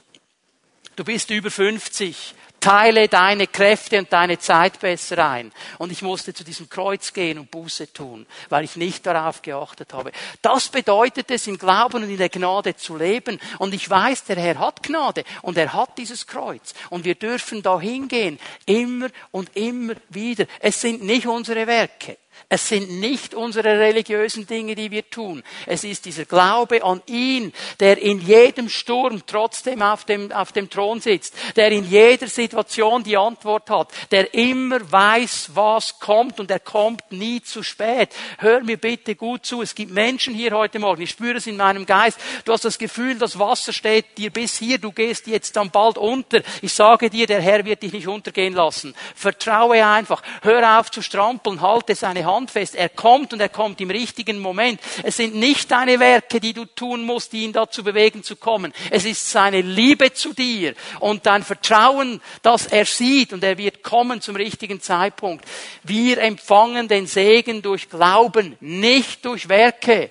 Du 0.94 1.04
bist 1.04 1.30
über 1.30 1.50
50. 1.50 2.34
Teile 2.60 3.06
deine 3.06 3.46
Kräfte 3.46 3.98
und 3.98 4.12
deine 4.12 4.38
Zeit 4.38 4.80
besser 4.80 5.28
ein. 5.28 5.52
Und 5.78 5.92
ich 5.92 6.02
musste 6.02 6.34
zu 6.34 6.42
diesem 6.42 6.68
Kreuz 6.68 7.12
gehen 7.12 7.38
und 7.38 7.50
Buße 7.50 7.92
tun, 7.92 8.26
weil 8.48 8.64
ich 8.64 8.76
nicht 8.76 9.06
darauf 9.06 9.42
geachtet 9.42 9.92
habe. 9.92 10.10
Das 10.42 10.68
bedeutet 10.68 11.30
es, 11.30 11.46
im 11.46 11.58
Glauben 11.58 12.02
und 12.02 12.10
in 12.10 12.16
der 12.16 12.28
Gnade 12.28 12.74
zu 12.74 12.96
leben. 12.96 13.38
Und 13.58 13.74
ich 13.74 13.88
weiß, 13.88 14.24
der 14.24 14.36
Herr 14.36 14.58
hat 14.58 14.82
Gnade 14.82 15.22
und 15.42 15.58
er 15.58 15.72
hat 15.74 15.96
dieses 15.98 16.26
Kreuz. 16.26 16.74
Und 16.90 17.04
wir 17.04 17.14
dürfen 17.14 17.62
da 17.62 17.78
hingehen, 17.78 18.40
immer 18.64 19.08
und 19.30 19.54
immer 19.54 19.94
wieder. 20.08 20.46
Es 20.58 20.80
sind 20.80 21.04
nicht 21.04 21.26
unsere 21.26 21.66
Werke. 21.66 22.16
Es 22.48 22.68
sind 22.68 23.00
nicht 23.00 23.34
unsere 23.34 23.78
religiösen 23.80 24.46
Dinge, 24.46 24.76
die 24.76 24.92
wir 24.92 25.10
tun. 25.10 25.42
Es 25.66 25.82
ist 25.82 26.04
dieser 26.04 26.26
Glaube 26.26 26.84
an 26.84 27.02
ihn, 27.06 27.52
der 27.80 27.98
in 27.98 28.20
jedem 28.20 28.68
Sturm 28.68 29.22
trotzdem 29.26 29.82
auf 29.82 30.04
dem, 30.04 30.30
auf 30.30 30.52
dem 30.52 30.70
Thron 30.70 31.00
sitzt, 31.00 31.34
der 31.56 31.72
in 31.72 31.84
jeder 31.84 32.28
Situation 32.28 33.02
die 33.02 33.16
Antwort 33.16 33.68
hat, 33.68 33.90
der 34.12 34.32
immer 34.32 34.80
weiß, 34.92 35.50
was 35.54 35.98
kommt 35.98 36.38
und 36.38 36.50
er 36.50 36.60
kommt 36.60 37.10
nie 37.10 37.42
zu 37.42 37.64
spät. 37.64 38.10
Hör 38.38 38.62
mir 38.62 38.76
bitte 38.76 39.16
gut 39.16 39.44
zu. 39.44 39.62
Es 39.62 39.74
gibt 39.74 39.90
Menschen 39.90 40.32
hier 40.32 40.52
heute 40.52 40.78
Morgen, 40.78 41.02
ich 41.02 41.10
spüre 41.10 41.38
es 41.38 41.48
in 41.48 41.56
meinem 41.56 41.84
Geist. 41.84 42.20
Du 42.44 42.52
hast 42.52 42.64
das 42.64 42.78
Gefühl, 42.78 43.18
das 43.18 43.38
Wasser 43.38 43.72
steht 43.72 44.18
dir 44.18 44.30
bis 44.30 44.56
hier, 44.56 44.78
du 44.78 44.92
gehst 44.92 45.26
jetzt 45.26 45.56
dann 45.56 45.70
bald 45.70 45.98
unter. 45.98 46.42
Ich 46.62 46.72
sage 46.72 47.10
dir, 47.10 47.26
der 47.26 47.40
Herr 47.40 47.64
wird 47.64 47.82
dich 47.82 47.92
nicht 47.92 48.06
untergehen 48.06 48.54
lassen. 48.54 48.94
Vertraue 49.16 49.84
einfach. 49.84 50.22
Hör 50.42 50.78
auf 50.78 50.92
zu 50.92 51.02
strampeln, 51.02 51.60
halte 51.60 51.96
seine 51.96 52.25
Hand 52.26 52.50
fest. 52.50 52.74
Er 52.74 52.88
kommt 52.88 53.32
und 53.32 53.40
er 53.40 53.48
kommt 53.48 53.80
im 53.80 53.90
richtigen 53.90 54.38
Moment. 54.38 54.80
Es 55.02 55.16
sind 55.16 55.34
nicht 55.34 55.70
deine 55.70 55.98
Werke, 56.00 56.40
die 56.40 56.52
du 56.52 56.66
tun 56.66 57.04
musst, 57.04 57.32
die 57.32 57.44
ihn 57.44 57.52
dazu 57.52 57.82
bewegen 57.82 58.22
zu 58.22 58.36
kommen. 58.36 58.74
Es 58.90 59.04
ist 59.04 59.30
seine 59.30 59.62
Liebe 59.62 60.12
zu 60.12 60.34
dir 60.34 60.74
und 61.00 61.24
dein 61.24 61.42
Vertrauen, 61.42 62.20
dass 62.42 62.66
er 62.66 62.84
sieht 62.84 63.32
und 63.32 63.42
er 63.42 63.56
wird 63.56 63.82
kommen 63.82 64.20
zum 64.20 64.36
richtigen 64.36 64.80
Zeitpunkt. 64.80 65.44
Wir 65.84 66.18
empfangen 66.18 66.88
den 66.88 67.06
Segen 67.06 67.62
durch 67.62 67.88
Glauben, 67.88 68.56
nicht 68.60 69.24
durch 69.24 69.48
Werke. 69.48 70.10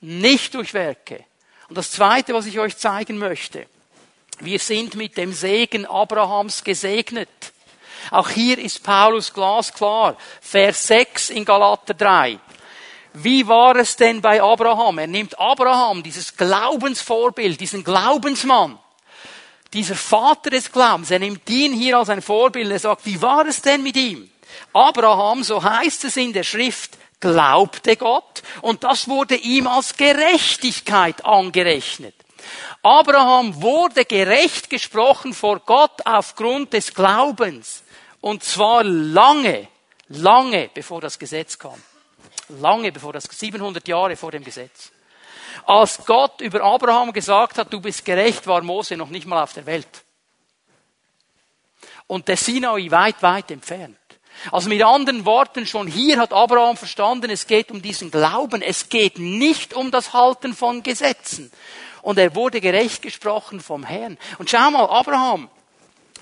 Nicht 0.00 0.54
durch 0.54 0.74
Werke. 0.74 1.24
Und 1.68 1.76
das 1.76 1.90
zweite, 1.90 2.34
was 2.34 2.46
ich 2.46 2.58
euch 2.58 2.76
zeigen 2.76 3.18
möchte. 3.18 3.66
Wir 4.40 4.58
sind 4.58 4.94
mit 4.94 5.16
dem 5.16 5.32
Segen 5.32 5.86
Abrahams 5.86 6.62
gesegnet. 6.62 7.28
Auch 8.10 8.28
hier 8.28 8.58
ist 8.58 8.82
Paulus 8.82 9.32
glasklar. 9.32 10.16
Vers 10.40 10.86
6 10.86 11.30
in 11.30 11.44
Galater 11.44 11.94
3. 11.94 12.38
Wie 13.14 13.46
war 13.48 13.76
es 13.76 13.96
denn 13.96 14.20
bei 14.20 14.42
Abraham? 14.42 14.98
Er 14.98 15.06
nimmt 15.06 15.38
Abraham, 15.38 16.02
dieses 16.02 16.36
Glaubensvorbild, 16.36 17.58
diesen 17.58 17.82
Glaubensmann, 17.82 18.78
dieser 19.72 19.94
Vater 19.94 20.50
des 20.50 20.70
Glaubens, 20.70 21.10
er 21.10 21.18
nimmt 21.18 21.48
ihn 21.48 21.72
hier 21.72 21.96
als 21.96 22.10
ein 22.10 22.20
Vorbild. 22.20 22.70
Er 22.70 22.78
sagt, 22.78 23.06
wie 23.06 23.20
war 23.22 23.46
es 23.46 23.62
denn 23.62 23.82
mit 23.82 23.96
ihm? 23.96 24.30
Abraham, 24.72 25.42
so 25.42 25.62
heißt 25.62 26.04
es 26.04 26.16
in 26.16 26.32
der 26.32 26.44
Schrift, 26.44 26.98
glaubte 27.20 27.96
Gott 27.96 28.42
und 28.60 28.84
das 28.84 29.08
wurde 29.08 29.36
ihm 29.36 29.66
als 29.66 29.96
Gerechtigkeit 29.96 31.24
angerechnet. 31.24 32.14
Abraham 32.82 33.60
wurde 33.60 34.04
gerecht 34.04 34.70
gesprochen 34.70 35.34
vor 35.34 35.60
Gott 35.60 36.04
aufgrund 36.04 36.72
des 36.72 36.94
Glaubens. 36.94 37.82
Und 38.26 38.42
zwar 38.42 38.82
lange, 38.82 39.68
lange 40.08 40.68
bevor 40.74 41.00
das 41.00 41.16
Gesetz 41.16 41.56
kam. 41.56 41.80
Lange 42.48 42.90
bevor 42.90 43.12
das, 43.12 43.22
700 43.22 43.86
Jahre 43.86 44.16
vor 44.16 44.32
dem 44.32 44.42
Gesetz. 44.42 44.90
Als 45.64 46.04
Gott 46.04 46.40
über 46.40 46.60
Abraham 46.60 47.12
gesagt 47.12 47.56
hat, 47.56 47.72
du 47.72 47.80
bist 47.80 48.04
gerecht, 48.04 48.44
war 48.48 48.62
Mose 48.62 48.96
noch 48.96 49.10
nicht 49.10 49.28
mal 49.28 49.40
auf 49.40 49.52
der 49.52 49.64
Welt. 49.66 50.02
Und 52.08 52.26
der 52.26 52.36
Sinai 52.36 52.90
weit, 52.90 53.22
weit 53.22 53.52
entfernt. 53.52 53.96
Also 54.50 54.68
mit 54.70 54.82
anderen 54.82 55.24
Worten, 55.24 55.64
schon 55.64 55.86
hier 55.86 56.18
hat 56.18 56.32
Abraham 56.32 56.76
verstanden, 56.76 57.30
es 57.30 57.46
geht 57.46 57.70
um 57.70 57.80
diesen 57.80 58.10
Glauben, 58.10 58.60
es 58.60 58.88
geht 58.88 59.20
nicht 59.20 59.72
um 59.72 59.92
das 59.92 60.12
Halten 60.12 60.52
von 60.52 60.82
Gesetzen. 60.82 61.52
Und 62.02 62.18
er 62.18 62.34
wurde 62.34 62.60
gerecht 62.60 63.02
gesprochen 63.02 63.60
vom 63.60 63.84
Herrn. 63.84 64.18
Und 64.38 64.50
schau 64.50 64.68
mal, 64.72 64.86
Abraham, 64.86 65.48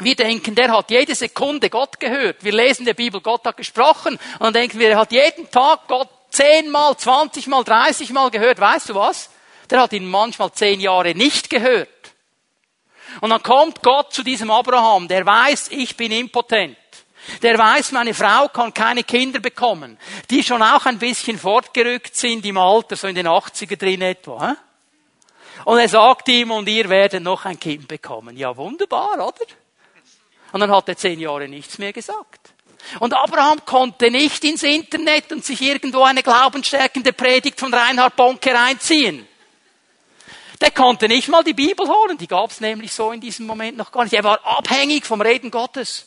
wir 0.00 0.16
denken, 0.16 0.54
der 0.54 0.72
hat 0.72 0.90
jede 0.90 1.14
Sekunde 1.14 1.70
Gott 1.70 2.00
gehört. 2.00 2.42
Wir 2.42 2.52
lesen 2.52 2.86
der 2.86 2.94
Bibel, 2.94 3.20
Gott 3.20 3.44
hat 3.44 3.56
gesprochen. 3.56 4.14
Und 4.14 4.40
dann 4.40 4.52
denken 4.52 4.78
wir, 4.78 4.90
er 4.90 4.98
hat 4.98 5.12
jeden 5.12 5.50
Tag 5.50 5.86
Gott 5.88 6.08
zehnmal, 6.30 6.96
zwanzigmal, 6.96 7.64
dreißigmal 7.64 8.30
gehört. 8.30 8.60
Weißt 8.60 8.88
du 8.88 8.94
was? 8.94 9.30
Der 9.70 9.80
hat 9.80 9.92
ihn 9.92 10.08
manchmal 10.08 10.52
zehn 10.52 10.80
Jahre 10.80 11.14
nicht 11.14 11.48
gehört. 11.48 11.88
Und 13.20 13.30
dann 13.30 13.42
kommt 13.42 13.82
Gott 13.82 14.12
zu 14.12 14.22
diesem 14.22 14.50
Abraham, 14.50 15.08
der 15.08 15.24
weiß, 15.24 15.68
ich 15.70 15.96
bin 15.96 16.12
impotent. 16.12 16.76
Der 17.42 17.56
weiß, 17.56 17.92
meine 17.92 18.12
Frau 18.12 18.48
kann 18.48 18.74
keine 18.74 19.02
Kinder 19.02 19.40
bekommen, 19.40 19.98
die 20.30 20.42
schon 20.42 20.62
auch 20.62 20.84
ein 20.84 20.98
bisschen 20.98 21.38
fortgerückt 21.38 22.16
sind 22.16 22.44
im 22.44 22.58
Alter, 22.58 22.96
so 22.96 23.06
in 23.06 23.14
den 23.14 23.26
80er 23.26 23.76
drin 23.76 24.02
etwa. 24.02 24.56
Und 25.64 25.78
er 25.78 25.88
sagt 25.88 26.28
ihm, 26.28 26.50
und 26.50 26.68
ihr 26.68 26.88
werdet 26.90 27.22
noch 27.22 27.46
ein 27.46 27.58
Kind 27.58 27.88
bekommen. 27.88 28.36
Ja, 28.36 28.54
wunderbar, 28.56 29.14
oder? 29.14 29.46
Und 30.54 30.60
dann 30.60 30.70
hat 30.70 30.88
er 30.88 30.96
zehn 30.96 31.18
Jahre 31.18 31.48
nichts 31.48 31.78
mehr 31.78 31.92
gesagt. 31.92 32.52
Und 33.00 33.12
Abraham 33.12 33.64
konnte 33.64 34.08
nicht 34.08 34.44
ins 34.44 34.62
Internet 34.62 35.32
und 35.32 35.44
sich 35.44 35.60
irgendwo 35.60 36.04
eine 36.04 36.22
glaubensstärkende 36.22 37.12
Predigt 37.12 37.58
von 37.58 37.74
Reinhard 37.74 38.14
Bonke 38.14 38.54
reinziehen. 38.54 39.26
Der 40.60 40.70
konnte 40.70 41.08
nicht 41.08 41.26
mal 41.26 41.42
die 41.42 41.54
Bibel 41.54 41.88
holen, 41.88 42.18
die 42.18 42.28
gab 42.28 42.52
es 42.52 42.60
nämlich 42.60 42.92
so 42.92 43.10
in 43.10 43.20
diesem 43.20 43.46
Moment 43.46 43.76
noch 43.76 43.90
gar 43.90 44.04
nicht. 44.04 44.12
Er 44.12 44.22
war 44.22 44.46
abhängig 44.46 45.04
vom 45.04 45.20
Reden 45.20 45.50
Gottes. 45.50 46.06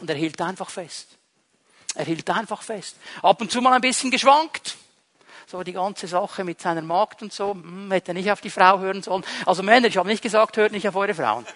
Und 0.00 0.10
er 0.10 0.16
hielt 0.16 0.40
einfach 0.40 0.68
fest. 0.68 1.10
Er 1.94 2.04
hielt 2.04 2.28
einfach 2.30 2.62
fest. 2.62 2.96
Ab 3.22 3.40
und 3.40 3.52
zu 3.52 3.60
mal 3.60 3.74
ein 3.74 3.80
bisschen 3.80 4.10
geschwankt. 4.10 4.76
So 5.46 5.62
die 5.62 5.72
ganze 5.72 6.08
Sache 6.08 6.42
mit 6.42 6.60
seiner 6.60 6.82
Magd 6.82 7.22
und 7.22 7.32
so, 7.32 7.52
hm, 7.52 7.92
hätte 7.92 8.12
nicht 8.12 8.32
auf 8.32 8.40
die 8.40 8.50
Frau 8.50 8.80
hören 8.80 9.04
sollen. 9.04 9.22
Also 9.46 9.62
Männer, 9.62 9.86
ich 9.86 9.98
habe 9.98 10.08
nicht 10.08 10.22
gesagt, 10.22 10.56
hört 10.56 10.72
nicht 10.72 10.88
auf 10.88 10.96
eure 10.96 11.14
Frauen. 11.14 11.46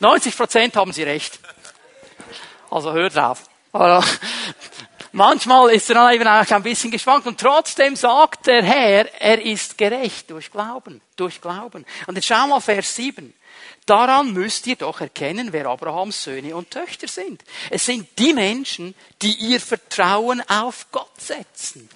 90 0.00 0.36
Prozent 0.36 0.76
haben 0.76 0.92
sie 0.92 1.02
recht. 1.02 1.38
Also 2.70 2.92
hört 2.92 3.16
drauf. 3.16 3.42
Manchmal 5.12 5.70
ist 5.70 5.88
er 5.90 5.94
dann 5.96 6.14
eben 6.14 6.26
auch 6.26 6.50
ein 6.50 6.62
bisschen 6.62 6.90
geschwankt 6.90 7.26
und 7.26 7.40
trotzdem 7.40 7.96
sagt 7.96 8.46
der 8.46 8.62
Herr, 8.62 9.12
er 9.20 9.42
ist 9.42 9.76
gerecht 9.76 10.30
durch 10.30 10.52
Glauben, 10.52 11.00
durch 11.16 11.40
Glauben. 11.40 11.84
Und 12.06 12.14
jetzt 12.14 12.26
schau 12.26 12.46
mal 12.46 12.60
Vers 12.60 12.94
7. 12.94 13.34
Daran 13.86 14.32
müsst 14.32 14.68
ihr 14.68 14.76
doch 14.76 15.00
erkennen, 15.00 15.52
wer 15.52 15.66
Abrahams 15.66 16.22
Söhne 16.22 16.54
und 16.54 16.70
Töchter 16.70 17.08
sind. 17.08 17.42
Es 17.70 17.86
sind 17.86 18.06
die 18.18 18.32
Menschen, 18.32 18.94
die 19.20 19.34
ihr 19.34 19.60
Vertrauen 19.60 20.42
auf 20.48 20.86
Gott 20.92 21.20
setzen. 21.20 21.88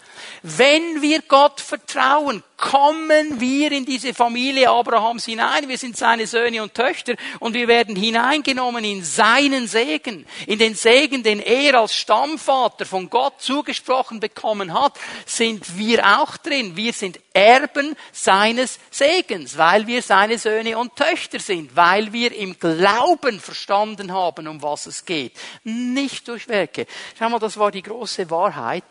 Wenn 0.42 1.02
wir 1.02 1.22
Gott 1.22 1.60
vertrauen, 1.60 2.42
kommen 2.56 3.40
wir 3.40 3.72
in 3.72 3.84
diese 3.84 4.14
Familie 4.14 4.70
Abrahams 4.70 5.26
hinein. 5.26 5.68
Wir 5.68 5.76
sind 5.76 5.96
seine 5.96 6.26
Söhne 6.26 6.62
und 6.62 6.74
Töchter 6.74 7.14
und 7.40 7.54
wir 7.54 7.68
werden 7.68 7.96
hineingenommen 7.96 8.84
in 8.84 9.04
seinen 9.04 9.66
Segen, 9.66 10.24
in 10.46 10.58
den 10.58 10.74
Segen, 10.74 11.22
den 11.22 11.40
er 11.40 11.80
als 11.80 11.94
Stammvater 11.94 12.86
von 12.86 13.10
Gott 13.10 13.40
zugesprochen 13.40 14.20
bekommen 14.20 14.72
hat, 14.72 14.98
sind 15.26 15.76
wir 15.76 16.20
auch 16.20 16.36
drin. 16.36 16.76
Wir 16.76 16.92
sind 16.92 17.18
Erben 17.34 17.96
seines 18.12 18.78
Segens, 18.90 19.58
weil 19.58 19.88
wir 19.88 20.02
seine 20.02 20.38
Söhne 20.38 20.78
und 20.78 20.94
Töchter 20.94 21.40
sind, 21.40 21.74
weil 21.74 22.12
wir 22.12 22.34
im 22.34 22.58
Glauben 22.58 23.40
verstanden 23.40 24.12
haben, 24.12 24.46
um 24.46 24.62
was 24.62 24.86
es 24.86 25.04
geht. 25.04 25.32
Nicht 25.64 26.28
durch 26.28 26.46
Werke. 26.48 26.86
Schau 27.18 27.28
mal, 27.28 27.40
das 27.40 27.56
war 27.56 27.72
die 27.72 27.82
große 27.82 28.30
Wahrheit 28.30 28.84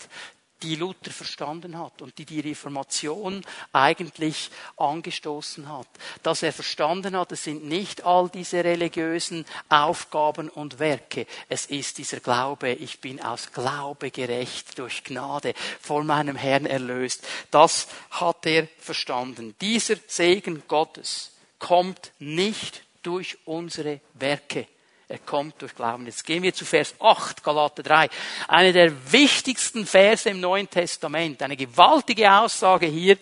die 0.64 0.76
Luther 0.76 1.12
verstanden 1.12 1.78
hat 1.78 2.02
und 2.02 2.18
die 2.18 2.26
die 2.26 2.40
Reformation 2.40 3.44
eigentlich 3.72 4.50
angestoßen 4.78 5.70
hat. 5.70 5.88
Dass 6.24 6.42
er 6.42 6.54
verstanden 6.54 7.18
hat, 7.18 7.32
es 7.32 7.44
sind 7.44 7.66
nicht 7.66 8.06
all 8.06 8.30
diese 8.30 8.64
religiösen 8.64 9.46
Aufgaben 9.70 10.50
und 10.50 10.80
Werke. 10.80 11.28
Es 11.50 11.66
ist 11.66 11.98
dieser 11.98 12.22
Glaube, 12.22 12.70
ich 12.72 13.02
bin 13.02 13.22
aus 13.22 13.52
Glaube 13.52 14.10
gerecht, 14.10 14.80
durch 14.80 15.04
Gnade 15.04 15.54
vor 15.82 16.04
meinem 16.04 16.36
Herrn 16.36 16.66
erlöst. 16.66 17.26
Das 17.52 17.88
hat 18.12 18.46
er 18.46 18.68
verstanden. 18.80 19.56
Dieser 19.60 19.96
Segen 20.08 20.64
Gottes 20.68 21.32
kommt 21.60 22.12
nicht 22.20 22.84
durch 23.04 23.38
unsere 23.46 24.00
Werke. 24.14 24.68
Er 25.14 25.20
kommt 25.20 25.62
durch 25.62 25.76
Glauben. 25.76 26.08
Jetzt 26.08 26.26
gehen 26.26 26.42
wir 26.42 26.56
zu 26.56 26.66
Vers 26.66 26.96
8, 27.00 27.44
Galater 27.44 27.84
3. 27.84 28.10
Eine 28.48 28.74
der 28.74 29.12
wichtigsten 29.12 29.86
Verse 29.86 30.28
im 30.28 30.40
Neuen 30.40 30.68
Testament. 30.68 31.44
Eine 31.44 31.56
gewaltige 31.56 32.32
Aussage 32.32 32.88
hier. 32.88 33.20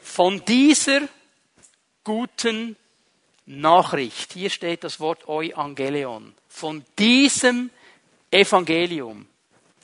Von 0.00 0.42
dieser 0.46 1.02
guten 2.02 2.76
Nachricht. 3.44 4.32
Hier 4.32 4.48
steht 4.48 4.84
das 4.84 5.00
Wort 5.00 5.28
Euangelion. 5.28 6.34
Von 6.48 6.82
diesem 6.98 7.68
Evangelium 8.30 9.26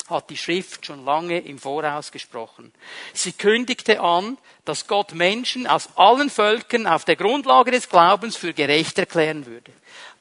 hat 0.09 0.31
die 0.31 0.39
Schrift 0.39 0.87
schon 0.87 1.05
lange 1.05 1.41
im 1.41 1.59
Voraus 1.59 2.11
gesprochen. 2.11 2.73
Sie 3.13 3.33
kündigte 3.33 4.01
an, 4.01 4.39
dass 4.65 4.87
Gott 4.87 5.15
Menschen 5.15 5.67
aus 5.67 5.91
allen 5.97 6.31
Völkern 6.31 6.87
auf 6.87 7.05
der 7.05 7.17
Grundlage 7.17 7.71
des 7.71 7.87
Glaubens 7.87 8.37
für 8.37 8.55
gerecht 8.55 8.99
erklären 8.99 9.45
würde. 9.45 9.73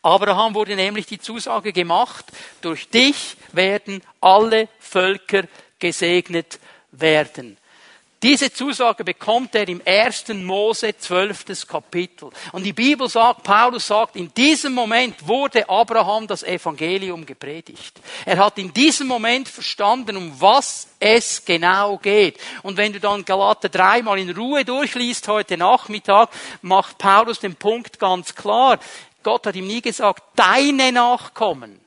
Abraham 0.01 0.55
wurde 0.55 0.75
nämlich 0.75 1.05
die 1.05 1.19
Zusage 1.19 1.73
gemacht, 1.73 2.25
durch 2.61 2.89
dich 2.89 3.35
werden 3.51 4.01
alle 4.21 4.69
Völker 4.79 5.43
gesegnet 5.79 6.59
werden. 6.91 7.57
Diese 8.21 8.51
Zusage 8.51 9.05
bekommt 9.05 9.55
er 9.55 9.65
im 9.69 9.79
ersten 9.79 10.43
Mose 10.43 10.97
zwölftes 10.97 11.65
Kapitel. 11.65 12.29
Und 12.51 12.63
die 12.63 12.73
Bibel 12.73 13.07
sagt, 13.07 13.43
Paulus 13.43 13.87
sagt, 13.87 14.17
in 14.17 14.33
diesem 14.33 14.73
Moment 14.73 15.25
wurde 15.25 15.69
Abraham 15.69 16.27
das 16.27 16.43
Evangelium 16.43 17.25
gepredigt. 17.25 17.97
Er 18.25 18.39
hat 18.39 18.57
in 18.57 18.73
diesem 18.73 19.07
Moment 19.07 19.47
verstanden, 19.47 20.17
um 20.17 20.33
was 20.41 20.89
es 20.99 21.45
genau 21.45 21.97
geht. 21.97 22.37
Und 22.61 22.75
wenn 22.75 22.91
du 22.91 22.99
dann 22.99 23.23
Galater 23.23 23.69
dreimal 23.69 24.19
in 24.19 24.31
Ruhe 24.31 24.65
durchliest 24.65 25.29
heute 25.29 25.55
Nachmittag, 25.55 26.29
macht 26.61 26.97
Paulus 26.97 27.39
den 27.39 27.55
Punkt 27.55 27.99
ganz 27.99 28.35
klar. 28.35 28.79
Gott 29.23 29.45
hat 29.47 29.55
ihm 29.55 29.67
nie 29.67 29.81
gesagt, 29.81 30.23
deine 30.35 30.91
Nachkommen, 30.91 31.79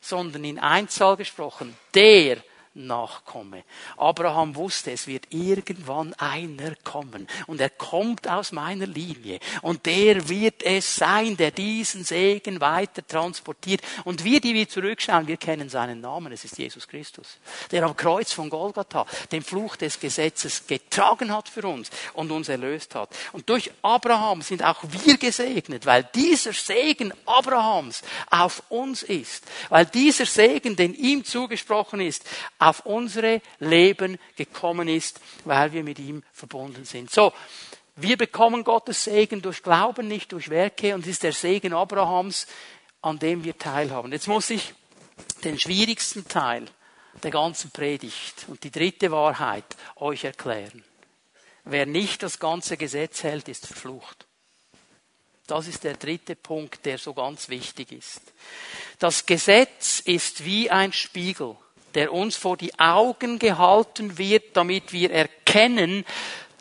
sondern 0.00 0.44
in 0.44 0.58
Einzahl 0.58 1.16
gesprochen, 1.16 1.76
der 1.94 2.38
nachkomme. 2.74 3.64
Abraham 3.96 4.56
wusste, 4.56 4.92
es 4.92 5.06
wird 5.06 5.26
irgendwann 5.30 6.12
einer 6.14 6.74
kommen 6.82 7.28
und 7.46 7.60
er 7.60 7.70
kommt 7.70 8.28
aus 8.28 8.52
meiner 8.52 8.86
Linie 8.86 9.38
und 9.62 9.86
der 9.86 10.28
wird 10.28 10.62
es 10.62 10.96
sein, 10.96 11.36
der 11.36 11.50
diesen 11.50 12.04
Segen 12.04 12.60
weiter 12.60 13.06
transportiert. 13.06 13.82
Und 14.04 14.24
wir, 14.24 14.40
die 14.40 14.54
wir 14.54 14.68
zurückschauen, 14.68 15.26
wir 15.26 15.36
kennen 15.36 15.68
seinen 15.68 16.00
Namen, 16.00 16.32
es 16.32 16.44
ist 16.44 16.58
Jesus 16.58 16.88
Christus, 16.88 17.38
der 17.70 17.84
am 17.84 17.96
Kreuz 17.96 18.32
von 18.32 18.50
Golgatha 18.50 19.06
den 19.30 19.42
Fluch 19.42 19.76
des 19.76 20.00
Gesetzes 20.00 20.66
getragen 20.66 21.32
hat 21.32 21.48
für 21.48 21.66
uns 21.66 21.90
und 22.14 22.30
uns 22.30 22.48
erlöst 22.48 22.94
hat. 22.94 23.10
Und 23.32 23.48
durch 23.48 23.70
Abraham 23.82 24.42
sind 24.42 24.62
auch 24.62 24.82
wir 24.82 25.16
gesegnet, 25.16 25.86
weil 25.86 26.08
dieser 26.14 26.52
Segen 26.52 27.12
Abrahams 27.26 28.02
auf 28.30 28.62
uns 28.68 29.02
ist, 29.02 29.44
weil 29.68 29.86
dieser 29.86 30.26
Segen, 30.26 30.76
den 30.76 30.94
ihm 30.94 31.24
zugesprochen 31.24 32.00
ist, 32.00 32.24
auf 32.64 32.86
unsere 32.86 33.42
Leben 33.58 34.18
gekommen 34.36 34.88
ist, 34.88 35.20
weil 35.44 35.72
wir 35.72 35.84
mit 35.84 35.98
ihm 35.98 36.22
verbunden 36.32 36.84
sind. 36.84 37.10
So, 37.10 37.32
wir 37.96 38.16
bekommen 38.16 38.64
Gottes 38.64 39.04
Segen 39.04 39.42
durch 39.42 39.62
Glauben, 39.62 40.08
nicht 40.08 40.32
durch 40.32 40.48
Werke, 40.50 40.94
und 40.94 41.02
es 41.02 41.12
ist 41.12 41.22
der 41.22 41.32
Segen 41.32 41.74
Abrahams, 41.74 42.46
an 43.02 43.18
dem 43.18 43.44
wir 43.44 43.58
teilhaben. 43.58 44.12
Jetzt 44.12 44.28
muss 44.28 44.50
ich 44.50 44.74
den 45.44 45.58
schwierigsten 45.58 46.26
Teil 46.26 46.64
der 47.22 47.30
ganzen 47.30 47.70
Predigt 47.70 48.46
und 48.48 48.64
die 48.64 48.70
dritte 48.70 49.10
Wahrheit 49.12 49.64
euch 49.96 50.24
erklären. 50.24 50.82
Wer 51.64 51.86
nicht 51.86 52.22
das 52.22 52.38
ganze 52.38 52.76
Gesetz 52.76 53.22
hält, 53.22 53.48
ist 53.48 53.66
verflucht. 53.66 54.26
Das 55.46 55.66
ist 55.68 55.84
der 55.84 55.94
dritte 55.94 56.34
Punkt, 56.34 56.86
der 56.86 56.96
so 56.96 57.12
ganz 57.12 57.50
wichtig 57.50 57.92
ist. 57.92 58.22
Das 58.98 59.26
Gesetz 59.26 60.00
ist 60.00 60.44
wie 60.44 60.70
ein 60.70 60.92
Spiegel 60.92 61.56
der 61.94 62.12
uns 62.12 62.36
vor 62.36 62.56
die 62.56 62.78
Augen 62.78 63.38
gehalten 63.38 64.18
wird, 64.18 64.56
damit 64.56 64.92
wir 64.92 65.10
erkennen, 65.10 66.04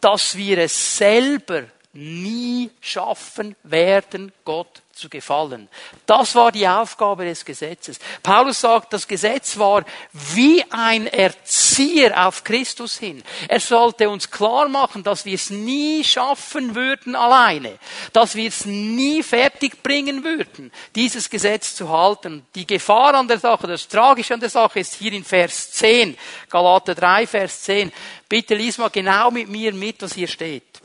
dass 0.01 0.37
wir 0.37 0.57
es 0.57 0.97
selber 0.97 1.63
nie 1.93 2.71
schaffen 2.81 3.55
werden, 3.63 4.31
Gott 4.43 4.81
zu 4.93 5.09
gefallen. 5.09 5.69
Das 6.05 6.35
war 6.35 6.51
die 6.51 6.67
Aufgabe 6.67 7.25
des 7.25 7.45
Gesetzes. 7.45 7.99
Paulus 8.21 8.61
sagt, 8.61 8.93
das 8.93 9.07
Gesetz 9.07 9.57
war 9.57 9.85
wie 10.11 10.63
ein 10.71 11.07
Erzieher 11.07 12.27
auf 12.27 12.43
Christus 12.43 12.97
hin. 12.97 13.23
Er 13.47 13.59
sollte 13.59 14.09
uns 14.09 14.29
klar 14.29 14.67
machen, 14.69 15.03
dass 15.03 15.25
wir 15.25 15.35
es 15.35 15.49
nie 15.49 16.03
schaffen 16.03 16.75
würden 16.75 17.15
alleine, 17.15 17.77
dass 18.11 18.35
wir 18.35 18.47
es 18.47 18.65
nie 18.65 19.23
fertig 19.23 19.81
bringen 19.81 20.23
würden, 20.23 20.71
dieses 20.95 21.29
Gesetz 21.29 21.75
zu 21.75 21.89
halten. 21.89 22.45
Die 22.55 22.67
Gefahr 22.67 23.15
an 23.15 23.27
der 23.27 23.39
Sache, 23.39 23.67
das 23.67 23.87
Tragische 23.87 24.35
an 24.35 24.39
der 24.39 24.49
Sache 24.49 24.79
ist 24.79 24.95
hier 24.95 25.13
in 25.13 25.23
Vers 25.23 25.71
10, 25.71 26.17
Galater 26.49 26.93
3, 26.95 27.27
Vers 27.27 27.63
10. 27.63 27.91
Bitte 28.29 28.55
lies 28.55 28.77
mal 28.77 28.89
genau 28.89 29.31
mit 29.31 29.47
mir 29.47 29.73
mit, 29.73 30.01
was 30.01 30.13
hier 30.13 30.27
steht. 30.27 30.82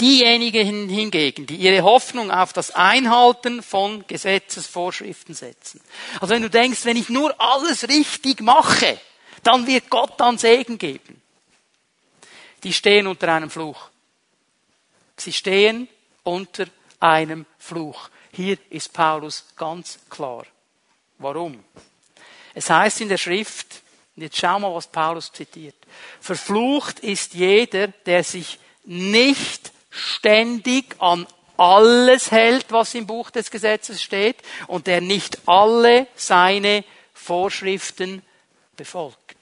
Diejenigen 0.00 0.88
hingegen, 0.88 1.46
die 1.46 1.56
ihre 1.56 1.82
Hoffnung 1.82 2.30
auf 2.30 2.52
das 2.52 2.70
Einhalten 2.70 3.62
von 3.62 4.06
Gesetzesvorschriften 4.06 5.34
setzen. 5.34 5.80
Also 6.20 6.34
wenn 6.34 6.42
du 6.42 6.50
denkst, 6.50 6.84
wenn 6.84 6.96
ich 6.96 7.08
nur 7.08 7.34
alles 7.40 7.88
richtig 7.88 8.40
mache, 8.40 9.00
dann 9.42 9.66
wird 9.66 9.90
Gott 9.90 10.12
dann 10.18 10.38
Segen 10.38 10.78
geben. 10.78 11.20
Die 12.62 12.72
stehen 12.72 13.06
unter 13.06 13.32
einem 13.32 13.50
Fluch. 13.50 13.88
Sie 15.16 15.32
stehen 15.32 15.88
unter 16.22 16.66
einem 17.00 17.46
Fluch. 17.58 18.08
Hier 18.32 18.56
ist 18.70 18.92
Paulus 18.92 19.44
ganz 19.56 19.98
klar. 20.08 20.44
Warum? 21.18 21.64
Es 22.54 22.70
heißt 22.70 23.00
in 23.00 23.08
der 23.08 23.18
Schrift, 23.18 23.82
jetzt 24.16 24.36
schau 24.36 24.58
mal, 24.60 24.74
was 24.74 24.86
Paulus 24.86 25.32
zitiert. 25.32 25.76
Verflucht 26.20 27.00
ist 27.00 27.34
jeder, 27.34 27.88
der 27.88 28.22
sich 28.22 28.58
nicht 28.84 29.72
ständig 29.98 30.96
an 31.00 31.26
alles 31.56 32.30
hält, 32.30 32.66
was 32.70 32.94
im 32.94 33.06
Buch 33.06 33.30
des 33.30 33.50
Gesetzes 33.50 34.02
steht 34.02 34.36
und 34.68 34.86
der 34.86 35.00
nicht 35.00 35.40
alle 35.46 36.06
seine 36.14 36.84
Vorschriften 37.12 38.22
befolgt. 38.76 39.36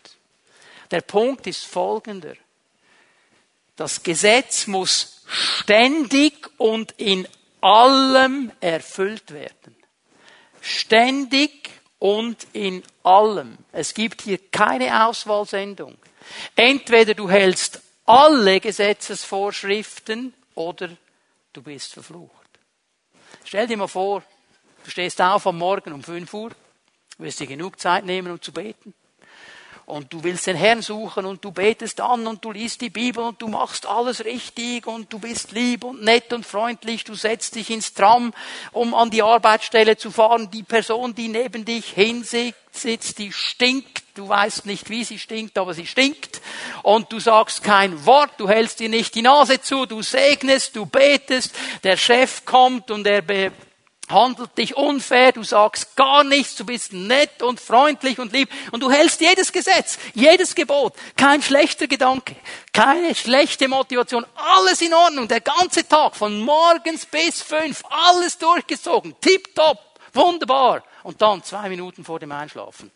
Der 0.91 1.03
Punkt 1.03 1.47
ist 1.47 1.67
folgender. 1.67 2.35
Das 3.77 4.03
Gesetz 4.03 4.67
muss 4.67 5.23
ständig 5.27 6.49
und 6.57 6.93
in 6.93 7.29
allem 7.61 8.51
erfüllt 8.61 9.33
werden. 9.33 9.77
Ständig 10.63 11.71
und 11.99 12.47
in 12.53 12.83
allem. 13.03 13.59
Es 13.73 13.93
gibt 13.93 14.23
hier 14.23 14.39
keine 14.51 15.07
Auswahlsendung. 15.07 15.97
Entweder 16.55 17.15
du 17.15 17.29
hältst 17.29 17.83
alle 18.07 18.61
Gesetzesvorschriften 18.61 20.33
oder 20.57 20.91
du 21.53 21.63
bist 21.63 21.93
verflucht. 21.93 22.33
Stell 23.45 23.67
dir 23.67 23.77
mal 23.77 23.87
vor, 23.87 24.23
du 24.85 24.91
stehst 24.91 25.21
auf 25.23 25.47
am 25.47 25.59
Morgen 25.59 25.93
um 25.93 26.03
5 26.03 26.33
Uhr, 26.35 26.51
wirst 27.19 27.41
dir 27.41 27.47
genug 27.47 27.79
Zeit 27.79 28.05
nehmen, 28.05 28.33
um 28.33 28.43
zu 28.43 28.53
beten. 28.53 28.93
Und 29.85 30.13
du 30.13 30.25
willst 30.25 30.49
den 30.49 30.57
Herrn 30.57 30.83
suchen 30.83 31.27
und 31.27 31.45
du 31.45 31.53
betest 31.53 32.01
an 32.01 32.27
und 32.27 32.45
du 32.45 32.51
liest 32.51 32.81
die 32.81 32.91
Bibel 32.91 33.23
und 33.23 33.41
du 33.41 33.47
machst 33.47 33.87
alles 33.87 34.25
richtig 34.25 34.89
und 34.89 35.13
du 35.13 35.21
bist 35.21 35.53
lieb 35.53 35.85
und 35.85 36.03
nett 36.03 36.33
und 36.33 36.45
freundlich. 36.45 37.05
Du 37.05 37.15
setzt 37.15 37.55
dich 37.55 37.71
ins 37.71 37.95
Tram, 37.95 38.35
um 38.73 38.95
an 38.95 39.11
die 39.11 39.23
Arbeitsstelle 39.23 39.97
zu 39.97 40.11
fahren. 40.11 40.51
Die 40.51 40.65
Person, 40.65 41.15
die 41.15 41.29
neben 41.29 41.65
dich 41.65 41.93
hinsitzt, 41.93 43.19
die 43.19 43.33
stinkt 43.33 44.03
Du 44.17 44.27
weißt 44.27 44.65
nicht, 44.65 44.89
wie 44.89 45.05
sie 45.05 45.19
stinkt, 45.19 45.59
aber 45.59 45.75
sie 45.75 45.85
stinkt. 45.87 46.41
Und 46.83 47.13
du 47.13 47.21
sagst 47.21 47.63
kein 47.63 48.07
Wort, 48.07 48.31
du 48.39 48.49
hältst 48.49 48.81
dir 48.81 48.89
nicht 48.89 49.15
die 49.15 49.21
Nase 49.21 49.61
zu, 49.61 49.85
du 49.85 50.01
segnest, 50.01 50.75
du 50.75 50.87
betest. 50.87 51.55
Der 51.85 51.99
Chef 51.99 52.47
kommt 52.47 52.91
und 52.91 53.07
er 53.07 53.21
behandelt 53.21 54.57
dich 54.57 54.75
unfair, 54.75 55.33
du 55.33 55.43
sagst 55.43 55.97
gar 55.97 56.25
nichts, 56.25 56.57
du 56.57 56.65
bist 56.65 56.95
nett 56.95 57.43
und 57.43 57.61
freundlich 57.61 58.19
und 58.19 58.33
lieb 58.33 58.49
und 58.73 58.83
du 58.83 58.91
hältst 58.91 59.21
jedes 59.21 59.53
Gesetz, 59.53 59.99
jedes 60.15 60.55
Gebot, 60.55 60.95
kein 61.19 61.43
schlechter 61.43 61.87
Gedanke, 61.87 62.37
keine 62.73 63.15
schlechte 63.15 63.69
Motivation, 63.69 64.25
alles 64.35 64.81
in 64.81 64.95
Ordnung, 64.95 65.29
der 65.29 65.43
ganze 65.43 65.87
Tag 65.87 66.17
von 66.17 66.41
morgens 66.41 67.05
bis 67.05 67.43
fünf, 67.43 67.83
alles 67.91 68.39
durchgezogen, 68.39 69.15
tipptopp, 69.21 69.79
wunderbar 70.15 70.83
und 71.03 71.21
dann 71.21 71.45
zwei 71.45 71.69
Minuten 71.69 72.03
vor 72.03 72.19
dem 72.19 72.33
Einschlafen 72.33 72.96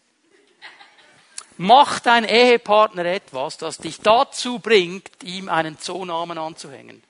macht 1.60 2.06
dein 2.06 2.24
Ehepartner 2.24 3.04
etwas, 3.04 3.58
das 3.58 3.76
dich 3.76 4.00
dazu 4.00 4.60
bringt, 4.60 5.10
ihm 5.22 5.50
einen 5.50 5.78
Zoonamen 5.78 6.38
anzuhängen. 6.38 7.02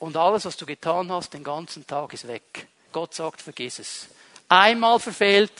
Und 0.00 0.16
alles, 0.16 0.44
was 0.44 0.56
du 0.56 0.66
getan 0.66 1.12
hast, 1.12 1.34
den 1.34 1.44
ganzen 1.44 1.86
Tag 1.86 2.12
ist 2.14 2.26
weg. 2.26 2.66
Gott 2.90 3.14
sagt, 3.14 3.42
vergiss 3.42 3.78
es. 3.78 4.08
Einmal 4.48 4.98
verfehlt, 4.98 5.52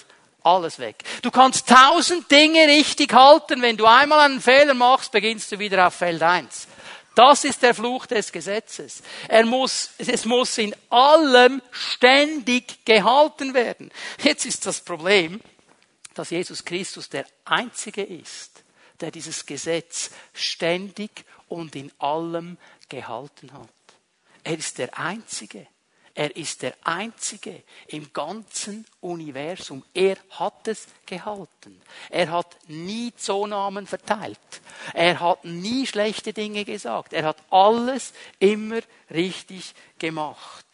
alles 0.42 0.80
weg. 0.80 1.04
Du 1.22 1.30
kannst 1.30 1.68
tausend 1.68 2.28
Dinge 2.32 2.66
richtig 2.66 3.12
halten. 3.12 3.62
Wenn 3.62 3.76
du 3.76 3.86
einmal 3.86 4.20
einen 4.20 4.40
Fehler 4.40 4.74
machst, 4.74 5.12
beginnst 5.12 5.52
du 5.52 5.60
wieder 5.60 5.86
auf 5.86 5.94
Feld 5.94 6.20
1. 6.20 6.66
Das 7.14 7.44
ist 7.44 7.62
der 7.62 7.74
Fluch 7.74 8.06
des 8.06 8.32
Gesetzes. 8.32 9.04
Er 9.28 9.46
muss, 9.46 9.90
es 9.98 10.24
muss 10.24 10.58
in 10.58 10.74
allem 10.90 11.62
ständig 11.70 12.84
gehalten 12.84 13.54
werden. 13.54 13.92
Jetzt 14.20 14.46
ist 14.46 14.66
das 14.66 14.80
Problem, 14.80 15.40
dass 16.18 16.30
Jesus 16.30 16.64
Christus 16.64 17.08
der 17.08 17.26
Einzige 17.44 18.02
ist, 18.02 18.64
der 19.00 19.12
dieses 19.12 19.46
Gesetz 19.46 20.10
ständig 20.32 21.24
und 21.46 21.76
in 21.76 21.92
allem 21.98 22.58
gehalten 22.88 23.52
hat. 23.52 23.68
Er 24.42 24.58
ist 24.58 24.78
der 24.78 24.98
Einzige. 24.98 25.66
Er 26.14 26.34
ist 26.34 26.62
der 26.62 26.74
Einzige 26.82 27.62
im 27.86 28.12
ganzen 28.12 28.84
Universum. 29.00 29.84
Er 29.94 30.16
hat 30.30 30.66
es 30.66 30.88
gehalten. 31.06 31.80
Er 32.10 32.32
hat 32.32 32.56
nie 32.66 33.14
Zonamen 33.14 33.86
verteilt. 33.86 34.38
Er 34.94 35.20
hat 35.20 35.44
nie 35.44 35.86
schlechte 35.86 36.32
Dinge 36.32 36.64
gesagt. 36.64 37.12
Er 37.12 37.22
hat 37.24 37.36
alles 37.50 38.12
immer 38.40 38.80
richtig 39.10 39.74
gemacht. 39.98 40.66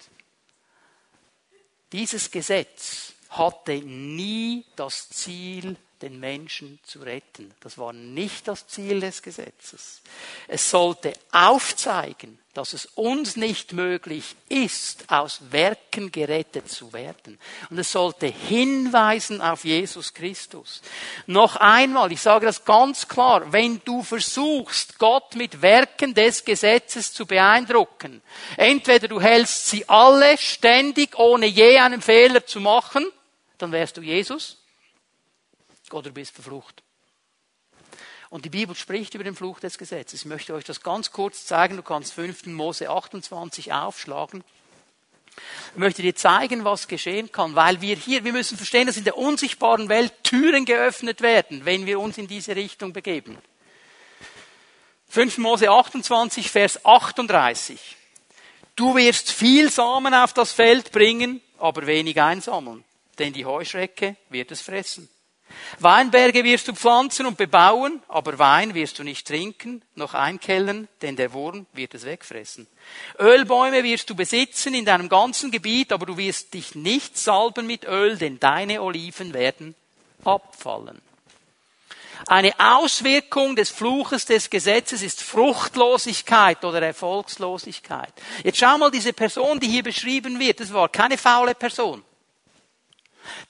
Dieses 1.92 2.30
Gesetz 2.30 3.13
hatte 3.36 3.74
nie 3.74 4.64
das 4.76 5.08
Ziel, 5.10 5.76
den 6.02 6.20
Menschen 6.20 6.78
zu 6.84 7.00
retten. 7.00 7.54
Das 7.60 7.78
war 7.78 7.92
nicht 7.92 8.46
das 8.46 8.66
Ziel 8.66 9.00
des 9.00 9.22
Gesetzes. 9.22 10.02
Es 10.48 10.70
sollte 10.70 11.14
aufzeigen, 11.32 12.38
dass 12.52 12.72
es 12.72 12.86
uns 12.94 13.36
nicht 13.36 13.72
möglich 13.72 14.36
ist, 14.48 15.10
aus 15.10 15.40
Werken 15.50 16.12
gerettet 16.12 16.70
zu 16.70 16.92
werden. 16.92 17.38
Und 17.70 17.78
es 17.78 17.90
sollte 17.90 18.26
hinweisen 18.26 19.40
auf 19.40 19.64
Jesus 19.64 20.12
Christus. 20.12 20.82
Noch 21.26 21.56
einmal, 21.56 22.12
ich 22.12 22.20
sage 22.20 22.46
das 22.46 22.64
ganz 22.64 23.08
klar, 23.08 23.52
wenn 23.52 23.80
du 23.84 24.02
versuchst, 24.02 24.98
Gott 24.98 25.34
mit 25.34 25.62
Werken 25.62 26.12
des 26.14 26.44
Gesetzes 26.44 27.12
zu 27.12 27.26
beeindrucken, 27.26 28.22
entweder 28.56 29.08
du 29.08 29.20
hältst 29.20 29.68
sie 29.68 29.88
alle 29.88 30.36
ständig, 30.38 31.18
ohne 31.18 31.46
je 31.46 31.78
einen 31.78 32.02
Fehler 32.02 32.44
zu 32.46 32.60
machen, 32.60 33.06
dann 33.64 33.72
wärst 33.72 33.96
du 33.96 34.02
Jesus 34.02 34.58
oder 35.90 36.10
du 36.10 36.14
bist 36.14 36.34
verflucht. 36.34 36.82
Und 38.28 38.44
die 38.44 38.50
Bibel 38.50 38.76
spricht 38.76 39.14
über 39.14 39.24
den 39.24 39.34
Fluch 39.34 39.58
des 39.58 39.78
Gesetzes. 39.78 40.20
Ich 40.20 40.26
möchte 40.26 40.52
euch 40.52 40.64
das 40.64 40.82
ganz 40.82 41.12
kurz 41.12 41.46
zeigen. 41.46 41.76
Du 41.76 41.82
kannst 41.82 42.12
5. 42.12 42.46
Mose 42.46 42.90
28 42.90 43.72
aufschlagen. 43.72 44.44
Ich 45.72 45.78
möchte 45.78 46.02
dir 46.02 46.14
zeigen, 46.14 46.64
was 46.64 46.88
geschehen 46.88 47.32
kann, 47.32 47.54
weil 47.54 47.80
wir 47.80 47.96
hier, 47.96 48.24
wir 48.24 48.32
müssen 48.32 48.58
verstehen, 48.58 48.86
dass 48.86 48.98
in 48.98 49.04
der 49.04 49.16
unsichtbaren 49.16 49.88
Welt 49.88 50.12
Türen 50.24 50.66
geöffnet 50.66 51.22
werden, 51.22 51.64
wenn 51.64 51.86
wir 51.86 51.98
uns 52.00 52.18
in 52.18 52.26
diese 52.26 52.54
Richtung 52.54 52.92
begeben. 52.92 53.38
5. 55.08 55.38
Mose 55.38 55.70
28, 55.70 56.50
Vers 56.50 56.84
38. 56.84 57.96
Du 58.76 58.94
wirst 58.94 59.32
viel 59.32 59.70
Samen 59.70 60.12
auf 60.12 60.34
das 60.34 60.52
Feld 60.52 60.92
bringen, 60.92 61.40
aber 61.58 61.86
wenig 61.86 62.20
einsammeln 62.20 62.84
denn 63.18 63.32
die 63.32 63.46
Heuschrecke 63.46 64.16
wird 64.28 64.50
es 64.50 64.60
fressen. 64.60 65.08
Weinberge 65.78 66.42
wirst 66.44 66.68
du 66.68 66.72
pflanzen 66.72 67.26
und 67.26 67.36
bebauen, 67.36 68.02
aber 68.08 68.38
Wein 68.38 68.74
wirst 68.74 68.98
du 68.98 69.04
nicht 69.04 69.26
trinken, 69.26 69.82
noch 69.94 70.14
einkellern, 70.14 70.88
denn 71.02 71.16
der 71.16 71.32
Wurm 71.32 71.66
wird 71.72 71.94
es 71.94 72.04
wegfressen. 72.04 72.66
Ölbäume 73.18 73.82
wirst 73.84 74.08
du 74.10 74.14
besitzen 74.14 74.74
in 74.74 74.84
deinem 74.84 75.08
ganzen 75.08 75.50
Gebiet, 75.50 75.92
aber 75.92 76.06
du 76.06 76.16
wirst 76.16 76.54
dich 76.54 76.74
nicht 76.74 77.18
salben 77.18 77.66
mit 77.66 77.84
Öl, 77.84 78.16
denn 78.16 78.40
deine 78.40 78.82
Oliven 78.82 79.34
werden 79.34 79.74
abfallen. 80.24 81.00
Eine 82.26 82.54
Auswirkung 82.58 83.54
des 83.54 83.68
Fluches 83.68 84.24
des 84.24 84.48
Gesetzes 84.48 85.02
ist 85.02 85.22
Fruchtlosigkeit 85.22 86.64
oder 86.64 86.80
Erfolgslosigkeit. 86.80 88.12
Jetzt 88.42 88.58
schau 88.58 88.78
mal 88.78 88.90
diese 88.90 89.12
Person, 89.12 89.60
die 89.60 89.68
hier 89.68 89.82
beschrieben 89.82 90.38
wird. 90.38 90.60
Das 90.60 90.72
war 90.72 90.88
keine 90.88 91.18
faule 91.18 91.54
Person. 91.54 92.02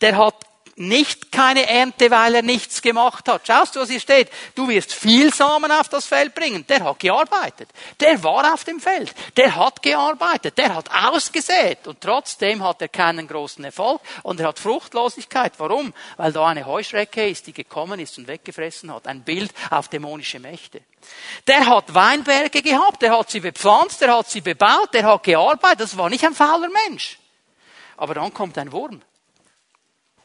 Der 0.05 0.19
hat 0.19 0.35
nicht 0.77 1.33
keine 1.33 1.67
Ernte, 1.67 2.11
weil 2.11 2.35
er 2.35 2.43
nichts 2.43 2.83
gemacht 2.83 3.27
hat. 3.27 3.47
Schaust 3.47 3.75
du, 3.75 3.81
was 3.81 3.88
hier 3.88 4.01
steht? 4.01 4.29
Du 4.55 4.69
wirst 4.69 4.93
viel 4.93 5.33
Samen 5.33 5.73
auf 5.73 5.88
das 5.88 6.05
Feld 6.05 6.35
bringen. 6.35 6.67
Der 6.67 6.85
hat 6.85 6.99
gearbeitet. 6.99 7.71
Der 8.01 8.23
war 8.23 8.53
auf 8.53 8.64
dem 8.64 8.81
Feld. 8.81 9.14
Der 9.38 9.57
hat 9.57 9.81
gearbeitet. 9.81 10.59
Der 10.59 10.75
hat 10.75 10.90
ausgesät. 10.93 11.87
Und 11.87 12.03
trotzdem 12.03 12.62
hat 12.62 12.83
er 12.83 12.88
keinen 12.88 13.27
großen 13.27 13.64
Erfolg 13.64 14.03
und 14.25 14.40
er 14.40 14.48
hat 14.48 14.59
Fruchtlosigkeit. 14.59 15.55
Warum? 15.57 15.94
Weil 16.19 16.35
da 16.35 16.48
eine 16.48 16.67
Heuschrecke 16.67 17.31
ist, 17.31 17.46
die 17.46 17.55
gekommen 17.55 17.98
ist 17.98 18.19
und 18.19 18.29
weggefressen 18.29 18.92
hat. 18.92 19.07
Ein 19.07 19.23
Bild 19.23 19.55
auf 19.71 19.88
dämonische 19.88 20.38
Mächte. 20.38 20.83
Der 21.46 21.65
hat 21.65 21.94
Weinberge 21.94 22.61
gehabt. 22.61 23.00
Der 23.00 23.19
hat 23.19 23.31
sie 23.31 23.40
bepflanzt. 23.40 24.02
Der 24.02 24.15
hat 24.15 24.29
sie 24.29 24.42
bebaut. 24.42 24.92
Der 24.92 25.05
hat 25.05 25.23
gearbeitet. 25.23 25.81
Das 25.81 25.96
war 25.96 26.11
nicht 26.11 26.27
ein 26.27 26.35
fauler 26.35 26.69
Mensch. 26.87 27.19
Aber 27.96 28.13
dann 28.13 28.35
kommt 28.35 28.59
ein 28.59 28.71
Wurm 28.71 29.00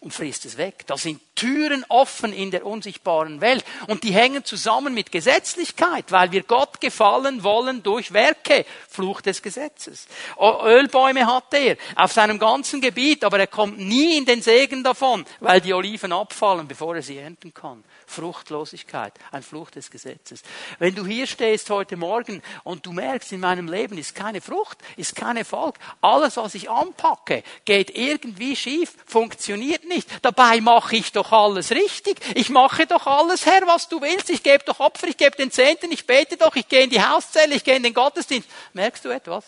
und 0.02 0.14
frisst 0.14 0.46
es 0.46 0.58
weg. 0.58 0.86
Da 0.88 0.98
sind 0.98 1.22
Türen 1.36 1.86
offen 1.90 2.34
in 2.34 2.52
der 2.52 2.66
unsichtbaren 2.66 3.42
Welt 3.42 3.66
und 3.88 4.04
die 4.04 4.14
hängen 4.14 4.46
zusammen 4.46 4.94
mit 4.94 5.12
Gesetzlichkeit, 5.12 6.12
weil 6.12 6.32
wir 6.32 6.44
Gott 6.44 6.82
gefallen 6.82 7.44
wollen 7.44 7.84
durch 7.84 8.14
Werke, 8.14 8.66
Fluch 8.90 9.22
des 9.22 9.42
Gesetzes. 9.42 10.08
Ölbäume 10.40 11.26
hat 11.26 11.54
er 11.54 11.78
auf 11.96 12.12
seinem 12.12 12.40
ganzen 12.40 12.82
Gebiet, 12.82 13.24
aber 13.24 13.40
er 13.40 13.48
kommt 13.48 13.78
nie 13.78 14.18
in 14.18 14.26
den 14.26 14.42
Segen 14.42 14.84
davon, 14.84 15.26
weil 15.40 15.62
die 15.62 15.74
Oliven 15.74 16.12
abfallen, 16.12 16.68
bevor 16.68 16.96
er 16.96 17.02
sie 17.02 17.18
ernten 17.18 17.54
kann. 17.54 17.84
Fruchtlosigkeit, 18.06 19.14
ein 19.32 19.44
Fluch 19.44 19.70
des 19.70 19.92
Gesetzes. 19.92 20.42
Wenn 20.80 20.96
du 20.96 21.06
hier 21.06 21.28
stehst 21.28 21.70
heute 21.70 21.96
Morgen 21.96 22.42
und 22.64 22.86
du 22.86 22.92
merkst, 22.92 23.32
in 23.32 23.40
meinem 23.40 23.68
Leben 23.68 23.98
ist 23.98 24.16
keine 24.16 24.42
Frucht, 24.42 24.80
ist 24.98 25.16
kein 25.16 25.38
Erfolg, 25.38 25.76
alles, 26.02 26.38
was 26.38 26.56
ich 26.56 26.70
anpacke, 26.70 27.44
geht 27.66 27.96
irgendwie 27.96 28.56
schief, 28.56 28.94
funktioniert 29.06 29.86
nicht. 29.90 30.08
Dabei 30.22 30.62
mache 30.62 30.96
ich 30.96 31.12
doch 31.12 31.32
alles 31.32 31.72
richtig. 31.72 32.20
Ich 32.36 32.50
mache 32.50 32.88
doch 32.88 33.06
alles, 33.06 33.46
Herr, 33.46 33.68
was 33.68 33.90
du 33.90 34.02
willst. 34.02 34.30
Ich 34.30 34.44
gebe 34.44 34.64
doch 34.64 34.80
Opfer, 34.80 35.08
ich 35.08 35.18
gebe 35.18 35.36
den 35.36 35.52
Zehnten, 35.52 35.92
ich 35.92 36.08
bete 36.08 36.38
doch, 36.38 36.56
ich 36.56 36.68
gehe 36.68 36.84
in 36.84 36.90
die 36.90 37.04
Hauszelle, 37.04 37.56
ich 37.56 37.64
gehe 37.64 37.76
in 37.76 37.84
den 37.84 37.94
Gottesdienst. 37.94 38.50
Merkst 38.74 39.04
du 39.04 39.10
etwas? 39.10 39.46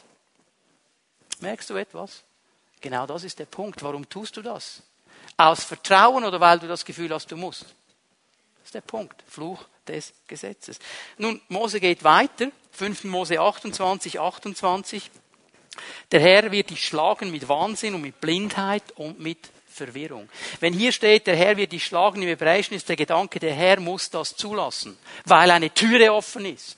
Merkst 1.39 1.69
du 1.69 1.75
etwas? 1.75 2.23
Genau 2.81 3.05
das 3.05 3.23
ist 3.23 3.39
der 3.39 3.45
Punkt. 3.45 3.81
Warum 3.83 4.09
tust 4.09 4.35
du 4.35 4.41
das? 4.41 4.81
Aus 5.37 5.63
Vertrauen 5.63 6.25
oder 6.25 6.39
weil 6.39 6.59
du 6.59 6.67
das 6.67 6.83
Gefühl 6.83 7.13
hast, 7.13 7.31
du 7.31 7.37
musst? 7.37 7.65
ist 8.71 8.75
der 8.75 8.81
Punkt. 8.81 9.21
Fluch 9.27 9.65
des 9.85 10.13
Gesetzes. 10.27 10.79
Nun, 11.17 11.41
Mose 11.49 11.81
geht 11.81 12.05
weiter. 12.05 12.47
5. 12.71 13.03
Mose 13.03 13.37
28, 13.37 14.17
28. 14.17 15.11
Der 16.11 16.21
Herr 16.21 16.51
wird 16.51 16.69
dich 16.69 16.85
schlagen 16.85 17.31
mit 17.31 17.49
Wahnsinn 17.49 17.95
und 17.95 18.01
mit 18.01 18.21
Blindheit 18.21 18.93
und 18.95 19.19
mit 19.19 19.49
Verwirrung. 19.85 20.29
Wenn 20.59 20.73
hier 20.73 20.91
steht, 20.91 21.25
der 21.25 21.35
Herr 21.35 21.57
wird 21.57 21.71
dich 21.71 21.85
schlagen, 21.85 22.21
im 22.21 22.27
Hebräischen 22.27 22.75
ist 22.75 22.87
der 22.87 22.95
Gedanke, 22.95 23.39
der 23.39 23.53
Herr 23.53 23.79
muss 23.79 24.09
das 24.09 24.35
zulassen, 24.35 24.97
weil 25.25 25.49
eine 25.49 25.73
Türe 25.73 26.13
offen 26.13 26.45
ist. 26.45 26.77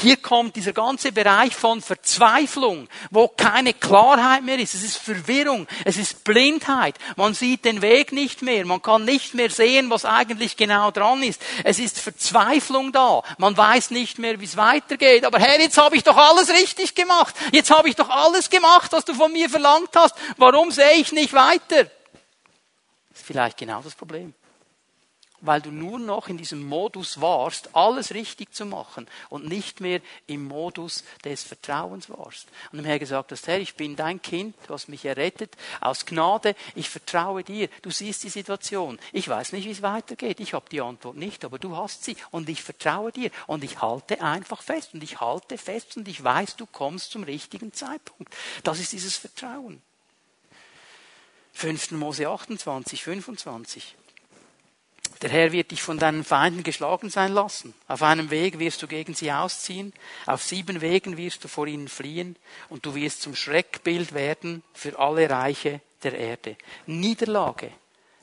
Hier 0.00 0.16
kommt 0.16 0.56
dieser 0.56 0.72
ganze 0.72 1.12
Bereich 1.12 1.54
von 1.54 1.80
Verzweiflung, 1.80 2.88
wo 3.10 3.28
keine 3.28 3.72
Klarheit 3.72 4.42
mehr 4.42 4.58
ist. 4.58 4.74
Es 4.74 4.82
ist 4.82 4.96
Verwirrung, 4.96 5.68
es 5.84 5.96
ist 5.96 6.24
Blindheit. 6.24 6.96
Man 7.16 7.34
sieht 7.34 7.64
den 7.64 7.82
Weg 7.82 8.12
nicht 8.12 8.42
mehr, 8.42 8.66
man 8.66 8.82
kann 8.82 9.04
nicht 9.04 9.34
mehr 9.34 9.50
sehen, 9.50 9.90
was 9.90 10.04
eigentlich 10.04 10.56
genau 10.56 10.90
dran 10.90 11.22
ist. 11.22 11.40
Es 11.62 11.78
ist 11.78 12.00
Verzweiflung 12.00 12.92
da. 12.92 13.22
Man 13.38 13.56
weiß 13.56 13.90
nicht 13.90 14.18
mehr, 14.18 14.40
wie 14.40 14.44
es 14.44 14.56
weitergeht. 14.56 15.24
Aber 15.24 15.38
Herr, 15.38 15.60
jetzt 15.60 15.78
habe 15.78 15.96
ich 15.96 16.02
doch 16.02 16.16
alles 16.16 16.50
richtig 16.50 16.94
gemacht. 16.94 17.34
Jetzt 17.52 17.70
habe 17.70 17.88
ich 17.88 17.96
doch 17.96 18.08
alles 18.08 18.50
gemacht, 18.50 18.92
was 18.92 19.04
du 19.04 19.14
von 19.14 19.32
mir 19.32 19.48
verlangt 19.48 19.90
hast. 19.94 20.14
Warum 20.36 20.70
sehe 20.70 20.96
ich 20.96 21.12
nicht 21.12 21.32
weiter? 21.32 21.90
Vielleicht 23.22 23.58
genau 23.58 23.82
das 23.82 23.94
Problem. 23.94 24.34
Weil 25.42 25.62
du 25.62 25.70
nur 25.70 25.98
noch 25.98 26.28
in 26.28 26.36
diesem 26.36 26.62
Modus 26.66 27.18
warst, 27.22 27.74
alles 27.74 28.12
richtig 28.12 28.52
zu 28.52 28.66
machen 28.66 29.06
und 29.30 29.48
nicht 29.48 29.80
mehr 29.80 30.02
im 30.26 30.44
Modus 30.44 31.02
des 31.24 31.42
Vertrauens 31.42 32.10
warst. 32.10 32.48
Und 32.70 32.76
dem 32.76 32.84
Herr 32.84 32.98
gesagt 32.98 33.32
hast, 33.32 33.46
Herr, 33.46 33.58
ich 33.58 33.74
bin 33.74 33.96
dein 33.96 34.20
Kind, 34.20 34.54
du 34.66 34.74
hast 34.74 34.90
mich 34.90 35.06
errettet, 35.06 35.56
aus 35.80 36.04
Gnade, 36.04 36.54
ich 36.74 36.90
vertraue 36.90 37.42
dir, 37.42 37.70
du 37.80 37.90
siehst 37.90 38.22
die 38.22 38.28
Situation. 38.28 38.98
Ich 39.12 39.26
weiß 39.30 39.52
nicht, 39.52 39.64
wie 39.64 39.70
es 39.70 39.80
weitergeht, 39.80 40.40
ich 40.40 40.52
habe 40.52 40.68
die 40.70 40.82
Antwort 40.82 41.16
nicht, 41.16 41.42
aber 41.42 41.58
du 41.58 41.74
hast 41.74 42.04
sie 42.04 42.18
und 42.30 42.50
ich 42.50 42.62
vertraue 42.62 43.10
dir 43.10 43.30
und 43.46 43.64
ich 43.64 43.80
halte 43.80 44.20
einfach 44.20 44.60
fest 44.60 44.92
und 44.92 45.02
ich 45.02 45.22
halte 45.22 45.56
fest 45.56 45.96
und 45.96 46.06
ich 46.06 46.22
weiß, 46.22 46.56
du 46.56 46.66
kommst 46.66 47.12
zum 47.12 47.22
richtigen 47.22 47.72
Zeitpunkt. 47.72 48.36
Das 48.62 48.78
ist 48.78 48.92
dieses 48.92 49.16
Vertrauen. 49.16 49.80
5. 51.52 51.92
Mose 51.92 52.28
28, 52.28 53.02
25. 53.02 53.96
Der 55.22 55.30
Herr 55.30 55.52
wird 55.52 55.70
dich 55.70 55.82
von 55.82 55.98
deinen 55.98 56.24
Feinden 56.24 56.62
geschlagen 56.62 57.10
sein 57.10 57.32
lassen. 57.32 57.74
Auf 57.88 58.02
einem 58.02 58.30
Weg 58.30 58.58
wirst 58.58 58.82
du 58.82 58.86
gegen 58.86 59.14
sie 59.14 59.30
ausziehen, 59.30 59.92
auf 60.24 60.42
sieben 60.42 60.80
Wegen 60.80 61.18
wirst 61.18 61.44
du 61.44 61.48
vor 61.48 61.66
ihnen 61.66 61.88
fliehen 61.88 62.36
und 62.70 62.86
du 62.86 62.94
wirst 62.94 63.20
zum 63.20 63.34
Schreckbild 63.34 64.14
werden 64.14 64.62
für 64.72 64.98
alle 64.98 65.28
Reiche 65.28 65.82
der 66.02 66.14
Erde. 66.14 66.56
Niederlage 66.86 67.70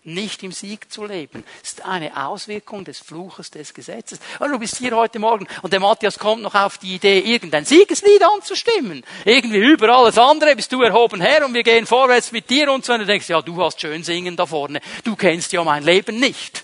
nicht 0.08 0.42
im 0.42 0.52
Sieg 0.52 0.92
zu 0.92 1.06
leben. 1.06 1.44
Das 1.62 1.72
ist 1.72 1.86
eine 1.86 2.26
Auswirkung 2.26 2.86
des 2.86 3.00
Fluches 3.00 3.52
des 3.52 3.74
Gesetzes. 3.74 4.20
Und 4.40 4.52
du 4.52 4.58
bist 4.58 4.78
hier 4.78 4.96
heute 4.96 5.20
Morgen 5.20 5.48
und 5.62 5.74
der 5.74 5.80
Matthias 5.80 6.18
kommt 6.18 6.42
noch 6.42 6.56
auf 6.56 6.78
die 6.78 6.96
Idee, 6.96 7.20
irgendein 7.20 7.66
Siegeslied 7.66 8.24
anzustimmen. 8.24 9.04
Irgendwie 9.26 9.60
über 9.60 9.90
alles 9.90 10.18
andere 10.18 10.56
bist 10.56 10.72
du 10.72 10.82
erhoben 10.82 11.22
her 11.22 11.46
und 11.46 11.54
wir 11.54 11.64
gehen 11.64 11.86
vorwärts 11.86 12.32
mit 12.32 12.50
dir 12.50 12.72
und 12.72 12.86
so. 12.86 12.94
Und 12.94 13.02
du 13.02 13.06
denkst, 13.06 13.30
ja, 13.30 13.42
du 13.42 13.62
hast 13.62 13.80
schön 13.80 14.04
singen 14.04 14.36
da 14.36 14.46
vorne. 14.46 14.82
Du 15.04 15.16
kennst 15.16 15.52
ja 15.52 15.64
mein 15.64 15.84
Leben 15.84 16.20
nicht. 16.20 16.64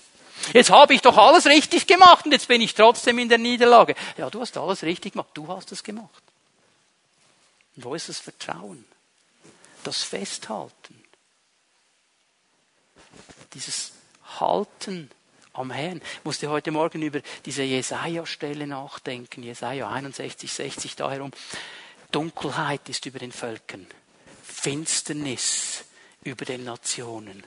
Jetzt 0.52 0.70
habe 0.70 0.94
ich 0.94 1.00
doch 1.00 1.16
alles 1.16 1.46
richtig 1.46 1.86
gemacht 1.86 2.24
und 2.26 2.32
jetzt 2.32 2.48
bin 2.48 2.60
ich 2.60 2.74
trotzdem 2.74 3.18
in 3.18 3.28
der 3.28 3.38
Niederlage. 3.38 3.94
Ja, 4.16 4.28
du 4.30 4.40
hast 4.40 4.56
alles 4.56 4.82
richtig 4.82 5.12
gemacht. 5.12 5.30
Du 5.34 5.48
hast 5.48 5.70
es 5.72 5.82
gemacht. 5.82 6.22
Und 7.76 7.84
wo 7.84 7.94
ist 7.94 8.08
das 8.08 8.18
Vertrauen? 8.18 8.84
Das 9.84 10.02
Festhalten 10.02 11.03
dieses 13.54 13.92
Halten 14.38 15.10
am 15.52 15.70
Herrn. 15.70 15.98
Ich 15.98 16.24
musste 16.24 16.48
heute 16.50 16.70
Morgen 16.70 17.02
über 17.02 17.20
diese 17.46 17.62
Jesaja-Stelle 17.62 18.66
nachdenken. 18.66 19.42
Jesaja 19.42 19.88
61, 19.88 20.52
60 20.52 20.96
da 20.96 21.10
herum. 21.10 21.30
Dunkelheit 22.10 22.88
ist 22.88 23.06
über 23.06 23.18
den 23.18 23.32
Völkern. 23.32 23.86
Finsternis 24.42 25.84
über 26.22 26.44
den 26.44 26.64
Nationen. 26.64 27.44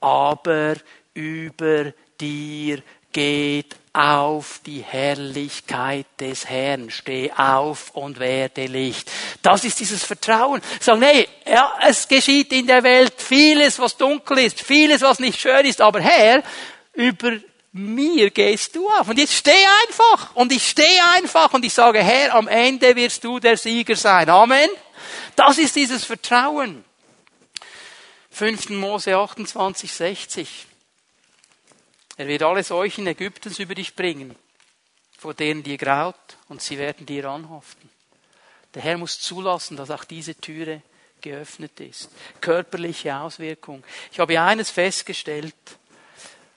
Aber 0.00 0.76
über 1.14 1.92
dir 2.20 2.82
geht 3.12 3.76
auf 3.96 4.60
die 4.66 4.82
Herrlichkeit 4.82 6.06
des 6.20 6.48
Herrn. 6.48 6.90
Steh 6.90 7.32
auf 7.32 7.90
und 7.94 8.20
werde 8.20 8.66
Licht. 8.66 9.10
Das 9.40 9.64
ist 9.64 9.80
dieses 9.80 10.04
Vertrauen. 10.04 10.60
Sagen, 10.80 11.00
nee, 11.00 11.26
ja, 11.46 11.72
es 11.88 12.06
geschieht 12.06 12.52
in 12.52 12.66
der 12.66 12.82
Welt 12.82 13.14
vieles, 13.16 13.78
was 13.78 13.96
dunkel 13.96 14.38
ist, 14.38 14.60
vieles, 14.60 15.00
was 15.00 15.18
nicht 15.18 15.40
schön 15.40 15.64
ist, 15.64 15.80
aber 15.80 16.00
Herr, 16.00 16.42
über 16.92 17.32
mir 17.72 18.30
gehst 18.30 18.76
du 18.76 18.88
auf. 18.88 19.08
Und 19.08 19.18
jetzt 19.18 19.34
steh 19.34 19.66
einfach. 19.86 20.34
Und 20.34 20.52
ich 20.52 20.68
stehe 20.68 21.02
einfach 21.14 21.52
und 21.52 21.64
ich 21.64 21.72
sage, 21.72 22.02
Herr, 22.02 22.34
am 22.34 22.48
Ende 22.48 22.94
wirst 22.96 23.24
du 23.24 23.38
der 23.38 23.56
Sieger 23.56 23.96
sein. 23.96 24.28
Amen. 24.28 24.68
Das 25.36 25.58
ist 25.58 25.74
dieses 25.74 26.04
Vertrauen. 26.04 26.84
5. 28.30 28.70
Mose 28.70 29.16
28, 29.16 29.90
60. 29.90 30.66
Er 32.16 32.28
wird 32.28 32.42
alle 32.42 32.62
Seuchen 32.62 33.06
Ägyptens 33.06 33.58
über 33.58 33.74
dich 33.74 33.94
bringen, 33.94 34.34
vor 35.18 35.34
denen 35.34 35.62
dir 35.62 35.76
graut, 35.76 36.14
und 36.48 36.62
sie 36.62 36.78
werden 36.78 37.06
dir 37.06 37.26
anhaften. 37.26 37.90
Der 38.74 38.82
Herr 38.82 38.98
muss 38.98 39.20
zulassen, 39.20 39.76
dass 39.76 39.90
auch 39.90 40.04
diese 40.04 40.34
Türe 40.34 40.82
geöffnet 41.20 41.80
ist. 41.80 42.10
Körperliche 42.40 43.16
Auswirkung. 43.16 43.82
Ich 44.12 44.18
habe 44.18 44.40
eines 44.40 44.70
festgestellt, 44.70 45.54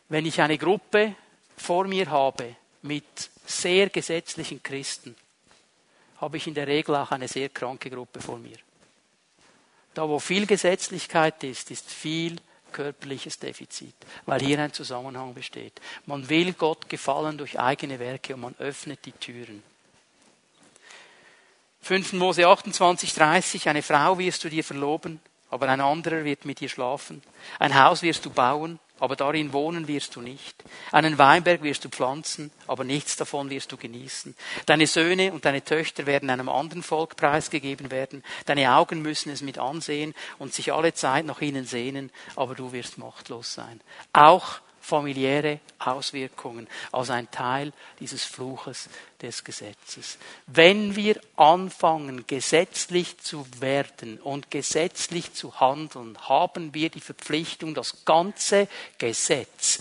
wenn 0.10 0.26
ich 0.26 0.41
eine 0.41 0.57
Gruppe 0.57 1.16
vor 1.57 1.86
mir 1.86 2.10
habe 2.10 2.55
mit 2.82 3.05
sehr 3.45 3.89
gesetzlichen 3.89 4.62
Christen, 4.64 5.16
habe 6.22 6.38
ich 6.38 6.47
in 6.47 6.53
der 6.53 6.68
Regel 6.68 6.95
auch 6.95 7.12
eine 7.12 7.28
sehr 7.28 7.49
kranke 7.49 7.89
Gruppe 7.89 8.22
vor 8.22 8.38
mir. 8.38 8.57
Da, 9.93 10.07
wo 10.07 10.20
viel 10.20 10.45
Gesetzlichkeit 10.45 11.43
ist, 11.43 11.72
ist 11.72 11.89
viel 11.89 12.39
körperliches 12.72 13.39
Defizit, 13.39 13.95
weil 14.26 14.41
hier 14.41 14.59
ein 14.59 14.74
Zusammenhang 14.74 15.34
besteht. 15.34 15.80
Man 16.05 16.28
will 16.30 16.53
Gott 16.53 16.89
gefallen 16.89 17.38
durch 17.38 17.59
eigene 17.59 17.99
Werke 17.99 18.36
und 18.36 18.41
man 18.41 18.55
öffnet 18.59 19.05
die 19.05 19.11
Türen. 19.11 19.63
5. 21.82 22.13
Mose 22.13 22.47
28, 22.47 23.13
30, 23.13 23.70
eine 23.70 23.82
Frau 23.82 24.17
wirst 24.20 24.43
du 24.43 24.49
dir 24.49 24.63
verloben, 24.63 25.20
aber 25.49 25.70
ein 25.70 25.82
anderer 25.82 26.24
wird 26.24 26.45
mit 26.45 26.59
dir 26.59 26.70
schlafen. 26.70 27.24
Ein 27.57 27.82
Haus 27.82 28.01
wirst 28.01 28.26
du 28.26 28.30
bauen, 28.30 28.80
aber 29.00 29.16
darin 29.16 29.54
wohnen 29.54 29.88
wirst 29.88 30.16
du 30.16 30.22
nicht. 30.22 30.64
Einen 30.91 31.18
Weinberg 31.18 31.64
wirst 31.64 31.86
du 31.86 31.89
pflanzen, 31.89 32.52
aber 32.68 32.84
nichts 32.84 33.16
davon 33.16 33.50
wirst 33.50 33.72
du 33.72 33.78
genießen. 33.78 34.36
Deine 34.66 34.88
Söhne 34.88 35.34
und 35.34 35.45
deine 35.45 35.64
Töchter 35.64 36.06
werden 36.06 36.30
einem 36.30 36.50
anderen 36.50 36.84
Volk 36.84 37.16
preisgegeben 37.16 37.91
werden. 37.91 38.24
Deine 38.45 38.76
Augen 38.76 39.02
müssen 39.02 39.32
es 39.32 39.41
mit 39.41 39.58
ansehen 39.58 40.14
und 40.38 40.54
sich 40.54 40.74
alle 40.74 40.93
Zeit 40.93 41.26
nach 41.26 41.41
ihnen 41.41 41.66
sehnen, 41.66 42.12
aber 42.36 42.56
du 42.56 42.72
wirst 42.72 42.97
machtlos 42.97 43.54
sein. 43.54 43.82
Auch 44.14 44.62
familiäre 44.89 45.59
Auswirkungen 45.77 46.67
als 46.91 47.09
ein 47.09 47.31
Teil 47.31 47.71
dieses 47.99 48.25
Fluches 48.25 48.89
des 49.21 49.43
Gesetzes. 49.43 50.17
Wenn 50.47 50.95
wir 50.95 51.21
anfangen, 51.37 52.25
gesetzlich 52.27 53.19
zu 53.19 53.45
werden 53.59 54.19
und 54.19 54.51
gesetzlich 54.51 55.33
zu 55.33 55.59
handeln, 55.59 56.17
haben 56.27 56.73
wir 56.73 56.89
die 56.89 57.01
Verpflichtung, 57.01 57.73
das 57.73 58.03
ganze 58.03 58.67
Gesetz 58.97 59.79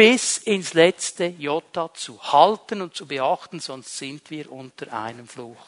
bis 0.00 0.38
ins 0.38 0.72
letzte 0.72 1.26
Jota 1.26 1.92
zu 1.92 2.22
halten 2.22 2.80
und 2.80 2.94
zu 2.94 3.06
beachten, 3.06 3.60
sonst 3.60 3.98
sind 3.98 4.30
wir 4.30 4.50
unter 4.50 4.90
einem 4.94 5.28
Fluch. 5.28 5.62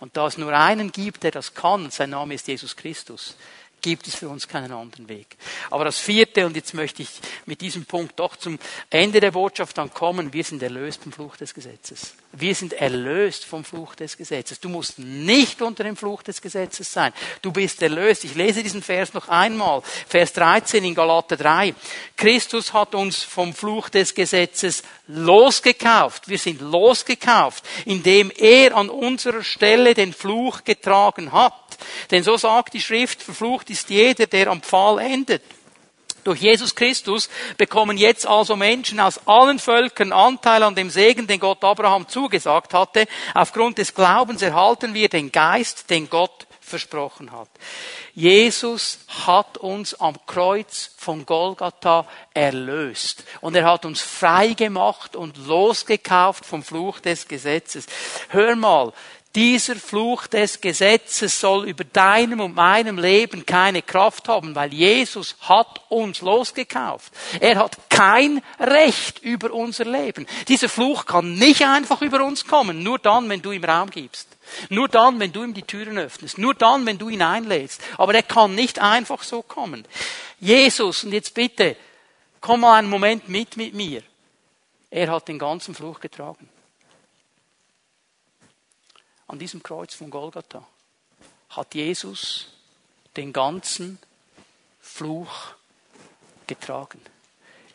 Und 0.00 0.18
da 0.18 0.26
es 0.26 0.36
nur 0.36 0.52
einen 0.52 0.92
gibt, 0.92 1.22
der 1.22 1.30
das 1.30 1.54
kann, 1.54 1.90
sein 1.90 2.10
Name 2.10 2.34
ist 2.34 2.46
Jesus 2.46 2.76
Christus, 2.76 3.36
gibt 3.80 4.06
es 4.06 4.14
für 4.14 4.28
uns 4.28 4.48
keinen 4.48 4.72
anderen 4.72 5.08
Weg. 5.08 5.36
Aber 5.70 5.84
das 5.84 5.98
vierte, 5.98 6.46
und 6.46 6.56
jetzt 6.56 6.74
möchte 6.74 7.02
ich 7.02 7.10
mit 7.46 7.60
diesem 7.60 7.84
Punkt 7.84 8.18
doch 8.18 8.36
zum 8.36 8.58
Ende 8.90 9.20
der 9.20 9.32
Botschaft 9.32 9.78
dann 9.78 9.92
kommen, 9.92 10.32
wir 10.32 10.44
sind 10.44 10.62
erlöst 10.62 11.02
vom 11.02 11.12
Fluch 11.12 11.36
des 11.36 11.54
Gesetzes. 11.54 12.14
Wir 12.32 12.54
sind 12.54 12.74
erlöst 12.74 13.44
vom 13.44 13.64
Fluch 13.64 13.96
des 13.96 14.16
Gesetzes. 14.16 14.60
Du 14.60 14.68
musst 14.68 15.00
nicht 15.00 15.62
unter 15.62 15.82
dem 15.82 15.96
Fluch 15.96 16.22
des 16.22 16.40
Gesetzes 16.40 16.92
sein. 16.92 17.12
Du 17.42 17.50
bist 17.50 17.82
erlöst. 17.82 18.22
Ich 18.22 18.36
lese 18.36 18.62
diesen 18.62 18.82
Vers 18.82 19.14
noch 19.14 19.28
einmal. 19.28 19.82
Vers 20.06 20.32
13 20.34 20.84
in 20.84 20.94
Galater 20.94 21.36
3. 21.36 21.74
Christus 22.16 22.72
hat 22.72 22.94
uns 22.94 23.20
vom 23.20 23.52
Fluch 23.52 23.88
des 23.88 24.14
Gesetzes 24.14 24.84
losgekauft. 25.08 26.28
Wir 26.28 26.38
sind 26.38 26.60
losgekauft, 26.60 27.64
indem 27.84 28.30
er 28.30 28.76
an 28.76 28.90
unserer 28.90 29.42
Stelle 29.42 29.94
den 29.94 30.12
Fluch 30.12 30.62
getragen 30.62 31.32
hat. 31.32 31.54
Denn 32.12 32.22
so 32.22 32.36
sagt 32.36 32.74
die 32.74 32.80
Schrift, 32.80 33.22
verflucht 33.22 33.70
ist 33.70 33.90
jeder, 33.90 34.28
der 34.28 34.48
am 34.48 34.62
Pfahl 34.62 35.00
endet. 35.00 35.42
Durch 36.24 36.40
Jesus 36.40 36.74
Christus 36.74 37.28
bekommen 37.56 37.96
jetzt 37.96 38.26
also 38.26 38.56
Menschen 38.56 39.00
aus 39.00 39.26
allen 39.26 39.58
Völkern 39.58 40.12
Anteil 40.12 40.62
an 40.62 40.74
dem 40.74 40.90
Segen, 40.90 41.26
den 41.26 41.40
Gott 41.40 41.64
Abraham 41.64 42.08
zugesagt 42.08 42.74
hatte. 42.74 43.06
Aufgrund 43.34 43.78
des 43.78 43.94
Glaubens 43.94 44.42
erhalten 44.42 44.94
wir 44.94 45.08
den 45.08 45.32
Geist, 45.32 45.90
den 45.90 46.08
Gott 46.10 46.46
versprochen 46.60 47.32
hat. 47.32 47.48
Jesus 48.14 49.00
hat 49.26 49.58
uns 49.58 49.94
am 49.94 50.14
Kreuz 50.26 50.90
von 50.96 51.26
Golgatha 51.26 52.06
erlöst. 52.32 53.24
Und 53.40 53.54
er 53.56 53.64
hat 53.64 53.84
uns 53.84 54.00
frei 54.00 54.54
gemacht 54.54 55.16
und 55.16 55.36
losgekauft 55.46 56.46
vom 56.46 56.62
Fluch 56.62 57.00
des 57.00 57.28
Gesetzes. 57.28 57.86
Hör 58.28 58.56
mal, 58.56 58.92
dieser 59.36 59.76
Fluch 59.76 60.26
des 60.26 60.60
Gesetzes 60.60 61.38
soll 61.38 61.68
über 61.68 61.84
deinem 61.84 62.40
und 62.40 62.56
meinem 62.56 62.98
Leben 62.98 63.46
keine 63.46 63.80
Kraft 63.80 64.28
haben, 64.28 64.56
weil 64.56 64.74
Jesus 64.74 65.36
hat 65.40 65.82
uns 65.88 66.20
losgekauft. 66.20 67.12
Er 67.38 67.56
hat 67.56 67.78
kein 67.90 68.42
Recht 68.58 69.20
über 69.20 69.52
unser 69.52 69.84
Leben. 69.84 70.26
Dieser 70.48 70.68
Fluch 70.68 71.06
kann 71.06 71.34
nicht 71.34 71.64
einfach 71.64 72.02
über 72.02 72.24
uns 72.24 72.44
kommen, 72.44 72.82
nur 72.82 72.98
dann, 72.98 73.28
wenn 73.28 73.40
du 73.40 73.52
ihm 73.52 73.62
Raum 73.62 73.90
gibst. 73.90 74.26
Nur 74.68 74.88
dann, 74.88 75.20
wenn 75.20 75.32
du 75.32 75.44
ihm 75.44 75.54
die 75.54 75.62
Türen 75.62 75.96
öffnest. 75.96 76.36
Nur 76.36 76.54
dann, 76.54 76.84
wenn 76.84 76.98
du 76.98 77.08
ihn 77.08 77.22
einlädst. 77.22 77.80
Aber 77.98 78.12
er 78.14 78.24
kann 78.24 78.56
nicht 78.56 78.80
einfach 78.80 79.22
so 79.22 79.42
kommen. 79.42 79.84
Jesus, 80.40 81.04
und 81.04 81.12
jetzt 81.12 81.34
bitte, 81.34 81.76
komm 82.40 82.60
mal 82.60 82.78
einen 82.78 82.90
Moment 82.90 83.28
mit 83.28 83.56
mit 83.56 83.74
mir. 83.74 84.02
Er 84.90 85.12
hat 85.12 85.28
den 85.28 85.38
ganzen 85.38 85.72
Fluch 85.72 86.00
getragen 86.00 86.48
an 89.30 89.38
diesem 89.38 89.62
Kreuz 89.62 89.94
von 89.94 90.10
Golgatha 90.10 90.66
hat 91.50 91.74
Jesus 91.74 92.48
den 93.16 93.32
ganzen 93.32 93.98
Fluch 94.80 95.54
getragen. 96.46 97.00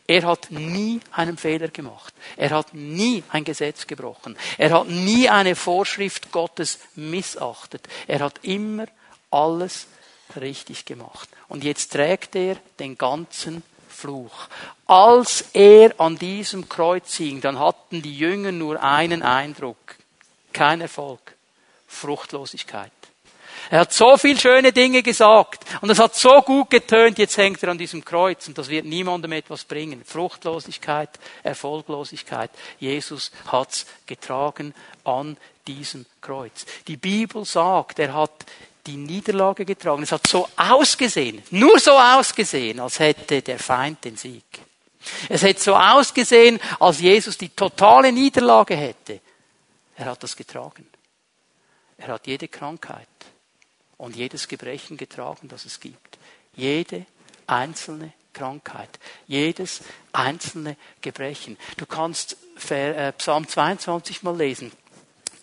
Er 0.08 0.24
hat 0.24 0.52
nie 0.52 1.00
einen 1.12 1.38
Fehler 1.38 1.70
gemacht. 1.70 2.14
Er 2.36 2.52
hat 2.52 2.74
nie 2.74 3.24
ein 3.30 3.44
Gesetz 3.44 3.88
gebrochen. 3.88 4.38
Er 4.58 4.72
hat 4.72 4.88
nie 4.88 5.30
eine 5.30 5.56
Vorschrift 5.56 6.32
Gottes 6.32 6.80
missachtet. 6.96 7.88
Er 8.06 8.20
hat 8.20 8.44
immer 8.44 8.86
alles 9.32 9.88
richtig 10.40 10.86
gemacht. 10.86 11.30
Und 11.48 11.64
jetzt 11.64 11.94
trägt 11.94 12.36
er 12.36 12.58
den 12.80 12.98
ganzen 12.98 13.64
Fluch. 13.90 14.50
Als 14.86 15.46
er 15.54 16.00
an 16.00 16.18
diesem 16.18 16.68
Kreuz 16.68 17.16
hing, 17.16 17.40
dann 17.40 17.60
hatten 17.60 18.02
die 18.02 18.18
Jünger 18.18 18.52
nur 18.52 18.84
einen 18.84 19.24
Eindruck. 19.24 19.96
Kein 20.54 20.82
Erfolg. 20.82 21.35
Fruchtlosigkeit. 21.88 22.92
Er 23.70 23.80
hat 23.80 23.94
so 23.94 24.16
viel 24.18 24.40
schöne 24.40 24.72
Dinge 24.72 25.02
gesagt 25.02 25.66
und 25.82 25.90
es 25.90 25.98
hat 25.98 26.16
so 26.16 26.42
gut 26.42 26.70
getönt, 26.70 27.18
jetzt 27.18 27.38
hängt 27.38 27.64
er 27.64 27.70
an 27.70 27.78
diesem 27.78 28.06
Kreuz 28.06 28.48
und 28.48 28.58
das 28.58 28.70
wird 28.70 28.86
niemandem 28.86 29.32
etwas 29.32 29.64
bringen. 29.64 30.04
Fruchtlosigkeit, 30.06 31.10
Erfolglosigkeit. 31.42 32.52
Jesus 32.80 33.32
hat's 33.48 33.86
getragen 34.06 34.74
an 35.04 35.38
diesem 35.68 36.06
Kreuz. 36.22 36.66
Die 36.88 36.98
Bibel 36.98 37.44
sagt, 37.46 38.00
er 38.00 38.14
hat 38.14 38.46
die 38.86 38.98
Niederlage 38.98 39.66
getragen. 39.66 40.04
Es 40.04 40.12
hat 40.12 40.28
so 40.28 40.48
ausgesehen, 40.56 41.42
nur 41.50 41.80
so 41.80 41.92
ausgesehen, 41.92 42.80
als 42.80 43.00
hätte 43.00 43.42
der 43.42 43.58
Feind 43.58 44.04
den 44.06 44.16
Sieg. 44.16 44.44
Es 45.30 45.42
hätte 45.42 45.62
so 45.62 45.76
ausgesehen, 45.76 46.60
als 46.80 47.00
Jesus 47.00 47.38
die 47.38 47.50
totale 47.50 48.12
Niederlage 48.12 48.76
hätte. 48.76 49.22
Er 49.96 50.06
hat 50.06 50.22
das 50.22 50.36
getragen. 50.36 50.88
Er 51.98 52.10
hat 52.10 52.28
jede 52.28 52.48
Krankheit 52.48 53.08
und 53.98 54.16
jedes 54.16 54.48
Gebrechen 54.48 54.98
getragen, 54.98 55.48
das 55.48 55.66
es 55.66 55.80
gibt. 55.80 56.18
Jede 56.56 57.06
einzelne 57.48 58.14
Krankheit, 58.34 59.00
jedes 59.28 59.82
einzelne 60.12 60.78
Gebrechen. 61.02 61.58
Du 61.78 61.86
kannst 61.86 62.38
äh, 62.70 63.12
Psalm 63.14 63.48
22 63.48 64.24
mal 64.24 64.36
lesen. 64.36 64.72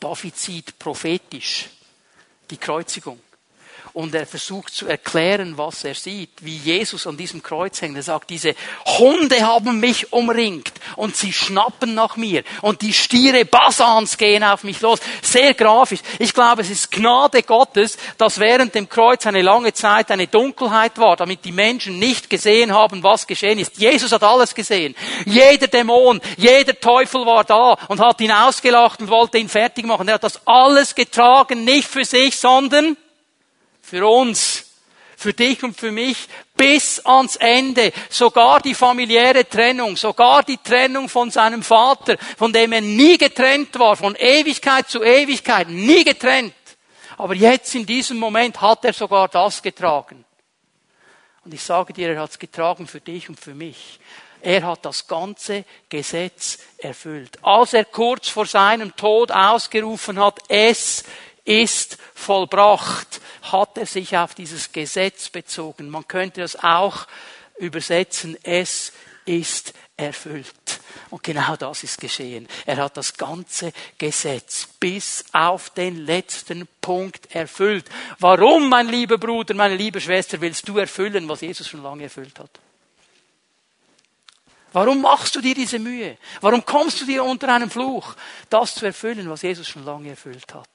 David 0.00 0.36
sieht 0.36 0.78
prophetisch 0.78 1.70
die 2.50 2.57
Kreuzigung 2.59 3.18
und 3.93 4.14
er 4.14 4.26
versucht 4.26 4.74
zu 4.74 4.87
erklären, 4.87 5.59
was 5.59 5.85
er 5.85 5.95
sieht, 5.95 6.30
wie 6.41 6.57
Jesus 6.57 7.07
an 7.07 7.16
diesem 7.16 7.43
Kreuz 7.43 7.80
hängt. 7.83 7.97
Er 7.97 8.03
sagt, 8.03 8.30
diese 8.30 8.55
Hunde 8.99 9.47
haben 9.47 9.80
mich 9.80 10.12
umringt 10.12 10.72
und 10.97 11.16
sie 11.16 11.33
schnappen 11.33 11.95
nach 11.95 12.16
mir 12.16 12.43
und 12.62 12.83
die 12.83 12.93
Stiere 12.93 13.45
Basans 13.45 14.16
gehen 14.16 14.45
auf 14.45 14.64
mich 14.64 14.80
los. 14.80 15.01
Sehr 15.20 15.55
grafisch. 15.55 16.01
Ich 16.18 16.33
glaube, 16.33 16.62
es 16.62 16.70
ist 16.70 16.91
Gnade 16.91 17.43
Gottes, 17.43 17.99
dass 18.18 18.39
während 18.39 18.74
dem 18.74 18.89
Kreuz 18.89 19.26
eine 19.26 19.43
lange 19.43 19.72
Zeit 19.72 20.11
eine 20.11 20.26
Dunkelheit 20.26 20.99
war, 20.99 21.16
damit 21.16 21.45
die 21.45 21.53
Menschen 21.53 21.99
nicht 21.99 22.30
gesehen 22.30 22.72
haben, 22.72 23.03
was 23.03 23.26
geschehen 23.26 23.59
ist. 23.59 23.78
Jesus 23.78 24.12
hat 24.12 24.22
alles 24.22 24.55
gesehen. 24.55 24.95
Jeder 25.26 25.66
Dämon, 25.66 26.20
jeder 26.37 26.78
Teufel 26.78 27.26
war 27.26 27.45
da 27.45 27.76
und 27.89 28.01
hat 28.01 28.20
ihn 28.20 28.33
ausgelacht 28.33 29.01
und 29.01 29.09
wollte 29.09 29.39
ihn 29.39 29.49
fertig 29.49 29.87
machen. 29.87 30.09
Er 30.09 30.14
hat 30.14 30.24
das 30.24 30.41
alles 30.47 30.95
getragen, 30.95 31.64
nicht 31.64 31.89
für 31.89 32.05
sich, 32.05 32.37
sondern 32.37 32.97
für 33.93 34.09
uns, 34.09 34.64
für 35.18 35.34
dich 35.34 35.62
und 35.62 35.78
für 35.78 35.93
mich 35.93 36.26
bis 36.57 36.99
ans 37.05 37.36
Ende. 37.36 37.93
Sogar 38.09 38.61
die 38.61 38.74
familiäre 38.74 39.47
Trennung, 39.47 39.99
sogar 39.99 40.43
die 40.45 40.57
Trennung 40.57 41.11
von 41.11 41.30
seinem 41.30 41.62
Vater, 41.62 42.16
von 42.38 42.55
dem 42.55 42.72
er 42.72 42.80
nie 42.80 43.18
getrennt 43.18 43.78
war, 43.78 43.95
von 43.95 44.16
Ewigkeit 44.16 44.88
zu 44.88 45.03
Ewigkeit, 45.03 45.68
nie 45.68 46.05
getrennt. 46.05 46.55
Aber 47.18 47.34
jetzt 47.34 47.74
in 47.74 47.84
diesem 47.84 48.16
Moment 48.16 48.62
hat 48.62 48.82
er 48.86 48.95
sogar 48.95 49.28
das 49.28 49.61
getragen. 49.61 50.24
Und 51.45 51.53
ich 51.53 51.62
sage 51.62 51.93
dir, 51.93 52.14
er 52.14 52.22
hat 52.22 52.30
es 52.30 52.38
getragen 52.38 52.86
für 52.86 53.03
dich 53.03 53.28
und 53.28 53.38
für 53.38 53.55
mich. 53.55 54.01
Er 54.40 54.62
hat 54.62 54.86
das 54.86 55.07
ganze 55.07 55.66
Gesetz 55.90 56.61
erfüllt. 56.78 57.38
Als 57.43 57.74
er 57.74 57.84
kurz 57.84 58.30
vor 58.30 58.47
seinem 58.47 58.97
Tod 58.97 59.30
ausgerufen 59.30 60.18
hat, 60.18 60.38
es 60.49 61.05
ist 61.45 61.99
vollbracht, 62.14 63.20
hat 63.43 63.76
er 63.76 63.86
sich 63.86 64.16
auf 64.16 64.34
dieses 64.34 64.72
Gesetz 64.72 65.28
bezogen. 65.28 65.88
Man 65.90 66.07
könnte 66.09 66.40
das 66.40 66.57
auch 66.62 67.07
übersetzen, 67.59 68.36
es 68.43 68.93
ist 69.24 69.74
erfüllt. 69.97 70.80
Und 71.11 71.22
genau 71.22 71.57
das 71.57 71.84
ist 71.84 72.01
geschehen. 72.01 72.49
Er 72.66 72.76
hat 72.78 72.97
das 72.97 73.14
ganze 73.14 73.72
Gesetz 73.99 74.66
bis 74.80 75.24
auf 75.32 75.70
den 75.70 75.97
letzten 76.07 76.66
Punkt 76.80 77.34
erfüllt. 77.34 77.84
Warum, 78.18 78.68
mein 78.68 78.88
lieber 78.88 79.18
Bruder, 79.18 79.55
meine 79.55 79.76
liebe 79.76 80.01
Schwester, 80.01 80.40
willst 80.40 80.68
du 80.68 80.78
erfüllen, 80.78 81.28
was 81.28 81.43
Jesus 81.43 81.68
schon 81.68 81.82
lange 81.82 82.05
erfüllt 82.05 82.38
hat? 82.38 82.51
Warum 84.72 85.03
machst 85.03 85.36
du 85.36 85.40
dir 85.40 85.55
diese 85.55 85.78
Mühe? 85.78 86.16
Warum 86.40 86.64
kommst 86.64 87.01
du 87.01 87.05
dir 87.05 87.22
unter 87.22 87.55
einen 87.55 87.68
Fluch, 87.68 88.14
das 88.49 88.74
zu 88.74 88.86
erfüllen, 88.86 89.28
was 89.28 89.43
Jesus 89.43 89.68
schon 89.68 89.84
lange 89.84 90.11
erfüllt 90.11 90.55
hat? 90.55 90.68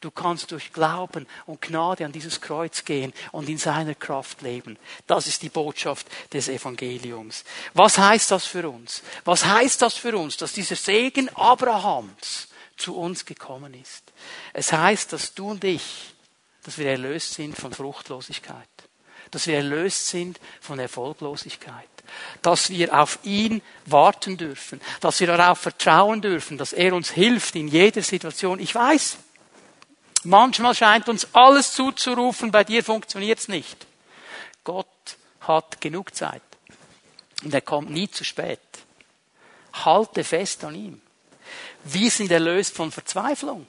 Du 0.00 0.10
kannst 0.10 0.50
durch 0.50 0.72
Glauben 0.72 1.26
und 1.44 1.60
Gnade 1.60 2.06
an 2.06 2.12
dieses 2.12 2.40
Kreuz 2.40 2.86
gehen 2.86 3.12
und 3.32 3.50
in 3.50 3.58
seiner 3.58 3.94
Kraft 3.94 4.40
leben. 4.40 4.78
Das 5.06 5.26
ist 5.26 5.42
die 5.42 5.50
Botschaft 5.50 6.06
des 6.32 6.48
Evangeliums. 6.48 7.44
Was 7.74 7.98
heißt 7.98 8.30
das 8.30 8.46
für 8.46 8.68
uns? 8.70 9.02
Was 9.26 9.44
heißt 9.44 9.82
das 9.82 9.96
für 9.96 10.16
uns, 10.16 10.38
dass 10.38 10.54
dieser 10.54 10.76
Segen 10.76 11.28
Abrahams 11.36 12.48
zu 12.78 12.96
uns 12.96 13.26
gekommen 13.26 13.74
ist? 13.74 14.12
Es 14.54 14.72
heißt, 14.72 15.12
dass 15.12 15.34
du 15.34 15.50
und 15.50 15.64
ich, 15.64 16.14
dass 16.62 16.78
wir 16.78 16.88
erlöst 16.88 17.34
sind 17.34 17.54
von 17.54 17.74
Fruchtlosigkeit, 17.74 18.68
dass 19.30 19.46
wir 19.46 19.56
erlöst 19.56 20.08
sind 20.08 20.40
von 20.62 20.78
Erfolglosigkeit, 20.78 21.88
dass 22.40 22.70
wir 22.70 22.98
auf 22.98 23.18
ihn 23.22 23.60
warten 23.84 24.38
dürfen, 24.38 24.80
dass 25.00 25.20
wir 25.20 25.26
darauf 25.26 25.58
vertrauen 25.58 26.22
dürfen, 26.22 26.56
dass 26.56 26.72
er 26.72 26.94
uns 26.94 27.10
hilft 27.10 27.54
in 27.54 27.68
jeder 27.68 28.02
Situation. 28.02 28.60
Ich 28.60 28.74
weiß, 28.74 29.18
Manchmal 30.24 30.74
scheint 30.74 31.08
uns 31.08 31.28
alles 31.32 31.72
zuzurufen, 31.72 32.50
bei 32.50 32.64
dir 32.64 32.84
funktioniert's 32.84 33.48
nicht. 33.48 33.86
Gott 34.64 34.86
hat 35.40 35.80
genug 35.80 36.14
Zeit. 36.14 36.42
Und 37.42 37.54
er 37.54 37.62
kommt 37.62 37.90
nie 37.90 38.10
zu 38.10 38.24
spät. 38.24 38.60
Halte 39.72 40.24
fest 40.24 40.64
an 40.64 40.74
ihm. 40.74 41.00
Wir 41.84 42.10
sind 42.10 42.30
erlöst 42.30 42.76
von 42.76 42.92
Verzweiflung 42.92 43.66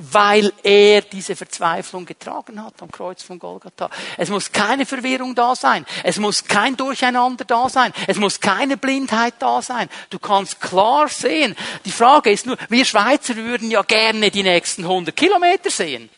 weil 0.00 0.52
er 0.62 1.02
diese 1.02 1.36
Verzweiflung 1.36 2.06
getragen 2.06 2.62
hat 2.64 2.80
am 2.80 2.90
Kreuz 2.90 3.22
von 3.22 3.38
Golgatha. 3.38 3.90
Es 4.16 4.30
muss 4.30 4.50
keine 4.50 4.86
Verwirrung 4.86 5.34
da 5.34 5.54
sein. 5.54 5.84
Es 6.02 6.18
muss 6.18 6.44
kein 6.44 6.76
Durcheinander 6.76 7.44
da 7.44 7.68
sein. 7.68 7.92
Es 8.06 8.16
muss 8.16 8.40
keine 8.40 8.76
Blindheit 8.76 9.34
da 9.38 9.60
sein. 9.62 9.88
Du 10.08 10.18
kannst 10.18 10.60
klar 10.60 11.08
sehen. 11.08 11.54
Die 11.84 11.92
Frage 11.92 12.30
ist 12.30 12.46
nur, 12.46 12.56
wir 12.68 12.84
Schweizer 12.84 13.36
würden 13.36 13.70
ja 13.70 13.82
gerne 13.82 14.30
die 14.30 14.42
nächsten 14.42 14.84
100 14.84 15.14
Kilometer 15.14 15.70
sehen. 15.70 16.08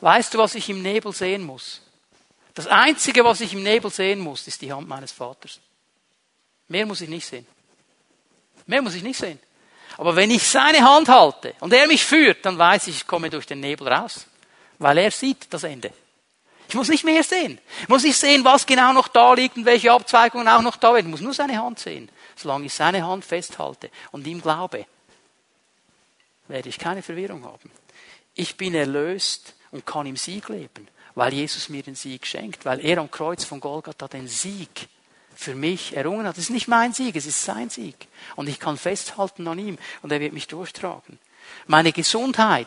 Weißt 0.00 0.32
du, 0.32 0.38
was 0.38 0.54
ich 0.54 0.68
im 0.68 0.82
Nebel 0.82 1.12
sehen 1.12 1.44
muss? 1.44 1.82
Das 2.54 2.66
Einzige, 2.66 3.24
was 3.24 3.40
ich 3.40 3.52
im 3.52 3.62
Nebel 3.62 3.90
sehen 3.90 4.20
muss, 4.20 4.46
ist 4.46 4.62
die 4.62 4.72
Hand 4.72 4.88
meines 4.88 5.12
Vaters. 5.12 5.60
Mehr 6.68 6.86
muss 6.86 7.00
ich 7.00 7.08
nicht 7.08 7.26
sehen. 7.26 7.46
Mehr 8.66 8.82
muss 8.82 8.94
ich 8.94 9.02
nicht 9.02 9.18
sehen. 9.18 9.38
Aber 9.98 10.14
wenn 10.14 10.30
ich 10.30 10.46
seine 10.46 10.80
Hand 10.80 11.08
halte 11.08 11.54
und 11.60 11.72
er 11.72 11.88
mich 11.88 12.04
führt, 12.04 12.46
dann 12.46 12.56
weiß 12.56 12.86
ich, 12.86 12.96
ich 12.98 13.06
komme 13.06 13.30
durch 13.30 13.46
den 13.46 13.60
Nebel 13.60 13.88
raus. 13.88 14.26
Weil 14.78 14.98
er 14.98 15.10
sieht 15.10 15.52
das 15.52 15.64
Ende. 15.64 15.92
Ich 16.68 16.74
muss 16.74 16.88
nicht 16.88 17.04
mehr 17.04 17.24
sehen. 17.24 17.58
Ich 17.82 17.88
muss 17.88 18.04
nicht 18.04 18.16
sehen, 18.16 18.44
was 18.44 18.64
genau 18.64 18.92
noch 18.92 19.08
da 19.08 19.34
liegt 19.34 19.56
und 19.56 19.64
welche 19.64 19.90
Abzweigungen 19.90 20.46
auch 20.46 20.62
noch 20.62 20.76
da 20.76 20.94
werden. 20.94 21.06
Ich 21.06 21.10
muss 21.10 21.20
nur 21.20 21.34
seine 21.34 21.60
Hand 21.60 21.80
sehen. 21.80 22.08
Solange 22.36 22.66
ich 22.66 22.74
seine 22.74 23.04
Hand 23.04 23.24
festhalte 23.24 23.90
und 24.12 24.26
ihm 24.26 24.40
glaube, 24.40 24.86
werde 26.46 26.68
ich 26.68 26.78
keine 26.78 27.02
Verwirrung 27.02 27.44
haben. 27.44 27.70
Ich 28.34 28.56
bin 28.56 28.74
erlöst 28.74 29.54
und 29.72 29.84
kann 29.84 30.06
im 30.06 30.16
Sieg 30.16 30.48
leben, 30.48 30.86
weil 31.16 31.32
Jesus 31.32 31.68
mir 31.68 31.82
den 31.82 31.96
Sieg 31.96 32.24
schenkt, 32.24 32.64
weil 32.64 32.84
er 32.84 32.98
am 32.98 33.10
Kreuz 33.10 33.44
von 33.44 33.58
Golgatha 33.58 34.06
den 34.06 34.28
Sieg 34.28 34.88
für 35.38 35.54
mich 35.54 35.96
errungen 35.96 36.26
hat. 36.26 36.36
Es 36.36 36.44
ist 36.44 36.50
nicht 36.50 36.66
mein 36.66 36.92
Sieg, 36.92 37.14
es 37.14 37.24
ist 37.24 37.44
sein 37.44 37.70
Sieg. 37.70 37.94
Und 38.34 38.48
ich 38.48 38.58
kann 38.58 38.76
festhalten 38.76 39.46
an 39.46 39.56
ihm 39.60 39.78
und 40.02 40.10
er 40.10 40.18
wird 40.18 40.32
mich 40.32 40.48
durchtragen. 40.48 41.20
Meine 41.68 41.92
Gesundheit 41.92 42.66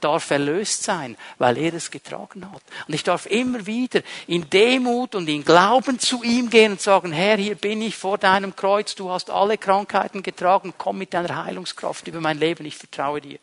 darf 0.00 0.30
erlöst 0.30 0.82
sein, 0.82 1.16
weil 1.38 1.56
er 1.56 1.72
es 1.72 1.90
getragen 1.90 2.44
hat. 2.52 2.62
Und 2.86 2.92
ich 2.92 3.04
darf 3.04 3.24
immer 3.24 3.64
wieder 3.64 4.02
in 4.26 4.50
Demut 4.50 5.14
und 5.14 5.30
in 5.30 5.46
Glauben 5.46 5.98
zu 5.98 6.22
ihm 6.22 6.50
gehen 6.50 6.72
und 6.72 6.82
sagen, 6.82 7.10
Herr, 7.10 7.38
hier 7.38 7.54
bin 7.54 7.80
ich 7.80 7.96
vor 7.96 8.18
deinem 8.18 8.54
Kreuz, 8.54 8.94
du 8.94 9.10
hast 9.10 9.30
alle 9.30 9.56
Krankheiten 9.56 10.22
getragen, 10.22 10.74
komm 10.76 10.98
mit 10.98 11.14
deiner 11.14 11.42
Heilungskraft 11.44 12.06
über 12.06 12.20
mein 12.20 12.38
Leben, 12.38 12.66
ich 12.66 12.76
vertraue 12.76 13.22
dir. 13.22 13.38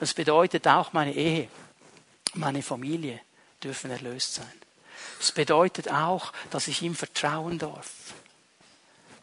Das 0.00 0.12
bedeutet 0.12 0.68
auch 0.68 0.92
meine 0.92 1.14
Ehe, 1.14 1.48
meine 2.34 2.62
Familie 2.62 3.20
dürfen 3.62 3.90
erlöst 3.90 4.34
sein. 4.34 4.61
Das 5.22 5.30
bedeutet 5.30 5.88
auch, 5.88 6.32
dass 6.50 6.66
ich 6.66 6.82
ihm 6.82 6.96
vertrauen 6.96 7.56
darf. 7.56 7.92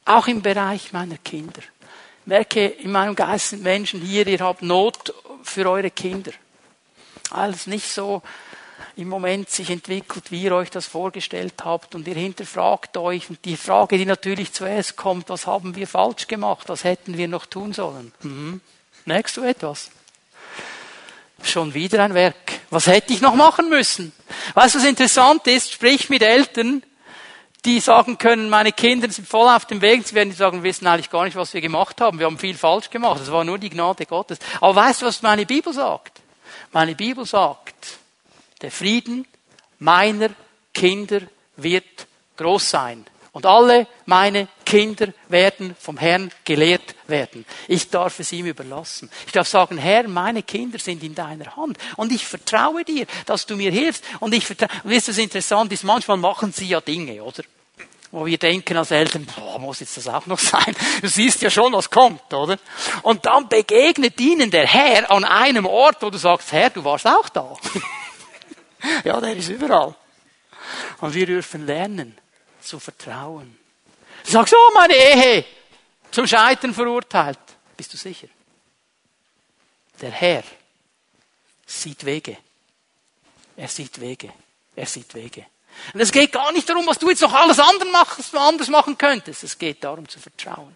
Auch 0.06 0.28
im 0.28 0.42
Bereich 0.42 0.94
meiner 0.94 1.18
Kinder. 1.18 1.60
Ich 1.60 2.26
merke 2.26 2.68
in 2.68 2.94
meinem 2.94 3.18
Geist 3.18 3.50
sind 3.50 3.64
Menschen 3.64 4.00
hier, 4.00 4.26
ihr 4.26 4.40
habt 4.40 4.62
Not 4.62 5.14
für 5.44 5.70
eure 5.70 5.92
Kinder. 5.92 6.32
Alles 7.32 7.68
nicht 7.68 7.92
so 7.92 8.22
im 8.96 9.10
Moment 9.10 9.50
sich 9.50 9.70
entwickelt, 9.72 10.32
wie 10.32 10.44
ihr 10.44 10.56
euch 10.56 10.70
das 10.70 10.86
vorgestellt 10.86 11.56
habt 11.66 11.94
und 11.96 12.08
ihr 12.08 12.16
hinterfragt 12.16 12.96
euch 12.96 13.30
und 13.30 13.44
die 13.44 13.58
Frage, 13.58 13.98
die 13.98 14.06
natürlich 14.06 14.54
zuerst 14.54 14.96
kommt, 14.96 15.28
was 15.28 15.48
haben 15.48 15.76
wir 15.76 15.86
falsch 15.86 16.28
gemacht, 16.28 16.70
was 16.70 16.86
hätten 16.86 17.18
wir 17.18 17.28
noch 17.28 17.46
tun 17.46 17.74
sollen? 17.74 18.14
Mhm. 18.22 18.62
Merkst 19.04 19.36
du 19.36 19.42
etwas? 19.42 19.92
Schon 21.44 21.74
wieder 21.74 22.02
ein 22.02 22.14
Werk. 22.14 22.59
Was 22.70 22.88
hätte 22.88 23.14
ich 23.14 23.22
noch 23.22 23.36
machen 23.36 23.70
müssen? 23.70 24.12
Weißt 24.54 24.76
du, 24.76 24.80
was 24.80 24.86
interessant 24.86 25.48
ist? 25.48 25.72
Sprich 25.72 26.10
mit 26.10 26.22
Eltern, 26.22 26.84
die 27.66 27.80
sagen 27.80 28.18
können, 28.18 28.50
meine 28.50 28.72
Kinder 28.72 29.10
sind 29.10 29.28
voll 29.28 29.48
auf 29.50 29.66
dem 29.66 29.82
Weg. 29.82 30.08
Sie 30.08 30.16
werden 30.16 30.34
sagen, 30.34 30.60
wir 30.60 30.70
wissen 30.70 30.88
eigentlich 30.88 31.10
gar 31.10 31.26
nicht, 31.26 31.36
was 31.36 31.54
wir 31.54 31.62
gemacht 31.62 32.00
haben. 32.00 32.20
Wir 32.20 32.28
haben 32.28 32.38
viel 32.38 32.56
falsch 32.56 32.90
gemacht. 32.90 33.22
Es 33.22 33.32
war 33.32 33.44
nur 33.44 33.58
die 33.58 33.70
Gnade 33.70 34.06
Gottes. 34.06 34.40
Aber 34.62 34.76
weißt 34.76 35.02
du, 35.02 35.08
was 35.08 35.22
meine 35.22 35.46
Bibel 35.46 35.74
sagt? 35.74 36.22
Meine 36.72 36.96
Bibel 36.96 37.26
sagt, 37.26 37.98
der 38.62 38.72
Frieden 38.72 39.28
meiner 39.80 40.30
Kinder 40.74 41.22
wird 41.58 42.08
groß 42.38 42.70
sein. 42.70 43.06
Und 43.40 43.46
alle 43.46 43.88
meine 44.06 44.50
Kinder 44.66 45.14
werden 45.30 45.74
vom 45.80 45.98
Herrn 45.98 46.30
gelehrt 46.44 46.94
werden. 47.08 47.46
Ich 47.70 47.90
darf 47.90 48.20
es 48.20 48.34
ihm 48.34 48.48
überlassen. 48.48 49.10
Ich 49.26 49.32
darf 49.32 49.48
sagen, 49.48 49.78
Herr, 49.78 50.10
meine 50.10 50.44
Kinder 50.44 50.78
sind 50.78 51.02
in 51.04 51.16
deiner 51.16 51.56
Hand. 51.56 51.78
Und 51.96 52.12
ich 52.12 52.28
vertraue 52.28 52.84
dir, 52.84 53.06
dass 53.26 53.46
du 53.46 53.56
mir 53.56 53.72
hilfst. 53.72 54.04
Und 54.20 54.34
ich 54.34 54.46
vertraue, 54.46 54.68
wisst 54.84 55.08
ihr, 55.08 55.14
was 55.14 55.18
interessant 55.20 55.72
ist? 55.72 55.86
Manchmal 55.86 56.18
machen 56.18 56.52
sie 56.52 56.68
ja 56.68 56.82
Dinge, 56.82 57.24
oder? 57.24 57.44
Wo 58.12 58.26
wir 58.26 58.38
denken 58.38 58.76
als 58.76 58.92
Eltern, 58.92 59.26
boah, 59.38 59.58
muss 59.58 59.80
jetzt 59.80 59.96
das 59.96 60.10
auch 60.10 60.26
noch 60.26 60.40
sein? 60.40 60.76
Du 61.02 61.08
siehst 61.08 61.42
ja 61.42 61.50
schon, 61.50 61.72
was 61.72 61.90
kommt, 61.90 62.34
oder? 62.34 62.60
Und 63.04 63.26
dann 63.26 63.48
begegnet 63.48 64.20
ihnen 64.20 64.52
der 64.52 64.68
Herr 64.68 65.10
an 65.10 65.24
einem 65.24 65.66
Ort, 65.66 66.02
wo 66.02 66.10
du 66.10 66.18
sagst, 66.18 66.52
Herr, 66.52 66.72
du 66.72 66.84
warst 66.84 67.08
auch 67.08 67.30
da. 67.30 67.56
ja, 69.06 69.22
der 69.22 69.34
ist 69.34 69.48
überall. 69.48 69.96
Und 71.00 71.14
wir 71.14 71.26
dürfen 71.26 71.66
lernen, 71.66 72.18
zu 72.62 72.80
vertrauen. 72.80 73.58
Du 74.26 74.32
sagst, 74.32 74.54
oh, 74.54 74.72
meine 74.74 74.96
Ehe 74.96 75.46
zum 76.12 76.28
Scheitern 76.28 76.74
verurteilt. 76.74 77.40
Bist 77.78 77.94
du 77.94 77.98
sicher? 77.98 78.28
Der 80.02 80.12
Herr 80.12 80.44
sieht 81.66 82.06
Wege. 82.06 82.38
Er 83.56 83.68
sieht 83.68 84.00
Wege. 84.00 84.34
Er 84.76 84.86
sieht 84.86 85.14
Wege. 85.14 85.46
Und 85.94 86.00
es 86.00 86.12
geht 86.12 86.32
gar 86.32 86.52
nicht 86.52 86.68
darum, 86.70 86.86
was 86.88 87.00
du 87.00 87.10
jetzt 87.10 87.22
noch 87.22 87.34
alles 87.34 87.60
anders 87.60 88.70
machen 88.70 88.98
könntest. 88.98 89.44
Es 89.44 89.58
geht 89.58 89.84
darum 89.84 90.08
zu 90.08 90.20
vertrauen. 90.20 90.76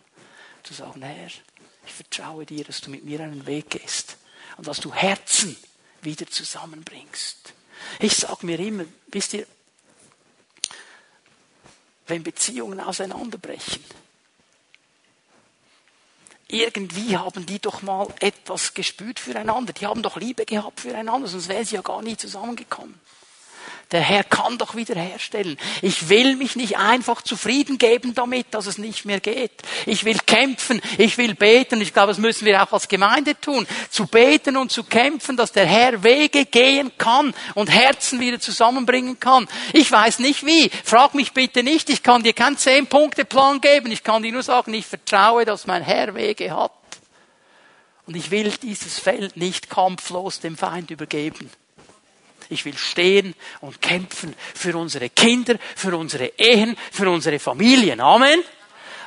Zu 0.64 0.74
sagen, 0.74 1.02
Herr, 1.02 1.28
ich 1.28 1.94
vertraue 1.94 2.46
dir, 2.46 2.64
dass 2.64 2.82
du 2.82 2.90
mit 2.90 3.04
mir 3.04 3.20
einen 3.20 3.46
Weg 3.46 3.72
gehst. 3.72 4.18
Und 4.58 4.68
dass 4.68 4.80
du 4.80 4.94
Herzen 4.94 5.58
wieder 6.02 6.28
zusammenbringst. 6.28 7.54
Ich 8.00 8.16
sage 8.16 8.46
mir 8.46 8.60
immer, 8.60 8.86
wisst 9.08 9.34
ihr, 9.34 9.46
wenn 12.08 12.24
Beziehungen 12.24 12.80
auseinanderbrechen. 12.80 13.84
Irgendwie 16.48 17.18
haben 17.18 17.46
die 17.46 17.60
doch 17.60 17.82
mal 17.82 18.08
etwas 18.20 18.74
gespürt 18.74 19.20
füreinander. 19.20 19.74
Die 19.74 19.88
haben 19.88 20.04
doch 20.04 20.18
Liebe 20.18 20.46
gehabt 20.46 20.82
füreinander, 20.82 21.28
sonst 21.28 21.48
wären 21.48 21.66
sie 21.66 21.76
ja 21.76 21.82
gar 21.82 22.02
nie 22.02 22.16
zusammengekommen. 22.16 23.00
Der 23.92 24.02
Herr 24.02 24.24
kann 24.24 24.58
doch 24.58 24.76
wiederherstellen. 24.76 25.58
Ich 25.82 26.10
will 26.10 26.36
mich 26.36 26.56
nicht 26.56 26.78
einfach 26.78 27.22
zufrieden 27.22 27.78
geben 27.78 28.16
damit, 28.16 28.48
dass 28.52 28.66
es 28.66 28.80
nicht 28.80 29.06
mehr 29.06 29.20
geht. 29.20 29.52
Ich 29.86 30.04
will 30.04 30.18
kämpfen, 30.26 30.82
ich 30.98 31.18
will 31.20 31.36
beten. 31.36 31.80
Ich 31.80 31.94
glaube, 31.94 32.08
das 32.08 32.18
müssen 32.18 32.46
wir 32.46 32.64
auch 32.64 32.74
als 32.74 32.88
Gemeinde 32.88 33.40
tun. 33.40 33.68
Zu 33.92 34.08
beten 34.08 34.58
und 34.58 34.72
zu 34.72 34.84
kämpfen, 34.84 35.38
dass 35.38 35.52
der 35.52 35.68
Herr 35.68 36.04
Wege 36.04 36.46
gehen 36.46 36.92
kann 36.98 37.36
und 37.54 37.70
Herzen 37.70 38.20
wieder 38.20 38.40
zusammenbringen 38.40 39.20
kann. 39.20 39.48
Ich 39.74 39.92
weiß 39.92 40.20
nicht 40.20 40.44
wie. 40.46 40.72
Frag 40.84 41.14
mich 41.14 41.34
bitte 41.34 41.62
nicht. 41.62 41.90
Ich 41.90 42.02
kann 42.02 42.24
dir 42.24 42.34
keinen 42.34 42.58
Zehn-Punkte-Plan 42.58 43.62
geben. 43.62 43.92
Ich 43.92 44.04
kann 44.04 44.24
dir 44.24 44.32
nur 44.32 44.44
sagen, 44.44 44.74
ich 44.74 44.88
vertraue, 44.88 45.46
dass 45.46 45.68
mein 45.68 45.84
Herr 45.84 46.16
Wege 46.16 46.56
hat. 46.56 46.72
Und 48.06 48.16
ich 48.16 48.32
will 48.32 48.52
dieses 48.62 49.00
Feld 49.00 49.38
nicht 49.38 49.70
kampflos 49.70 50.40
dem 50.40 50.58
Feind 50.58 50.92
übergeben. 50.92 51.50
Ich 52.54 52.66
will 52.66 52.78
stehen 52.78 53.36
und 53.62 53.82
kämpfen 53.82 54.36
für 54.54 54.78
unsere 54.78 55.10
Kinder, 55.10 55.56
für 55.76 55.98
unsere 55.98 56.34
Ehen, 56.38 56.78
für 56.92 57.10
unsere 57.10 57.40
Familien. 57.40 58.00
Amen. 58.00 58.44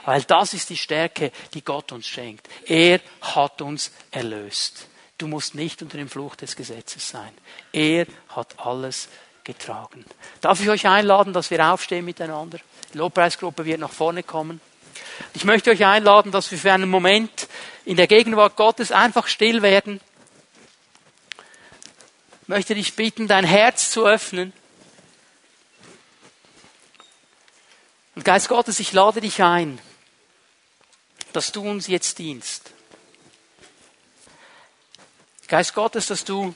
Weil 0.05 0.23
das 0.23 0.55
ist 0.55 0.71
die 0.71 0.77
Stärke, 0.77 1.33
die 1.55 1.65
Gott 1.65 1.93
uns 1.93 2.07
schenkt. 2.07 2.49
Er 2.67 3.01
hat 3.23 3.63
uns 3.63 3.93
erlöst. 4.11 4.89
Du 5.19 5.27
musst 5.27 5.55
nicht 5.55 5.81
unter 5.83 5.97
dem 5.97 6.09
Fluch 6.09 6.37
des 6.37 6.55
Gesetzes 6.57 7.09
sein. 7.09 7.33
Er 7.73 8.07
hat 8.29 8.55
alles 8.59 9.09
getragen. 9.45 10.05
Darf 10.41 10.61
ich 10.61 10.69
euch 10.69 10.87
einladen, 10.87 11.33
dass 11.33 11.51
wir 11.51 11.65
aufstehen 11.65 12.05
miteinander? 12.05 12.59
Die 12.93 12.99
Lobpreisgruppe 12.99 13.65
wird 13.65 13.81
nach 13.81 13.93
vorne 13.93 14.23
kommen. 14.23 14.61
Ich 15.35 15.45
möchte 15.45 15.71
euch 15.71 15.85
einladen, 15.85 16.33
dass 16.33 16.51
wir 16.51 16.59
für 16.59 16.73
einen 16.73 16.91
Moment 16.91 17.49
in 17.85 17.97
der 17.97 18.07
Gegenwart 18.07 18.57
Gottes 18.57 18.93
einfach 18.93 19.27
still 19.27 19.63
werden 19.63 20.01
möchte 22.47 22.75
dich 22.75 22.95
bitten, 22.95 23.29
dein 23.29 23.45
Herz 23.45 23.91
zu 23.91 24.07
öffnen. 24.07 24.53
Und 28.15 28.25
Geist 28.25 28.49
Gottes, 28.49 28.81
ich 28.81 28.93
lade 28.93 29.21
dich 29.21 29.43
ein, 29.43 29.79
dass 31.33 31.53
du 31.53 31.69
uns 31.69 31.87
jetzt 31.87 32.19
dienst. 32.19 32.71
Geist 35.49 35.75
Gottes, 35.75 36.07
dass 36.07 36.25
du 36.25 36.55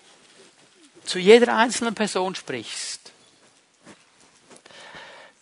zu 1.05 1.19
jeder 1.19 1.57
einzelnen 1.57 1.95
Person 1.95 2.35
sprichst. 2.35 3.13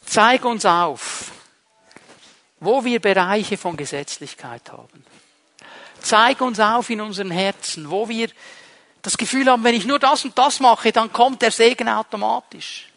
Zeig 0.05 0.45
uns 0.45 0.65
auf, 0.65 1.31
wo 2.61 2.85
wir 2.85 3.01
Bereiche 3.01 3.57
von 3.57 3.77
Gesetzlichkeit 3.77 4.73
haben. 4.73 5.05
Zeig 6.01 6.41
uns 6.41 6.59
auf 6.61 6.91
in 6.91 7.01
unseren 7.01 7.31
Herzen, 7.31 7.91
wo 7.91 8.09
wir 8.09 8.31
das 9.09 9.17
Gefühl 9.17 9.47
haben, 9.47 9.65
wenn 9.65 9.75
ich 9.75 9.87
nur 9.87 9.99
das 9.99 10.27
und 10.27 10.37
das 10.37 10.61
mache, 10.61 10.93
dann 10.93 11.11
kommt 11.11 11.41
der 11.41 11.51
Segen 11.51 11.89
automatisch. 11.89 12.89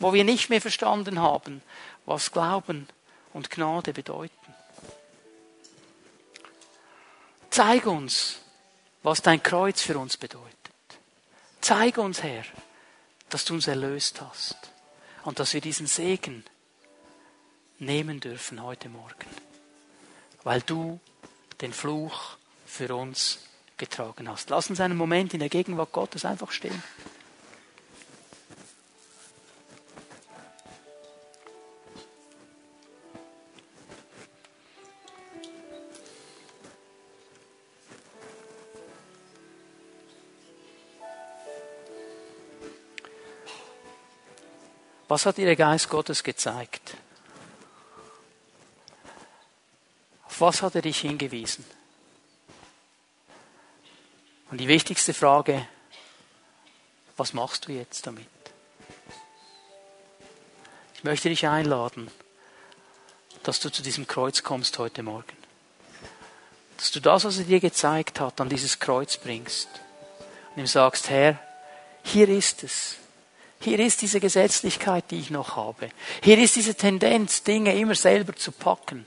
Wo 0.00 0.12
wir 0.12 0.24
nicht 0.24 0.50
mehr 0.50 0.60
verstanden 0.60 1.20
haben, 1.20 1.62
was 2.06 2.32
Glauben 2.32 2.88
und 3.32 3.50
Gnade 3.50 3.92
bedeuten. 3.92 4.34
Zeig 7.50 7.86
uns, 7.86 8.40
was 9.04 9.22
dein 9.22 9.44
Kreuz 9.44 9.80
für 9.80 9.96
uns 9.96 10.16
bedeutet. 10.16 10.50
Zeig 11.60 11.98
uns, 11.98 12.24
Herr, 12.24 12.42
dass 13.28 13.44
du 13.44 13.54
uns 13.54 13.68
erlöst 13.68 14.20
hast 14.22 14.56
und 15.22 15.38
dass 15.38 15.54
wir 15.54 15.60
diesen 15.60 15.86
Segen 15.86 16.44
nehmen 17.78 18.18
dürfen 18.18 18.60
heute 18.60 18.88
Morgen, 18.88 19.30
weil 20.42 20.62
du 20.62 20.98
den 21.60 21.72
Fluch 21.72 22.38
für 22.66 22.92
uns 22.96 23.38
getragen 23.76 24.28
hast. 24.28 24.50
Lass 24.50 24.70
uns 24.70 24.80
einen 24.80 24.96
Moment 24.96 25.34
in 25.34 25.40
der 25.40 25.48
Gegenwart 25.48 25.92
Gottes 25.92 26.24
einfach 26.24 26.50
stehen. 26.50 26.82
Was 45.08 45.26
hat 45.26 45.36
dir 45.36 45.44
der 45.44 45.54
Geist 45.54 45.90
Gottes 45.90 46.24
gezeigt? 46.24 46.96
Auf 50.24 50.40
was 50.40 50.62
hat 50.62 50.74
er 50.74 50.82
dich 50.82 50.98
hingewiesen? 50.98 51.64
Und 54.54 54.58
die 54.58 54.68
wichtigste 54.68 55.12
Frage, 55.12 55.66
was 57.16 57.32
machst 57.32 57.66
du 57.66 57.72
jetzt 57.72 58.06
damit? 58.06 58.24
Ich 60.94 61.02
möchte 61.02 61.28
dich 61.28 61.48
einladen, 61.48 62.08
dass 63.42 63.58
du 63.58 63.68
zu 63.68 63.82
diesem 63.82 64.06
Kreuz 64.06 64.44
kommst 64.44 64.78
heute 64.78 65.02
Morgen. 65.02 65.36
Dass 66.76 66.92
du 66.92 67.00
das, 67.00 67.24
was 67.24 67.38
er 67.38 67.46
dir 67.46 67.58
gezeigt 67.58 68.20
hat, 68.20 68.40
an 68.40 68.48
dieses 68.48 68.78
Kreuz 68.78 69.16
bringst 69.16 69.68
und 70.54 70.60
ihm 70.60 70.68
sagst, 70.68 71.10
Herr, 71.10 71.36
hier 72.04 72.28
ist 72.28 72.62
es. 72.62 72.98
Hier 73.58 73.80
ist 73.80 74.02
diese 74.02 74.20
Gesetzlichkeit, 74.20 75.10
die 75.10 75.18
ich 75.18 75.30
noch 75.30 75.56
habe. 75.56 75.90
Hier 76.22 76.38
ist 76.38 76.54
diese 76.54 76.76
Tendenz, 76.76 77.42
Dinge 77.42 77.74
immer 77.74 77.96
selber 77.96 78.36
zu 78.36 78.52
packen. 78.52 79.04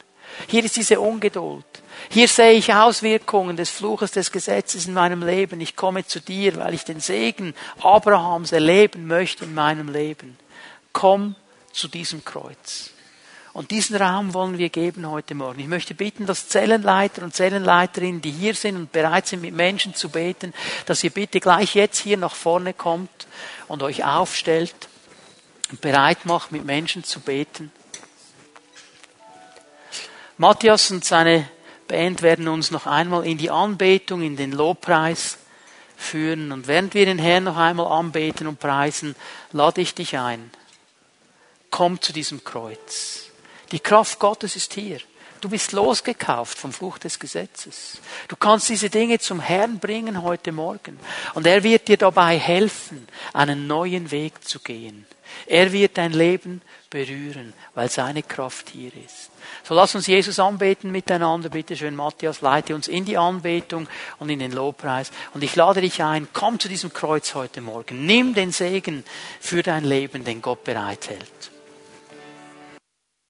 Hier 0.47 0.63
ist 0.63 0.75
diese 0.75 0.99
Ungeduld. 0.99 1.65
Hier 2.09 2.27
sehe 2.27 2.53
ich 2.53 2.73
Auswirkungen 2.73 3.57
des 3.57 3.69
Fluches 3.69 4.11
des 4.11 4.31
Gesetzes 4.31 4.85
in 4.85 4.93
meinem 4.93 5.23
Leben. 5.23 5.59
Ich 5.61 5.75
komme 5.75 6.05
zu 6.05 6.19
dir, 6.19 6.55
weil 6.57 6.73
ich 6.73 6.83
den 6.83 6.99
Segen 6.99 7.53
Abrahams 7.81 8.51
erleben 8.51 9.07
möchte 9.07 9.45
in 9.45 9.53
meinem 9.53 9.89
Leben. 9.89 10.37
Komm 10.93 11.35
zu 11.73 11.87
diesem 11.87 12.23
Kreuz. 12.23 12.91
Und 13.57 13.71
diesen 13.71 13.95
Raum 13.95 14.35
wollen 14.35 14.59
wir 14.59 14.69
geben 14.69 15.09
heute 15.09 15.33
Morgen. 15.33 15.59
Ich 15.59 15.67
möchte 15.67 15.95
bitten, 15.95 16.27
dass 16.27 16.47
Zellenleiter 16.47 17.23
und 17.23 17.33
Zellenleiterinnen, 17.33 18.21
die 18.21 18.29
hier 18.29 18.53
sind 18.53 18.75
und 18.75 18.91
bereit 18.91 19.25
sind, 19.25 19.41
mit 19.41 19.55
Menschen 19.55 19.95
zu 19.95 20.09
beten, 20.09 20.53
dass 20.85 21.03
ihr 21.03 21.09
bitte 21.09 21.39
gleich 21.39 21.73
jetzt 21.73 21.97
hier 21.97 22.17
nach 22.17 22.35
vorne 22.35 22.75
kommt 22.75 23.25
und 23.67 23.81
euch 23.81 24.05
aufstellt 24.05 24.75
und 25.71 25.81
bereit 25.81 26.25
macht, 26.25 26.51
mit 26.51 26.65
Menschen 26.65 27.03
zu 27.03 27.19
beten. 27.19 27.71
Matthias 30.37 30.91
und 30.91 31.03
seine 31.03 31.49
Band 31.87 32.21
werden 32.21 32.47
uns 32.47 32.69
noch 32.69 32.85
einmal 32.85 33.25
in 33.25 33.37
die 33.37 33.49
Anbetung, 33.49 34.21
in 34.21 34.35
den 34.35 34.51
Lobpreis 34.51 35.37
führen. 35.95 36.51
Und 36.51 36.67
während 36.67 36.93
wir 36.93 37.05
den 37.05 37.17
Herrn 37.17 37.45
noch 37.45 37.57
einmal 37.57 37.87
anbeten 37.87 38.45
und 38.45 38.59
preisen, 38.59 39.15
lade 39.51 39.81
ich 39.81 39.95
dich 39.95 40.17
ein. 40.17 40.51
Komm 41.71 41.99
zu 42.01 42.13
diesem 42.13 42.43
Kreuz. 42.43 43.31
Die 43.71 43.79
Kraft 43.79 44.19
Gottes 44.19 44.55
ist 44.55 44.73
hier. 44.73 44.99
Du 45.41 45.49
bist 45.49 45.71
losgekauft 45.71 46.57
vom 46.57 46.73
Fluch 46.73 46.97
des 46.97 47.19
Gesetzes. 47.19 47.99
Du 48.27 48.35
kannst 48.35 48.69
diese 48.69 48.89
Dinge 48.89 49.19
zum 49.19 49.39
Herrn 49.39 49.79
bringen 49.79 50.23
heute 50.23 50.51
Morgen. 50.51 50.99
Und 51.35 51.45
er 51.45 51.63
wird 51.63 51.87
dir 51.87 51.97
dabei 51.97 52.37
helfen, 52.37 53.07
einen 53.33 53.67
neuen 53.67 54.09
Weg 54.11 54.47
zu 54.47 54.59
gehen. 54.59 55.05
Er 55.45 55.71
wird 55.71 55.97
dein 55.97 56.11
Leben 56.13 56.61
berühren, 56.89 57.53
weil 57.75 57.89
seine 57.89 58.23
Kraft 58.23 58.69
hier 58.69 58.91
ist. 59.05 59.29
So 59.67 59.73
lass 59.73 59.95
uns 59.95 60.07
Jesus 60.07 60.39
anbeten 60.39 60.93
miteinander. 60.93 61.49
Bitte 61.49 61.75
schön, 61.75 61.93
Matthias, 61.93 62.39
leite 62.39 62.73
uns 62.73 62.87
in 62.87 63.03
die 63.03 63.17
Anbetung 63.17 63.89
und 64.17 64.29
in 64.29 64.39
den 64.39 64.53
Lobpreis. 64.53 65.11
Und 65.33 65.43
ich 65.43 65.57
lade 65.57 65.81
dich 65.81 66.01
ein, 66.01 66.29
komm 66.31 66.57
zu 66.57 66.69
diesem 66.69 66.93
Kreuz 66.93 67.35
heute 67.35 67.59
Morgen. 67.59 68.05
Nimm 68.05 68.33
den 68.33 68.53
Segen 68.53 69.03
für 69.41 69.63
dein 69.63 69.83
Leben, 69.83 70.23
den 70.23 70.41
Gott 70.41 70.63
bereithält. 70.63 71.51